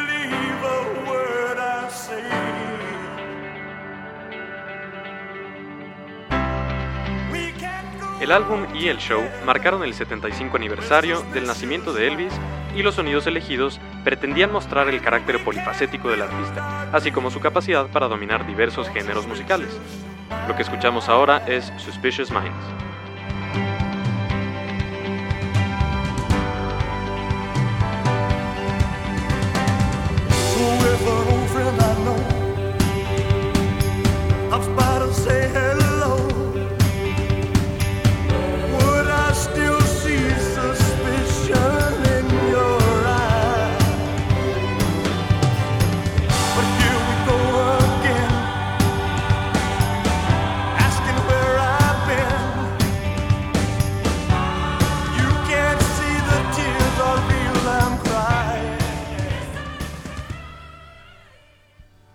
El 8.20 8.32
álbum 8.32 8.66
y 8.74 8.88
el 8.88 8.98
show 8.98 9.22
marcaron 9.46 9.84
el 9.84 9.94
75 9.94 10.56
aniversario 10.56 11.22
del 11.32 11.46
nacimiento 11.46 11.92
de 11.92 12.08
Elvis 12.08 12.32
y 12.74 12.82
los 12.82 12.96
sonidos 12.96 13.28
elegidos 13.28 13.80
pretendían 14.02 14.50
mostrar 14.50 14.88
el 14.88 15.00
carácter 15.00 15.42
polifacético 15.44 16.10
del 16.10 16.22
artista, 16.22 16.90
así 16.92 17.12
como 17.12 17.30
su 17.30 17.38
capacidad 17.38 17.86
para 17.86 18.08
dominar 18.08 18.44
diversos 18.44 18.88
géneros 18.88 19.28
musicales. 19.28 19.70
Lo 20.48 20.56
que 20.56 20.62
escuchamos 20.62 21.08
ahora 21.08 21.44
es 21.46 21.72
Suspicious 21.76 22.32
Minds. 22.32 22.87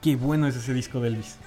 Qué 0.04 0.18
bueno 0.18 0.48
es 0.48 0.56
ese 0.58 0.74
disco 0.74 1.00
de 1.00 1.08
Elvis. 1.08 1.38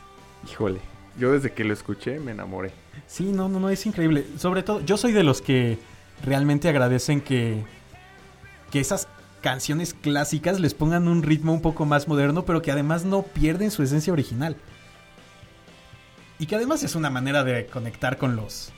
Híjole, 0.50 0.80
yo 1.18 1.30
desde 1.30 1.52
que 1.52 1.62
lo 1.62 1.74
escuché 1.74 2.18
me 2.18 2.32
enamoré. 2.32 2.72
Sí, 3.06 3.24
no, 3.24 3.50
no, 3.50 3.60
no, 3.60 3.68
es 3.68 3.84
increíble. 3.84 4.26
Sobre 4.38 4.62
todo, 4.62 4.80
yo 4.80 4.96
soy 4.96 5.12
de 5.12 5.22
los 5.22 5.42
que 5.42 5.78
realmente 6.24 6.70
agradecen 6.70 7.20
que, 7.20 7.62
que 8.70 8.80
esas 8.80 9.08
canciones 9.42 9.92
clásicas 9.92 10.58
les 10.58 10.72
pongan 10.72 11.06
un 11.06 11.22
ritmo 11.22 11.52
un 11.52 11.60
poco 11.60 11.84
más 11.84 12.08
moderno, 12.08 12.46
pero 12.46 12.62
que 12.62 12.72
además 12.72 13.04
no 13.04 13.22
pierden 13.22 13.70
su 13.70 13.82
esencia 13.82 14.12
original. 14.12 14.56
Y 16.38 16.46
que 16.46 16.56
además 16.56 16.82
es 16.82 16.94
una 16.94 17.10
manera 17.10 17.44
de 17.44 17.66
conectar 17.66 18.16
con 18.16 18.36
los 18.36 18.72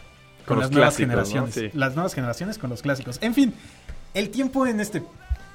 con, 0.45 0.57
Con 0.57 0.61
las 0.61 0.71
nuevas 0.73 0.97
generaciones. 0.97 1.57
¿no? 1.57 1.63
Sí. 1.63 1.71
Las 1.73 1.95
nuevas 1.95 2.15
generaciones 2.15 2.59
con 2.59 2.69
los 2.69 2.83
clásicos. 2.83 3.19
En 3.21 3.33
fin, 3.33 3.55
el 4.15 4.31
tiempo 4.31 4.67
en 4.67 4.81
este 4.81 5.05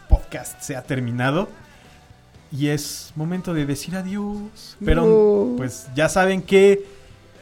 podcast 0.08 0.62
se 0.62 0.78
ha 0.78 0.84
terminado. 0.84 1.50
Y 2.56 2.68
es 2.68 3.14
momento 3.16 3.56
de 3.56 3.66
decir 3.66 3.96
adiós. 3.96 4.78
Pero 4.86 5.56
pues 5.58 5.88
ya 5.96 6.08
saben 6.08 6.44
que 6.44 6.86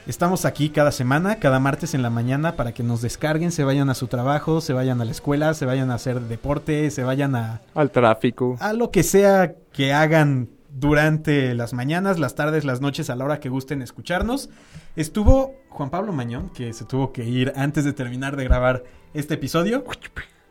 estamos 0.07 0.45
aquí 0.45 0.69
cada 0.69 0.93
semana, 0.93 1.35
cada 1.35 1.59
martes 1.59 1.93
en 1.93 2.01
la 2.01 2.09
mañana 2.09 2.55
para 2.55 2.73
que 2.73 2.81
nos 2.81 3.01
descarguen, 3.01 3.51
se 3.51 3.65
vayan 3.65 3.89
a 3.89 3.93
su 3.93 4.07
trabajo, 4.07 4.61
se 4.61 4.71
vayan 4.71 5.01
a 5.01 5.05
la 5.05 5.11
escuela, 5.11 5.53
se 5.53 5.65
vayan 5.65 5.91
a 5.91 5.95
hacer 5.95 6.21
deporte, 6.21 6.89
se 6.91 7.03
vayan 7.03 7.35
a, 7.35 7.59
Al 7.75 7.91
tráfico. 7.91 8.55
a 8.61 8.71
lo 8.71 8.89
que 8.89 9.03
sea 9.03 9.53
que 9.73 9.91
hagan 9.91 10.47
durante 10.69 11.55
las 11.55 11.73
mañanas, 11.73 12.17
las 12.17 12.35
tardes, 12.35 12.63
las 12.63 12.79
noches, 12.79 13.09
a 13.09 13.17
la 13.17 13.25
hora 13.25 13.41
que 13.41 13.49
gusten 13.49 13.81
escucharnos. 13.81 14.49
Estuvo 14.95 15.55
Juan 15.67 15.89
Pablo 15.89 16.13
Mañón, 16.13 16.51
que 16.51 16.71
se 16.71 16.85
tuvo 16.85 17.11
que 17.11 17.25
ir 17.25 17.51
antes 17.57 17.83
de 17.83 17.91
terminar 17.91 18.37
de 18.37 18.45
grabar 18.45 18.85
este 19.13 19.33
episodio. 19.33 19.83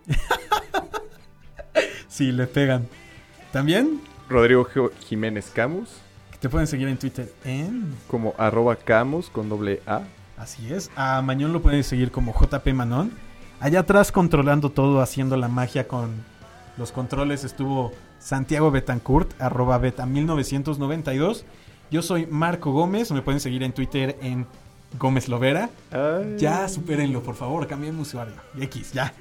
sí, 2.08 2.30
le 2.30 2.46
pegan. 2.46 2.86
También 3.52 4.02
Rodrigo 4.30 4.66
Jiménez 5.08 5.50
Camus, 5.52 5.90
te 6.40 6.48
pueden 6.48 6.66
seguir 6.66 6.88
en 6.88 6.96
Twitter 6.96 7.30
en... 7.44 7.94
como 8.06 8.32
arroba 8.38 8.76
Camus 8.76 9.28
con 9.28 9.48
doble 9.48 9.82
A. 9.86 10.02
Así 10.38 10.72
es. 10.72 10.90
A 10.96 11.20
Mañón 11.20 11.52
lo 11.52 11.60
pueden 11.60 11.84
seguir 11.84 12.10
como 12.10 12.32
JP 12.32 12.66
Manon. 12.72 13.10
Allá 13.58 13.80
atrás 13.80 14.10
controlando 14.10 14.70
todo, 14.70 15.02
haciendo 15.02 15.36
la 15.36 15.48
magia 15.48 15.86
con 15.86 16.24
los 16.78 16.92
controles 16.92 17.44
estuvo 17.44 17.92
Santiago 18.20 18.70
Betancourt, 18.70 19.38
arroba 19.38 19.76
beta 19.76 20.06
1992. 20.06 21.44
Yo 21.90 22.00
soy 22.00 22.26
Marco 22.26 22.72
Gómez, 22.72 23.10
me 23.10 23.20
pueden 23.20 23.40
seguir 23.40 23.62
en 23.62 23.72
Twitter 23.72 24.16
en 24.22 24.46
Gómez 24.98 25.28
Lovera. 25.28 25.68
Ay. 25.90 26.36
Ya, 26.38 26.66
supérenlo, 26.68 27.22
por 27.22 27.34
favor, 27.34 27.66
cambien 27.66 27.98
usuario. 27.98 28.34
X, 28.58 28.92
ya. 28.92 29.12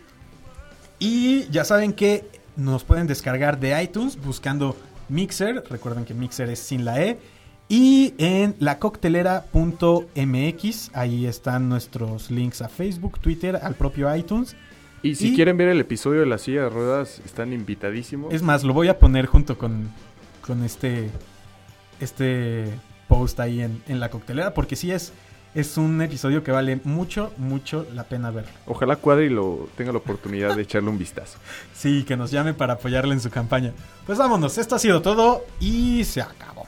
Y 1.00 1.50
ya 1.50 1.66
saben 1.66 1.92
que 1.92 2.26
nos 2.56 2.84
pueden 2.84 3.08
descargar 3.08 3.60
de 3.60 3.82
iTunes 3.82 4.18
buscando 4.22 4.76
Mixer. 5.10 5.64
Recuerden 5.70 6.06
que 6.06 6.14
Mixer 6.14 6.50
es 6.50 6.60
sin 6.60 6.86
la 6.86 7.02
E. 7.02 7.18
Y 7.68 8.14
en 8.18 8.56
lacoctelera.mx, 8.60 10.92
ahí 10.94 11.26
están 11.26 11.70
nuestros 11.70 12.32
links 12.32 12.62
a 12.62 12.70
Facebook, 12.70 13.20
Twitter, 13.20 13.60
al 13.62 13.76
propio 13.76 14.14
iTunes. 14.16 14.56
Y 15.02 15.16
si 15.16 15.30
Y- 15.30 15.36
quieren 15.36 15.58
ver 15.58 15.70
el 15.70 15.80
episodio 15.80 16.22
de 16.22 16.26
la 16.26 16.38
silla 16.38 16.64
de 16.64 16.70
ruedas, 16.70 17.22
están 17.26 17.54
invitadísimos. 17.54 18.34
Es 18.34 18.42
más, 18.42 18.64
lo 18.64 18.74
voy 18.74 18.88
a 18.90 19.00
poner 19.00 19.26
junto 19.28 19.58
con, 19.58 19.90
con 20.46 20.64
este, 20.64 21.10
este 22.00 22.66
post 23.08 23.40
ahí 23.40 23.62
en, 23.62 23.82
en 23.88 24.00
la 24.00 24.10
coctelera, 24.10 24.54
porque 24.54 24.76
sí 24.76 24.92
es, 24.92 25.14
es 25.56 25.78
un 25.78 26.02
episodio 26.02 26.44
que 26.44 26.52
vale 26.52 26.80
mucho, 26.84 27.32
mucho 27.38 27.86
la 27.94 28.04
pena 28.04 28.32
verlo. 28.32 28.52
Ojalá 28.66 28.96
Cuadri 28.96 29.30
lo 29.30 29.68
tenga 29.76 29.92
la 29.92 29.98
oportunidad 29.98 30.56
de 30.56 30.64
echarle 30.64 30.90
un 30.90 30.98
vistazo. 30.98 31.38
Sí, 31.74 32.04
que 32.04 32.18
nos 32.18 32.30
llame 32.30 32.54
para 32.54 32.74
apoyarle 32.74 33.14
en 33.14 33.22
su 33.22 33.30
campaña. 33.30 33.72
Pues 34.06 34.18
vámonos, 34.18 34.58
esto 34.58 34.76
ha 34.76 34.80
sido 34.80 35.02
todo 35.02 35.46
y 35.62 36.04
se 36.04 36.22
acabó. 36.22 36.59